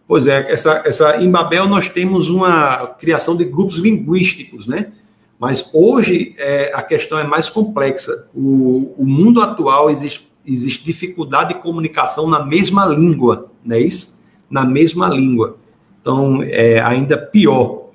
Pois 0.07 0.27
é, 0.27 0.45
essa, 0.51 0.83
essa, 0.85 1.17
em 1.23 1.31
Babel 1.31 1.67
nós 1.67 1.89
temos 1.89 2.29
uma 2.29 2.85
criação 2.99 3.35
de 3.35 3.45
grupos 3.45 3.77
linguísticos, 3.77 4.67
né? 4.67 4.91
Mas 5.39 5.71
hoje 5.73 6.35
é, 6.37 6.71
a 6.71 6.83
questão 6.83 7.17
é 7.17 7.23
mais 7.23 7.49
complexa. 7.49 8.29
O, 8.31 8.93
o 8.95 9.05
mundo 9.07 9.41
atual 9.41 9.89
existe, 9.89 10.30
existe 10.45 10.83
dificuldade 10.83 11.53
de 11.53 11.59
comunicação 11.59 12.27
na 12.27 12.43
mesma 12.43 12.85
língua, 12.85 13.51
não 13.63 13.75
é 13.75 13.79
isso? 13.79 14.19
Na 14.49 14.65
mesma 14.65 15.09
língua. 15.09 15.57
Então, 16.01 16.41
é 16.43 16.79
ainda 16.79 17.17
pior. 17.17 17.89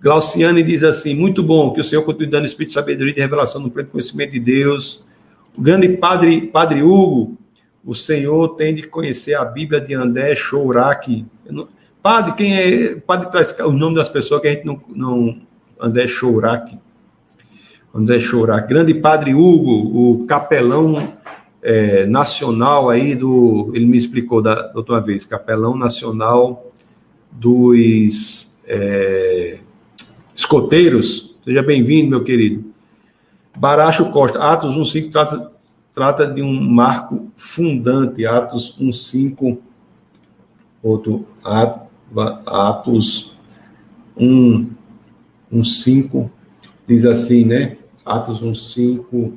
Glauciane 0.00 0.62
diz 0.62 0.82
assim: 0.82 1.14
muito 1.14 1.42
bom 1.42 1.72
que 1.72 1.80
o 1.80 1.84
Senhor 1.84 2.02
continue 2.02 2.30
dando 2.30 2.46
espírito 2.46 2.68
de 2.68 2.74
sabedoria 2.74 3.12
e 3.12 3.14
de 3.14 3.20
revelação 3.20 3.60
no 3.60 3.70
pleno 3.70 3.88
conhecimento 3.90 4.32
de 4.32 4.40
Deus. 4.40 5.04
O 5.56 5.60
grande 5.60 5.88
padre, 5.88 6.42
padre 6.42 6.82
Hugo, 6.82 7.36
o 7.84 7.94
Senhor 7.94 8.50
tem 8.56 8.74
de 8.74 8.82
conhecer 8.82 9.34
a 9.34 9.44
Bíblia 9.44 9.80
de 9.80 9.94
André 9.94 10.34
Chourac. 10.34 11.24
Padre, 12.02 12.34
quem 12.34 12.56
é? 12.56 12.94
Padre 12.96 13.30
traz 13.30 13.56
o 13.60 13.72
nome 13.72 13.96
das 13.96 14.08
pessoas 14.08 14.40
que 14.40 14.48
a 14.48 14.52
gente 14.52 14.64
não. 14.64 14.80
não 14.88 15.40
André 15.80 16.06
Chourac. 16.06 16.78
André 17.94 18.18
Chourac. 18.18 18.68
Grande 18.68 18.94
padre 18.94 19.34
Hugo, 19.34 20.20
o 20.20 20.26
capelão 20.26 21.14
é, 21.66 22.06
nacional 22.06 22.88
aí 22.88 23.16
do. 23.16 23.72
Ele 23.74 23.86
me 23.86 23.96
explicou 23.96 24.40
da, 24.40 24.68
da 24.68 24.76
outra 24.76 25.00
vez, 25.00 25.24
capelão 25.24 25.76
nacional 25.76 26.70
dos. 27.32 28.56
É, 28.64 29.58
Escoteiros, 30.32 31.34
seja 31.44 31.64
bem-vindo, 31.64 32.10
meu 32.10 32.22
querido. 32.22 32.72
Baracho 33.56 34.12
Costa, 34.12 34.38
Atos 34.38 34.76
1.5 34.76 35.10
trata, 35.10 35.50
trata 35.92 36.24
de 36.26 36.40
um 36.40 36.60
marco 36.60 37.32
fundante, 37.36 38.24
Atos 38.24 38.78
1.5, 38.78 39.58
outro 40.82 41.26
Atos 42.46 43.34
1.5, 44.16 46.30
diz 46.86 47.04
assim, 47.06 47.44
né? 47.44 47.76
Atos 48.04 48.40
1.5, 48.42 49.32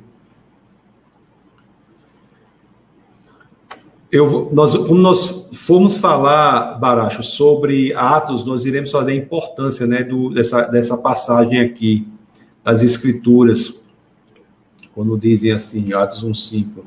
Eu, 4.12 4.50
nós, 4.52 4.76
quando 4.76 5.00
nós 5.00 5.46
formos 5.52 5.96
falar, 5.96 6.78
Baracho, 6.78 7.22
sobre 7.22 7.92
Atos, 7.94 8.44
nós 8.44 8.64
iremos 8.64 8.90
falar 8.90 9.04
da 9.04 9.14
importância 9.14 9.86
né, 9.86 10.02
do, 10.02 10.30
dessa, 10.30 10.62
dessa 10.62 10.96
passagem 10.98 11.60
aqui, 11.60 12.08
das 12.64 12.82
Escrituras, 12.82 13.80
quando 14.92 15.16
dizem 15.16 15.52
assim, 15.52 15.92
Atos 15.92 16.24
1,5, 16.24 16.82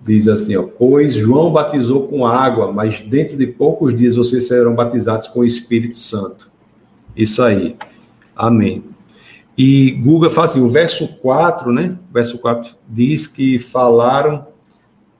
diz 0.00 0.26
assim, 0.26 0.56
ó, 0.56 0.64
pois 0.64 1.14
João 1.14 1.52
batizou 1.52 2.08
com 2.08 2.26
água, 2.26 2.72
mas 2.72 3.00
dentro 3.00 3.36
de 3.36 3.46
poucos 3.46 3.96
dias 3.96 4.16
vocês 4.16 4.48
serão 4.48 4.74
batizados 4.74 5.28
com 5.28 5.40
o 5.40 5.44
Espírito 5.44 5.96
Santo. 5.96 6.50
Isso 7.14 7.40
aí. 7.42 7.76
Amém. 8.34 8.82
E 9.56 9.92
Guga 9.92 10.28
fala 10.30 10.46
assim, 10.46 10.60
o 10.60 10.68
verso 10.68 11.06
4, 11.06 11.70
né? 11.70 11.96
O 12.10 12.12
verso 12.12 12.38
4 12.38 12.74
diz 12.88 13.26
que 13.26 13.58
falaram 13.58 14.49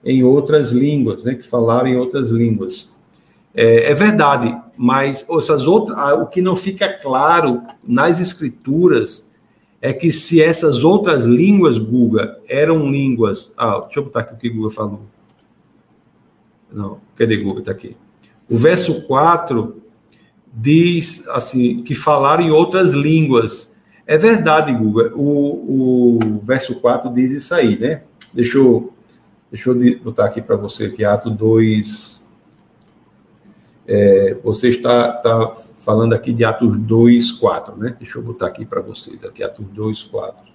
em 0.03 0.23
outras 0.23 0.71
línguas, 0.71 1.23
né, 1.23 1.35
que 1.35 1.47
falaram 1.47 1.87
em 1.87 1.97
outras 1.97 2.29
línguas. 2.29 2.91
É, 3.53 3.91
é 3.91 3.93
verdade, 3.93 4.57
mas 4.77 5.25
essas 5.29 5.67
outras, 5.67 5.97
o 6.19 6.25
que 6.27 6.41
não 6.41 6.55
fica 6.55 6.89
claro 6.89 7.61
nas 7.83 8.19
escrituras 8.19 9.29
é 9.81 9.91
que 9.91 10.11
se 10.11 10.41
essas 10.41 10.83
outras 10.83 11.23
línguas, 11.23 11.79
Guga, 11.79 12.39
eram 12.47 12.89
línguas. 12.89 13.51
Ah, 13.57 13.79
deixa 13.79 13.99
eu 13.99 14.03
botar 14.03 14.21
aqui 14.21 14.33
o 14.33 14.37
que 14.37 14.49
Guga 14.49 14.69
falou. 14.69 15.01
Não, 16.71 16.99
cadê 17.15 17.37
Google? 17.37 17.59
Está 17.59 17.71
aqui. 17.71 17.97
O 18.49 18.55
verso 18.55 19.01
4 19.03 19.81
diz 20.53 21.27
assim 21.29 21.81
que 21.83 21.95
falaram 21.95 22.43
em 22.43 22.51
outras 22.51 22.91
línguas. 22.91 23.75
É 24.05 24.17
verdade, 24.17 24.73
Guga. 24.73 25.11
O, 25.15 26.19
o 26.19 26.39
verso 26.43 26.79
4 26.79 27.11
diz 27.13 27.31
isso 27.31 27.53
aí, 27.53 27.77
né? 27.77 28.03
Deixa 28.33 28.57
eu, 28.57 28.93
deixa 29.51 29.69
eu 29.69 29.99
botar 29.99 30.25
aqui 30.25 30.41
para 30.41 30.55
você 30.55 30.89
que 30.89 31.03
Ato 31.03 31.29
2. 31.29 32.21
É, 33.87 34.37
você 34.43 34.69
está, 34.69 35.15
está 35.17 35.53
falando 35.83 36.13
aqui 36.13 36.31
de 36.31 36.45
Atos 36.45 36.77
2, 36.77 37.31
4, 37.33 37.75
né? 37.75 37.95
Deixa 37.99 38.17
eu 38.17 38.23
botar 38.23 38.47
aqui 38.47 38.65
para 38.65 38.79
vocês, 38.79 39.23
aqui 39.23 39.43
Atos 39.43 39.65
2, 39.67 40.03
4. 40.03 40.51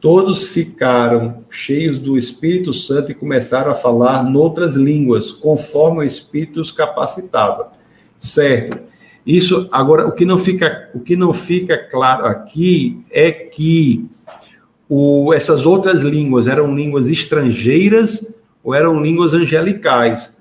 Todos 0.00 0.44
ficaram 0.44 1.44
cheios 1.50 1.98
do 1.98 2.16
Espírito 2.16 2.72
Santo 2.72 3.10
e 3.10 3.14
começaram 3.14 3.70
a 3.70 3.74
falar 3.74 4.22
noutras 4.22 4.74
línguas, 4.74 5.32
conforme 5.32 6.00
o 6.00 6.04
Espírito 6.04 6.60
os 6.60 6.70
capacitava. 6.70 7.72
Certo? 8.18 8.78
Isso 9.26 9.68
agora 9.70 10.06
o 10.06 10.12
que 10.12 10.24
não 10.24 10.38
fica 10.38 10.90
o 10.94 11.00
que 11.00 11.16
não 11.16 11.34
fica 11.34 11.76
claro 11.76 12.26
aqui 12.26 13.04
é 13.10 13.30
que 13.30 14.08
o, 14.88 15.34
essas 15.34 15.66
outras 15.66 16.02
línguas 16.02 16.48
eram 16.48 16.74
línguas 16.74 17.08
estrangeiras 17.08 18.34
ou 18.64 18.74
eram 18.74 19.02
línguas 19.02 19.34
angelicais. 19.34 20.36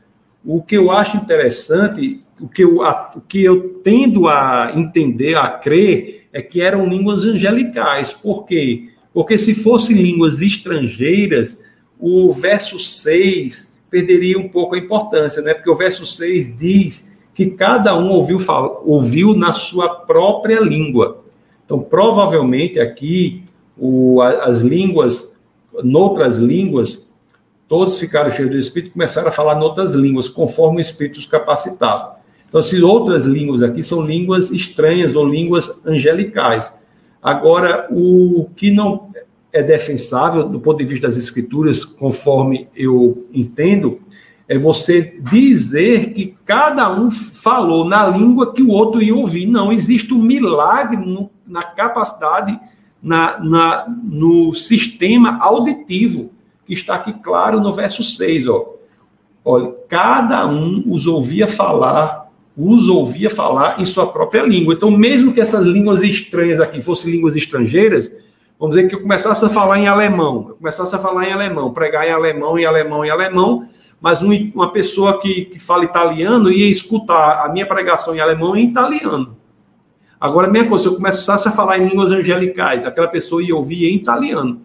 O 0.46 0.62
que 0.62 0.78
eu 0.78 0.92
acho 0.92 1.18
interessante, 1.18 2.22
o 2.40 2.48
que 2.48 2.64
eu, 2.64 2.82
a, 2.84 3.12
o 3.16 3.22
que 3.22 3.44
eu 3.44 3.82
tendo 3.84 4.28
a 4.28 4.72
entender, 4.76 5.36
a 5.36 5.50
crer, 5.50 6.28
é 6.32 6.42
que 6.42 6.62
eram 6.62 6.88
línguas 6.88 7.24
angelicais. 7.24 8.14
Por 8.14 8.46
quê? 8.46 8.90
Porque 9.14 9.38
se 9.38 9.54
fossem 9.54 9.96
línguas 9.96 10.42
estrangeiras, 10.42 11.62
o 12.00 12.32
verso 12.32 12.80
6 12.80 13.74
perderia 13.90 14.38
um 14.38 14.48
pouco 14.48 14.76
a 14.76 14.78
importância, 14.78 15.42
né? 15.42 15.54
Porque 15.54 15.70
o 15.70 15.76
verso 15.76 16.06
6 16.06 16.58
diz 16.58 17.08
que 17.34 17.48
cada 17.48 17.98
um 17.98 18.10
ouviu, 18.10 18.38
ouviu 18.86 19.36
na 19.36 19.54
sua 19.54 19.90
própria 19.90 20.60
língua. 20.60 21.24
Então, 21.66 21.80
provavelmente 21.80 22.80
aqui, 22.80 23.44
o, 23.80 24.22
as 24.22 24.60
línguas, 24.60 25.32
noutras 25.84 26.38
línguas, 26.38 27.06
todos 27.68 28.00
ficaram 28.00 28.32
cheios 28.32 28.52
do 28.52 28.58
Espírito 28.58 28.90
e 28.90 28.94
começaram 28.94 29.28
a 29.28 29.32
falar 29.32 29.56
noutras 29.56 29.94
línguas, 29.94 30.30
conforme 30.30 30.80
o 30.80 30.82
Espírito 30.82 31.20
os 31.20 31.26
capacitava. 31.26 32.18
Então, 32.48 32.62
se 32.62 32.82
outras 32.82 33.26
línguas 33.26 33.62
aqui 33.62 33.84
são 33.84 34.02
línguas 34.02 34.52
estranhas 34.52 35.16
ou 35.16 35.28
línguas 35.28 35.82
angelicais. 35.86 36.74
Agora, 37.22 37.88
o 37.92 38.50
que 38.56 38.72
não 38.72 39.10
é 39.52 39.62
defensável 39.62 40.48
do 40.48 40.60
ponto 40.60 40.78
de 40.78 40.86
vista 40.86 41.08
das 41.08 41.18
escrituras, 41.18 41.84
conforme 41.84 42.68
eu 42.76 43.28
entendo, 43.34 44.00
é 44.48 44.58
você 44.58 45.20
dizer 45.20 46.14
que 46.14 46.36
cada 46.46 46.90
um 46.98 47.12
falou 47.12 47.84
na 47.84 48.08
língua 48.08 48.54
que 48.54 48.64
o 48.64 48.70
outro 48.70 49.02
ia 49.02 49.16
ouvir. 49.16 49.46
Não 49.46 49.72
existe 49.74 50.14
um 50.14 50.22
milagre 50.22 50.96
no, 50.98 51.30
na 51.46 51.64
capacidade, 51.64 52.58
na, 53.02 53.40
na, 53.40 53.86
no 54.04 54.54
sistema 54.54 55.38
auditivo, 55.40 56.32
que 56.66 56.74
está 56.74 56.96
aqui 56.96 57.14
claro 57.14 57.60
no 57.60 57.74
verso 57.74 58.04
6. 58.04 58.48
Ó. 58.48 58.74
Olha, 59.44 59.74
cada 59.88 60.46
um 60.46 60.84
os 60.88 61.08
ouvia 61.08 61.48
falar, 61.48 62.30
os 62.58 62.90
ouvia 62.90 63.30
falar 63.30 63.80
em 63.80 63.86
sua 63.86 64.08
própria 64.08 64.44
língua. 64.44 64.74
Então, 64.74 64.92
mesmo 64.92 65.34
que 65.34 65.40
essas 65.40 65.66
línguas 65.66 66.02
estranhas 66.02 66.60
aqui 66.60 66.82
fossem 66.82 67.12
línguas 67.12 67.36
estrangeiras, 67.36 68.12
vamos 68.60 68.76
dizer 68.76 68.90
que 68.90 68.96
eu 68.96 69.02
começasse 69.02 69.46
a 69.46 69.50
falar 69.50 69.80
em 69.80 69.88
alemão, 69.88 70.48
eu 70.50 70.56
começasse 70.56 70.94
a 70.94 71.00
falar 71.00 71.30
em 71.30 71.32
alemão, 71.32 71.72
pregar 71.72 72.08
em 72.08 72.12
alemão, 72.12 72.60
em 72.60 72.66
alemão, 72.66 73.06
em 73.06 73.10
alemão, 73.10 73.70
mas 74.02 74.22
um, 74.22 74.32
uma 74.54 74.72
pessoa 74.72 75.20
que, 75.20 75.46
que 75.46 75.60
fala 75.60 75.84
italiano 75.84 76.52
ia 76.52 76.70
escutar 76.70 77.46
a 77.46 77.50
minha 77.50 77.66
pregação 77.66 78.16
em 78.16 78.20
alemão 78.20 78.56
em 78.56 78.68
italiano. 78.68 79.38
Agora, 80.20 80.48
mesma 80.48 80.70
coisa, 80.70 80.84
se 80.84 80.90
eu 80.90 80.96
começasse 80.96 81.48
a 81.48 81.52
falar 81.52 81.78
em 81.78 81.88
línguas 81.88 82.12
angelicais, 82.12 82.86
aquela 82.86 83.08
pessoa 83.08 83.44
ia 83.44 83.56
ouvir 83.56 83.86
em 83.86 83.96
italiano. 83.96 84.62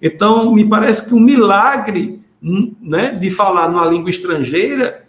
Então, 0.00 0.52
me 0.52 0.66
parece 0.66 1.06
que 1.06 1.14
o 1.14 1.16
um 1.16 1.20
milagre 1.20 2.20
né, 2.42 3.12
de 3.14 3.30
falar 3.30 3.68
numa 3.70 3.86
língua 3.86 4.10
estrangeira 4.10 5.06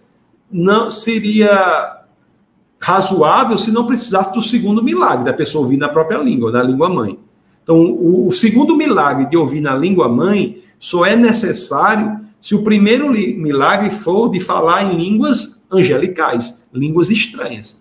não 0.49 0.89
seria 0.89 2.03
razoável 2.79 3.57
se 3.57 3.71
não 3.71 3.85
precisasse 3.85 4.33
do 4.33 4.41
segundo 4.41 4.81
milagre, 4.81 5.25
da 5.25 5.33
pessoa 5.33 5.63
ouvir 5.63 5.77
na 5.77 5.89
própria 5.89 6.17
língua, 6.17 6.51
na 6.51 6.63
língua 6.63 6.87
mãe. 6.87 7.19
Então, 7.61 7.77
o, 7.77 8.27
o 8.27 8.31
segundo 8.31 8.77
milagre 8.77 9.25
de 9.25 9.35
ouvir 9.35 9.59
na 9.59 9.75
língua 9.75 10.07
mãe 10.07 10.61
só 10.79 11.05
é 11.05 11.15
necessário 11.15 12.21
se 12.39 12.53
o 12.53 12.63
primeiro 12.63 13.09
milagre 13.09 13.89
for 13.89 14.29
de 14.29 14.39
falar 14.39 14.83
em 14.83 14.95
línguas 14.95 15.61
angelicais, 15.71 16.55
línguas 16.71 17.09
estranhas. 17.09 17.75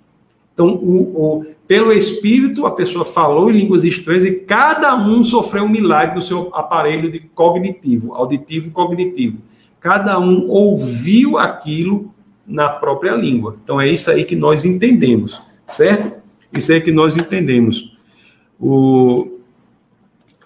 Então, 0.55 0.69
o, 0.69 1.41
o, 1.41 1.47
pelo 1.67 1.93
Espírito, 1.93 2.65
a 2.65 2.71
pessoa 2.71 3.05
falou 3.05 3.51
em 3.51 3.55
línguas 3.55 3.83
estranhas 3.83 4.25
e 4.25 4.33
cada 4.37 4.95
um 4.95 5.25
sofreu 5.25 5.65
um 5.65 5.69
milagre 5.69 6.15
no 6.15 6.21
seu 6.21 6.51
aparelho 6.55 7.11
de 7.11 7.19
cognitivo, 7.19 8.15
auditivo 8.15 8.71
cognitivo. 8.71 9.39
Cada 9.81 10.19
um 10.19 10.49
ouviu 10.49 11.37
aquilo 11.37 12.15
na 12.47 12.69
própria 12.69 13.13
língua. 13.13 13.57
Então, 13.63 13.81
é 13.81 13.89
isso 13.89 14.11
aí 14.11 14.25
que 14.25 14.37
nós 14.37 14.65
entendemos, 14.65 15.43
certo? 15.67 16.23
Isso 16.53 16.73
aí 16.73 16.81
que 16.81 16.93
nós 16.93 17.17
entendemos. 17.17 17.93
O 18.61 19.41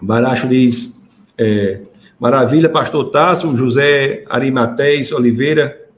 Baracho 0.01 0.47
diz: 0.47 0.97
é, 1.37 1.81
Maravilha, 2.19 2.67
pastor 2.67 3.11
Tasso, 3.11 3.55
José 3.55 4.23
Arimateis 4.27 5.11
Oliveira. 5.11 5.88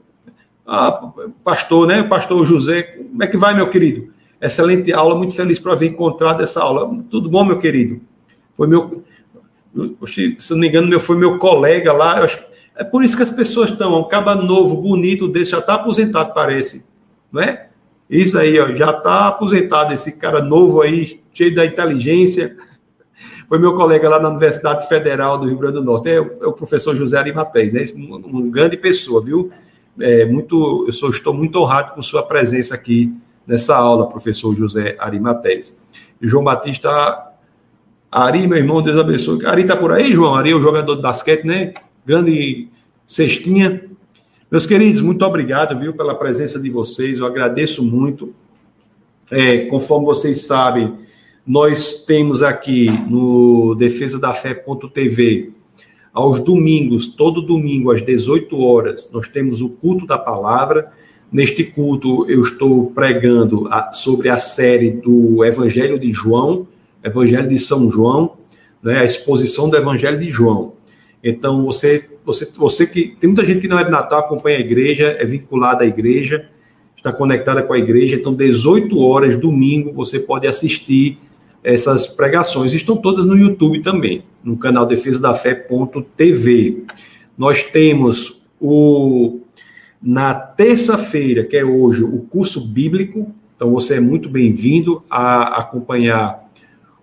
Ah, 0.66 1.12
pastor, 1.42 1.86
né? 1.86 2.02
Pastor 2.02 2.44
José, 2.44 2.82
como 2.82 3.22
é 3.22 3.26
que 3.26 3.36
vai, 3.36 3.54
meu 3.54 3.68
querido? 3.68 4.12
Excelente 4.40 4.92
aula, 4.92 5.14
muito 5.14 5.34
feliz 5.34 5.58
por 5.58 5.72
haver 5.72 5.90
encontrado 5.90 6.42
essa 6.42 6.62
aula. 6.62 6.90
Tudo 7.10 7.28
bom, 7.28 7.44
meu 7.44 7.58
querido? 7.58 8.00
Foi 8.54 8.66
meu. 8.66 9.04
Se 10.06 10.50
não 10.50 10.58
me 10.58 10.68
engano, 10.68 10.88
meu, 10.88 11.00
foi 11.00 11.16
meu 11.16 11.38
colega 11.38 11.92
lá. 11.92 12.22
Acho, 12.22 12.42
é 12.76 12.84
por 12.84 13.04
isso 13.04 13.16
que 13.16 13.22
as 13.22 13.30
pessoas 13.30 13.70
estão. 13.70 13.98
Um 13.98 14.04
caba 14.04 14.34
novo, 14.34 14.80
bonito 14.80 15.28
desse, 15.28 15.52
já 15.52 15.58
está 15.58 15.74
aposentado, 15.74 16.34
parece. 16.34 16.86
Não 17.30 17.40
é? 17.40 17.68
Isso 18.10 18.38
aí, 18.38 18.58
ó, 18.60 18.74
já 18.74 18.90
está 18.90 19.28
aposentado, 19.28 19.94
esse 19.94 20.18
cara 20.18 20.42
novo 20.42 20.82
aí, 20.82 21.20
cheio 21.32 21.54
da 21.54 21.64
inteligência 21.64 22.56
foi 23.52 23.58
meu 23.58 23.74
colega 23.74 24.08
lá 24.08 24.18
na 24.18 24.30
Universidade 24.30 24.88
Federal 24.88 25.36
do 25.36 25.46
Rio 25.46 25.58
Grande 25.58 25.74
do 25.74 25.84
Norte, 25.84 26.08
é 26.08 26.18
o, 26.18 26.24
é 26.24 26.52
professor 26.52 26.96
José 26.96 27.18
Arimateis, 27.18 27.74
né? 27.74 27.84
uma, 27.94 28.16
uma 28.16 28.50
grande 28.50 28.78
pessoa, 28.78 29.22
viu? 29.22 29.52
É, 30.00 30.24
muito, 30.24 30.84
eu 30.86 30.92
sou, 30.92 31.10
estou 31.10 31.34
muito 31.34 31.58
honrado 31.58 31.94
com 31.94 32.02
sua 32.02 32.22
presença 32.22 32.74
aqui 32.74 33.12
nessa 33.46 33.76
aula, 33.76 34.08
professor 34.08 34.54
José 34.54 34.96
Arimateis. 34.98 35.76
E 36.20 36.26
João 36.26 36.44
Batista 36.44 37.32
Ari, 38.10 38.46
meu 38.46 38.58
irmão, 38.58 38.82
Deus 38.82 39.00
abençoe. 39.00 39.44
Ari 39.46 39.64
tá 39.64 39.76
por 39.76 39.92
aí, 39.92 40.12
João? 40.12 40.34
Ari 40.34 40.50
é 40.50 40.54
o 40.54 40.62
jogador 40.62 40.96
de 40.96 41.02
basquete, 41.02 41.44
né? 41.44 41.72
Grande 42.04 42.68
cestinha. 43.06 43.84
Meus 44.50 44.66
queridos, 44.66 45.00
muito 45.00 45.24
obrigado, 45.24 45.78
viu, 45.78 45.94
pela 45.94 46.14
presença 46.14 46.60
de 46.60 46.68
vocês. 46.68 47.18
Eu 47.18 47.26
agradeço 47.26 47.82
muito. 47.82 48.34
É, 49.30 49.60
conforme 49.66 50.04
vocês 50.04 50.46
sabem, 50.46 50.98
nós 51.46 52.04
temos 52.04 52.42
aqui 52.42 52.90
no 53.08 53.74
defesa 53.74 54.20
da 54.20 54.34
fé.tv 54.34 55.52
aos 56.12 56.40
domingos, 56.40 57.06
todo 57.06 57.40
domingo 57.40 57.90
às 57.90 58.02
18 58.02 58.58
horas, 58.58 59.10
nós 59.12 59.28
temos 59.28 59.62
o 59.62 59.68
culto 59.70 60.06
da 60.06 60.18
palavra. 60.18 60.92
Neste 61.30 61.64
culto 61.64 62.30
eu 62.30 62.42
estou 62.42 62.90
pregando 62.90 63.66
a, 63.68 63.92
sobre 63.92 64.28
a 64.28 64.38
série 64.38 64.90
do 64.90 65.42
Evangelho 65.44 65.98
de 65.98 66.10
João, 66.10 66.66
Evangelho 67.02 67.48
de 67.48 67.58
São 67.58 67.90
João, 67.90 68.36
né, 68.82 68.98
a 68.98 69.04
exposição 69.04 69.70
do 69.70 69.76
Evangelho 69.76 70.18
de 70.18 70.30
João. 70.30 70.74
Então 71.24 71.64
você, 71.64 72.04
você, 72.24 72.46
você 72.56 72.86
que 72.86 73.16
tem 73.18 73.28
muita 73.28 73.44
gente 73.44 73.60
que 73.60 73.68
não 73.68 73.78
é 73.78 73.84
de 73.84 73.90
Natal 73.90 74.20
acompanha 74.20 74.58
a 74.58 74.60
igreja, 74.60 75.16
é 75.18 75.24
vinculada 75.24 75.84
à 75.84 75.86
igreja, 75.86 76.48
está 76.94 77.12
conectada 77.12 77.62
com 77.62 77.72
a 77.72 77.78
igreja. 77.78 78.16
Então 78.16 78.34
18 78.34 79.00
horas 79.00 79.36
domingo 79.36 79.92
você 79.92 80.20
pode 80.20 80.46
assistir 80.46 81.18
essas 81.62 82.06
pregações. 82.06 82.72
Estão 82.72 82.96
todas 82.96 83.24
no 83.24 83.36
YouTube 83.36 83.80
também, 83.82 84.24
no 84.42 84.56
canal 84.56 84.86
Defesa 84.86 85.20
da 85.20 85.34
Fé.tv. 85.34 86.84
Nós 87.36 87.62
temos 87.62 88.42
o 88.60 89.40
na 90.02 90.34
terça-feira, 90.34 91.44
que 91.44 91.56
é 91.56 91.64
hoje, 91.64 92.02
o 92.02 92.18
curso 92.22 92.60
bíblico. 92.60 93.32
Então 93.54 93.70
você 93.70 93.94
é 93.94 94.00
muito 94.00 94.28
bem-vindo 94.28 95.02
a 95.08 95.60
acompanhar 95.60 96.42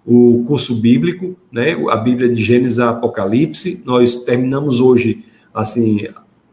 o 0.05 0.43
curso 0.45 0.75
bíblico, 0.75 1.37
né? 1.49 1.77
A 1.89 1.95
Bíblia 1.95 2.27
de 2.27 2.43
Gênesis 2.43 2.79
a 2.79 2.89
Apocalipse. 2.89 3.81
Nós 3.85 4.23
terminamos 4.23 4.81
hoje 4.81 5.23
assim 5.53 6.07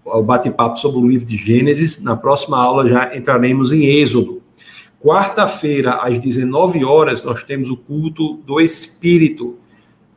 o 0.05 0.23
bate-papo 0.23 0.79
sobre 0.79 1.01
o 1.01 1.09
livro 1.09 1.27
de 1.27 1.37
Gênesis. 1.37 2.01
Na 2.01 2.17
próxima 2.17 2.59
aula 2.59 2.89
já 2.89 3.17
entraremos 3.17 3.73
em 3.73 3.85
Êxodo. 3.85 4.41
Quarta-feira, 5.01 5.95
às 5.97 6.19
19 6.19 6.85
horas, 6.85 7.23
nós 7.23 7.43
temos 7.43 7.71
o 7.71 7.77
culto 7.77 8.39
do 8.39 8.61
Espírito. 8.61 9.59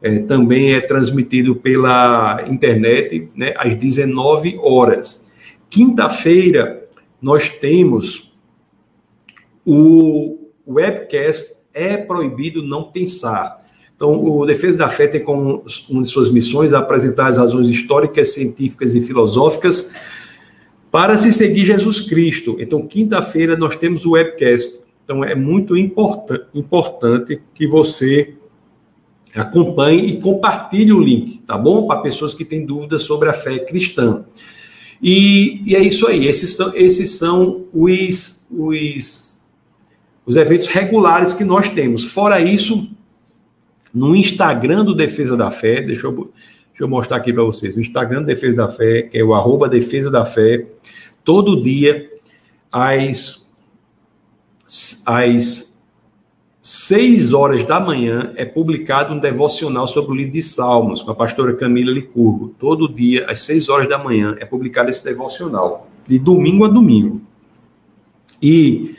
É, 0.01 0.19
também 0.19 0.73
é 0.73 0.79
transmitido 0.79 1.55
pela 1.55 2.45
internet, 2.47 3.29
né, 3.35 3.53
às 3.57 3.75
19 3.75 4.57
horas. 4.61 5.27
Quinta-feira, 5.69 6.87
nós 7.21 7.49
temos 7.49 8.31
o 9.65 10.49
webcast 10.65 11.53
É 11.73 11.97
Proibido 11.97 12.63
Não 12.63 12.83
Pensar. 12.83 13.59
Então, 13.93 14.23
o 14.23 14.45
Defesa 14.45 14.77
da 14.77 14.89
Fé 14.89 15.07
tem 15.07 15.21
como 15.21 15.65
uma 15.89 16.01
de 16.01 16.07
suas 16.07 16.31
missões 16.31 16.71
apresentar 16.71 17.27
as 17.27 17.37
razões 17.37 17.67
históricas, 17.67 18.33
científicas 18.33 18.95
e 18.95 19.01
filosóficas 19.01 19.91
para 20.91 21.17
se 21.17 21.31
seguir 21.31 21.65
Jesus 21.65 22.01
Cristo. 22.01 22.57
Então, 22.59 22.85
quinta-feira, 22.85 23.55
nós 23.55 23.75
temos 23.75 24.05
o 24.05 24.11
webcast. 24.11 24.81
Então, 25.03 25.23
é 25.23 25.35
muito 25.35 25.77
importan 25.77 26.41
importante 26.53 27.41
que 27.53 27.67
você 27.67 28.35
acompanhe 29.33 30.07
e 30.07 30.19
compartilhe 30.19 30.91
o 30.91 30.99
link, 30.99 31.39
tá 31.39 31.57
bom? 31.57 31.85
Para 31.87 32.01
pessoas 32.01 32.33
que 32.33 32.43
têm 32.43 32.65
dúvidas 32.65 33.03
sobre 33.03 33.29
a 33.29 33.33
fé 33.33 33.59
cristã. 33.59 34.25
E, 35.01 35.61
e 35.65 35.75
é 35.75 35.79
isso 35.79 36.07
aí, 36.07 36.27
esses 36.27 36.55
são, 36.55 36.75
esses 36.75 37.11
são 37.11 37.65
os, 37.73 38.45
os, 38.51 39.41
os 40.25 40.35
eventos 40.35 40.67
regulares 40.67 41.33
que 41.33 41.43
nós 41.43 41.69
temos. 41.69 42.03
Fora 42.03 42.41
isso, 42.41 42.89
no 43.93 44.15
Instagram 44.15 44.83
do 44.83 44.93
Defesa 44.93 45.37
da 45.37 45.49
Fé, 45.51 45.81
deixa 45.81 46.07
eu, 46.07 46.31
deixa 46.79 46.85
eu 46.85 46.87
mostrar 46.87 47.17
aqui 47.17 47.33
para 47.33 47.43
vocês, 47.43 47.75
no 47.75 47.81
Instagram 47.81 48.23
Defesa 48.23 48.65
da 48.65 48.69
Fé, 48.69 49.01
que 49.01 49.17
é 49.17 49.23
o 49.23 49.33
arroba 49.33 49.67
Defesa 49.67 50.09
da 50.09 50.23
Fé, 50.23 50.65
todo 51.25 51.61
dia, 51.61 52.09
às, 52.71 53.45
às 55.05 55.77
6 56.61 57.33
horas 57.33 57.65
da 57.65 57.81
manhã, 57.81 58.31
é 58.37 58.45
publicado 58.45 59.13
um 59.13 59.19
devocional 59.19 59.87
sobre 59.87 60.11
o 60.13 60.15
livro 60.15 60.31
de 60.31 60.41
Salmos, 60.41 61.01
com 61.01 61.11
a 61.11 61.15
pastora 61.15 61.53
Camila 61.53 61.91
Licurgo. 61.91 62.55
Todo 62.57 62.87
dia, 62.87 63.25
às 63.29 63.41
6 63.41 63.67
horas 63.67 63.89
da 63.89 63.97
manhã, 63.97 64.37
é 64.39 64.45
publicado 64.45 64.89
esse 64.89 65.03
devocional, 65.03 65.89
de 66.07 66.17
domingo 66.17 66.63
a 66.63 66.69
domingo. 66.69 67.21
E 68.41 68.95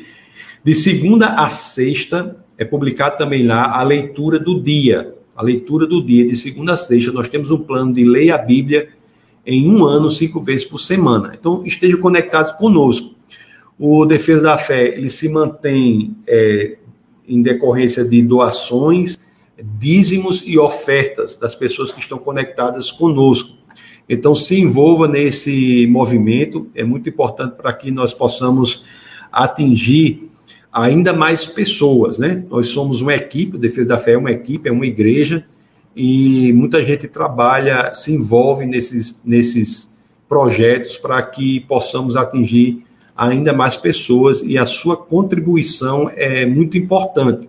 de 0.63 0.75
segunda 0.75 1.29
a 1.29 1.49
sexta, 1.49 2.45
é 2.59 2.65
publicado 2.67 3.17
também 3.17 3.47
lá 3.47 3.79
a 3.79 3.83
leitura 3.83 4.39
do 4.39 4.63
dia. 4.63 5.15
A 5.41 5.43
leitura 5.43 5.87
do 5.87 6.05
dia, 6.05 6.27
de 6.27 6.37
segunda 6.37 6.75
a 6.75 6.77
sexta, 6.77 7.11
nós 7.13 7.27
temos 7.27 7.51
um 7.51 7.57
plano 7.57 7.95
de 7.95 8.05
ler 8.05 8.31
a 8.31 8.37
Bíblia 8.37 8.91
em 9.47 9.67
um 9.71 9.87
ano, 9.87 10.11
cinco 10.11 10.39
vezes 10.39 10.67
por 10.67 10.77
semana. 10.77 11.35
Então, 11.35 11.65
esteja 11.65 11.97
conectado 11.97 12.59
conosco. 12.59 13.15
O 13.79 14.05
Defesa 14.05 14.43
da 14.43 14.59
Fé, 14.59 14.89
ele 14.89 15.09
se 15.09 15.31
mantém 15.31 16.15
é, 16.27 16.77
em 17.27 17.41
decorrência 17.41 18.05
de 18.05 18.21
doações, 18.21 19.19
dízimos 19.79 20.43
e 20.45 20.59
ofertas 20.59 21.37
das 21.37 21.55
pessoas 21.55 21.91
que 21.91 22.01
estão 22.01 22.19
conectadas 22.19 22.93
conosco. 22.93 23.57
Então, 24.07 24.35
se 24.35 24.61
envolva 24.61 25.09
nesse 25.09 25.87
movimento, 25.87 26.69
é 26.75 26.85
muito 26.85 27.09
importante 27.09 27.55
para 27.57 27.73
que 27.73 27.91
nós 27.91 28.13
possamos 28.13 28.85
atingir 29.33 30.30
ainda 30.73 31.13
mais 31.13 31.47
pessoas, 31.47 32.19
né? 32.19 32.45
Nós 32.49 32.69
somos 32.69 33.01
uma 33.01 33.15
equipe, 33.15 33.59
Defesa 33.59 33.91
da 33.91 33.99
Fé 33.99 34.13
é 34.13 34.19
uma 34.19 34.31
equipe, 34.31 34.69
é 34.69 34.73
uma 34.73 34.87
igreja, 34.87 35.45
e 35.95 36.53
muita 36.53 36.83
gente 36.83 37.09
trabalha, 37.09 37.93
se 37.93 38.13
envolve 38.13 38.65
nesses, 38.67 39.21
nesses 39.25 39.93
projetos 40.29 40.97
para 40.97 41.21
que 41.23 41.61
possamos 41.61 42.17
atingir 42.17 42.85
ainda 43.17 43.53
mais 43.53 43.77
pessoas 43.77 44.41
e 44.43 44.57
a 44.57 44.65
sua 44.65 44.97
contribuição 44.97 46.11
é 46.15 46.47
muito 46.47 46.79
importante. 46.79 47.49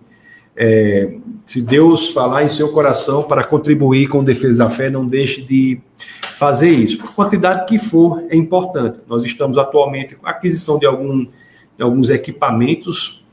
É, 0.54 1.14
se 1.46 1.62
Deus 1.62 2.10
falar 2.10 2.44
em 2.44 2.48
seu 2.48 2.72
coração 2.72 3.22
para 3.22 3.42
contribuir 3.42 4.08
com 4.08 4.22
defesa 4.22 4.58
da 4.58 4.68
fé, 4.68 4.90
não 4.90 5.06
deixe 5.06 5.40
de 5.42 5.80
fazer 6.36 6.70
isso. 6.70 6.98
Quantidade 7.14 7.66
que 7.66 7.78
for 7.78 8.22
é 8.28 8.36
importante. 8.36 8.98
Nós 9.08 9.24
estamos 9.24 9.56
atualmente 9.56 10.14
com 10.14 10.26
a 10.26 10.30
aquisição 10.30 10.78
de 10.78 10.84
algum 10.84 11.26
alguns 11.82 12.10
equipamentos 12.10 13.24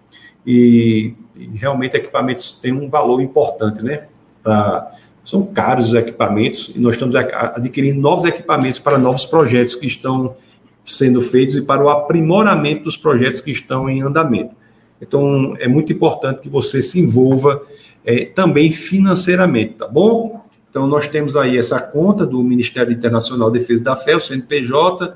e, 0.45 1.13
realmente 1.53 1.95
equipamentos 1.95 2.59
têm 2.61 2.73
um 2.73 2.89
valor 2.89 3.21
importante, 3.21 3.83
né? 3.83 4.07
Pra, 4.43 4.91
são 5.23 5.45
caros 5.45 5.87
os 5.87 5.93
equipamentos 5.93 6.71
e 6.75 6.79
nós 6.79 6.95
estamos 6.95 7.15
adquirindo 7.15 7.99
novos 7.99 8.25
equipamentos 8.25 8.79
para 8.79 8.97
novos 8.97 9.25
projetos 9.25 9.75
que 9.75 9.85
estão 9.85 10.35
sendo 10.83 11.21
feitos 11.21 11.55
e 11.55 11.61
para 11.61 11.83
o 11.83 11.89
aprimoramento 11.89 12.85
dos 12.85 12.97
projetos 12.97 13.39
que 13.39 13.51
estão 13.51 13.89
em 13.89 14.01
andamento. 14.01 14.55
Então, 15.01 15.55
é 15.59 15.67
muito 15.67 15.93
importante 15.93 16.41
que 16.41 16.49
você 16.49 16.81
se 16.81 16.99
envolva 16.99 17.61
é, 18.03 18.25
também 18.25 18.71
financeiramente, 18.71 19.75
tá 19.75 19.87
bom? 19.87 20.43
Então, 20.69 20.87
nós 20.87 21.07
temos 21.07 21.35
aí 21.35 21.57
essa 21.57 21.79
conta 21.79 22.25
do 22.25 22.43
Ministério 22.43 22.91
Internacional 22.91 23.49
de 23.51 23.59
Defesa 23.59 23.83
da 23.83 23.95
Fé, 23.95 24.15
o 24.15 24.19
CNPJ, 24.19 25.15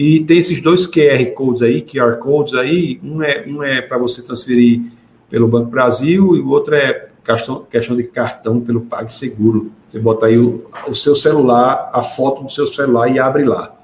e 0.00 0.24
tem 0.24 0.38
esses 0.38 0.62
dois 0.62 0.86
QR 0.86 1.22
Codes 1.34 1.60
aí, 1.60 1.82
QR 1.82 2.16
Codes 2.16 2.54
aí, 2.54 2.98
um 3.04 3.22
é, 3.22 3.44
um 3.46 3.62
é 3.62 3.82
para 3.82 3.98
você 3.98 4.22
transferir 4.22 4.80
pelo 5.28 5.46
Banco 5.46 5.70
Brasil 5.70 6.34
e 6.34 6.40
o 6.40 6.48
outro 6.48 6.74
é 6.74 7.10
questão, 7.22 7.66
questão 7.70 7.94
de 7.94 8.04
cartão 8.04 8.62
pelo 8.62 8.80
PagSeguro. 8.80 9.70
Você 9.86 9.98
bota 9.98 10.24
aí 10.24 10.38
o, 10.38 10.66
o 10.88 10.94
seu 10.94 11.14
celular, 11.14 11.90
a 11.92 12.02
foto 12.02 12.42
do 12.44 12.50
seu 12.50 12.66
celular 12.66 13.14
e 13.14 13.18
abre 13.18 13.44
lá. 13.44 13.78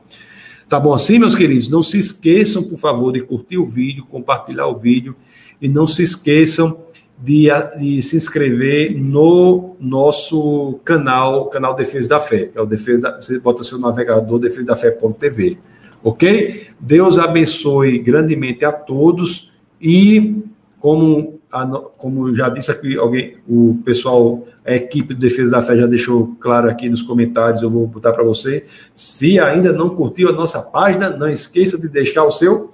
Tá 0.67 0.81
bom 0.81 0.95
assim, 0.95 1.19
meus 1.19 1.35
queridos? 1.35 1.69
Não 1.69 1.83
se 1.83 1.99
esqueçam, 1.99 2.63
por 2.63 2.79
favor, 2.79 3.13
de 3.13 3.21
curtir 3.21 3.59
o 3.59 3.65
vídeo, 3.67 4.07
compartilhar 4.07 4.69
o 4.69 4.79
vídeo 4.79 5.15
e 5.61 5.69
não 5.69 5.87
se 5.87 6.03
esqueçam 6.03 6.81
de, 7.19 7.49
de 7.79 8.01
se 8.01 8.17
inscrever 8.17 8.97
no 8.97 9.77
nosso 9.79 10.81
canal, 10.83 11.51
canal 11.51 11.75
Defesa 11.75 12.09
da 12.09 12.21
Fé, 12.21 12.47
que 12.47 12.57
é 12.57 12.63
o 12.63 12.65
Defesa 12.65 13.03
da, 13.03 13.21
você 13.21 13.39
bota 13.39 13.63
seu 13.63 13.79
navegador 13.79 14.39
defesa 14.39 14.69
da 14.69 14.77
fé.tv 14.77 15.59
ok? 16.03 16.69
Deus 16.79 17.19
abençoe 17.19 17.99
grandemente 17.99 18.65
a 18.65 18.73
todos 18.73 19.53
e, 19.81 20.43
como, 20.79 21.41
a, 21.51 21.67
como 21.99 22.35
já 22.35 22.49
disse 22.49 22.71
aqui 22.71 22.97
alguém, 22.97 23.37
o 23.49 23.79
pessoal, 23.85 24.47
a 24.65 24.75
equipe 24.75 25.15
de 25.15 25.21
Defesa 25.21 25.51
da 25.51 25.63
Fé 25.63 25.77
já 25.77 25.87
deixou 25.87 26.37
claro 26.41 26.71
aqui 26.71 26.89
nos 26.89 27.03
comentários, 27.03 27.63
eu 27.63 27.71
vou 27.71 27.87
botar 27.87 28.13
para 28.13 28.25
você. 28.25 28.65
Se 28.95 29.39
ainda 29.39 29.73
não 29.73 29.91
curtiu 29.91 30.29
a 30.29 30.33
nossa 30.33 30.61
página, 30.61 31.11
não 31.11 31.29
esqueça 31.29 31.79
de 31.81 31.89
deixar 31.89 32.25
o 32.25 32.31
seu 32.31 32.71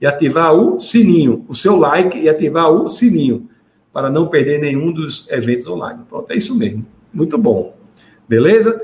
e 0.00 0.06
ativar 0.06 0.52
o 0.52 0.80
sininho, 0.80 1.44
o 1.48 1.54
seu 1.54 1.76
like 1.76 2.18
e 2.18 2.28
ativar 2.28 2.70
o 2.70 2.88
sininho, 2.88 3.48
para 3.92 4.10
não 4.10 4.26
perder 4.26 4.60
nenhum 4.60 4.92
dos 4.92 5.30
eventos 5.30 5.66
online. 5.66 6.00
Pronto, 6.08 6.30
é 6.30 6.36
isso 6.36 6.56
mesmo. 6.56 6.84
Muito 7.12 7.38
bom. 7.38 7.76
Beleza? 8.28 8.80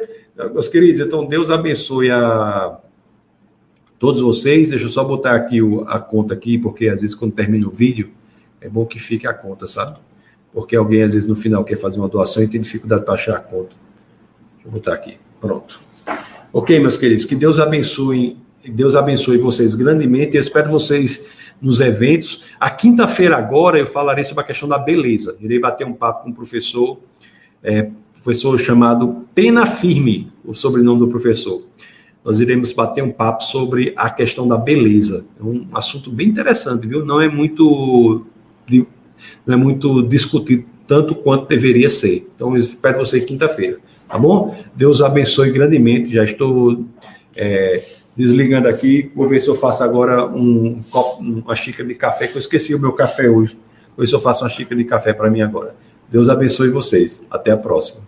Meus 0.52 0.68
queridos, 0.68 1.00
então 1.00 1.26
Deus 1.26 1.50
abençoe 1.50 2.10
a 2.10 2.78
todos 3.98 4.20
vocês. 4.20 4.70
Deixa 4.70 4.84
eu 4.84 4.88
só 4.88 5.04
botar 5.04 5.34
aqui 5.34 5.60
o, 5.60 5.82
a 5.82 5.98
conta 5.98 6.34
aqui, 6.34 6.56
porque 6.56 6.88
às 6.88 7.00
vezes 7.00 7.14
quando 7.14 7.32
termina 7.32 7.66
o 7.66 7.70
vídeo, 7.70 8.10
é 8.60 8.68
bom 8.68 8.86
que 8.86 8.98
fique 8.98 9.26
a 9.26 9.34
conta, 9.34 9.66
sabe? 9.66 9.98
Porque 10.52 10.76
alguém 10.76 11.02
às 11.02 11.12
vezes 11.12 11.28
no 11.28 11.36
final 11.36 11.64
quer 11.64 11.76
fazer 11.76 11.98
uma 11.98 12.08
doação 12.08 12.42
e 12.42 12.48
tem 12.48 12.60
dificuldade 12.60 13.04
de 13.04 13.10
achar 13.10 13.36
a 13.36 13.40
conta. 13.40 13.70
Deixa 14.54 14.68
eu 14.68 14.70
botar 14.70 14.94
aqui. 14.94 15.18
Pronto. 15.40 15.80
Ok, 16.52 16.78
meus 16.80 16.96
queridos, 16.96 17.24
que 17.24 17.34
Deus 17.34 17.60
abençoe, 17.60 18.36
Deus 18.66 18.96
abençoe 18.96 19.38
vocês 19.38 19.74
grandemente. 19.74 20.36
Eu 20.36 20.40
espero 20.40 20.70
vocês 20.70 21.26
nos 21.60 21.80
eventos. 21.80 22.44
A 22.58 22.70
quinta-feira 22.70 23.36
agora 23.36 23.78
eu 23.78 23.86
falarei 23.86 24.24
sobre 24.24 24.42
a 24.42 24.46
questão 24.46 24.68
da 24.68 24.78
beleza. 24.78 25.36
Irei 25.40 25.58
bater 25.58 25.86
um 25.86 25.92
papo 25.92 26.24
com 26.24 26.30
um 26.30 26.32
professor, 26.32 26.98
é, 27.62 27.90
professor 28.14 28.58
chamado 28.58 29.26
Pena 29.34 29.66
Firme, 29.66 30.32
o 30.44 30.54
sobrenome 30.54 31.00
do 31.00 31.08
professor 31.08 31.62
nós 32.28 32.40
iremos 32.40 32.74
bater 32.74 33.02
um 33.02 33.10
papo 33.10 33.42
sobre 33.42 33.94
a 33.96 34.10
questão 34.10 34.46
da 34.46 34.58
beleza. 34.58 35.24
É 35.40 35.42
um 35.42 35.66
assunto 35.72 36.10
bem 36.10 36.28
interessante, 36.28 36.86
viu? 36.86 37.02
Não 37.02 37.22
é 37.22 37.26
muito 37.26 38.26
não 39.46 39.54
é 39.54 39.56
muito 39.56 40.02
discutido 40.02 40.66
tanto 40.86 41.14
quanto 41.14 41.48
deveria 41.48 41.88
ser. 41.88 42.28
Então, 42.36 42.54
espero 42.54 42.98
você 42.98 43.18
quinta-feira, 43.22 43.78
tá 44.06 44.18
bom? 44.18 44.54
Deus 44.74 45.00
abençoe 45.00 45.50
grandemente. 45.50 46.12
Já 46.12 46.22
estou 46.22 46.84
é, 47.34 47.82
desligando 48.14 48.68
aqui. 48.68 49.10
Vou 49.16 49.26
ver 49.26 49.40
se 49.40 49.48
eu 49.48 49.54
faço 49.54 49.82
agora 49.82 50.26
um 50.26 50.82
copo, 50.90 51.22
uma 51.22 51.56
xícara 51.56 51.88
de 51.88 51.94
café, 51.94 52.26
que 52.26 52.36
eu 52.36 52.40
esqueci 52.40 52.74
o 52.74 52.78
meu 52.78 52.92
café 52.92 53.30
hoje. 53.30 53.54
Vou 53.96 54.04
ver 54.04 54.06
se 54.06 54.14
eu 54.14 54.20
faço 54.20 54.44
uma 54.44 54.50
xícara 54.50 54.76
de 54.76 54.84
café 54.84 55.14
para 55.14 55.30
mim 55.30 55.40
agora. 55.40 55.74
Deus 56.10 56.28
abençoe 56.28 56.68
vocês. 56.68 57.26
Até 57.30 57.52
a 57.52 57.56
próxima. 57.56 58.07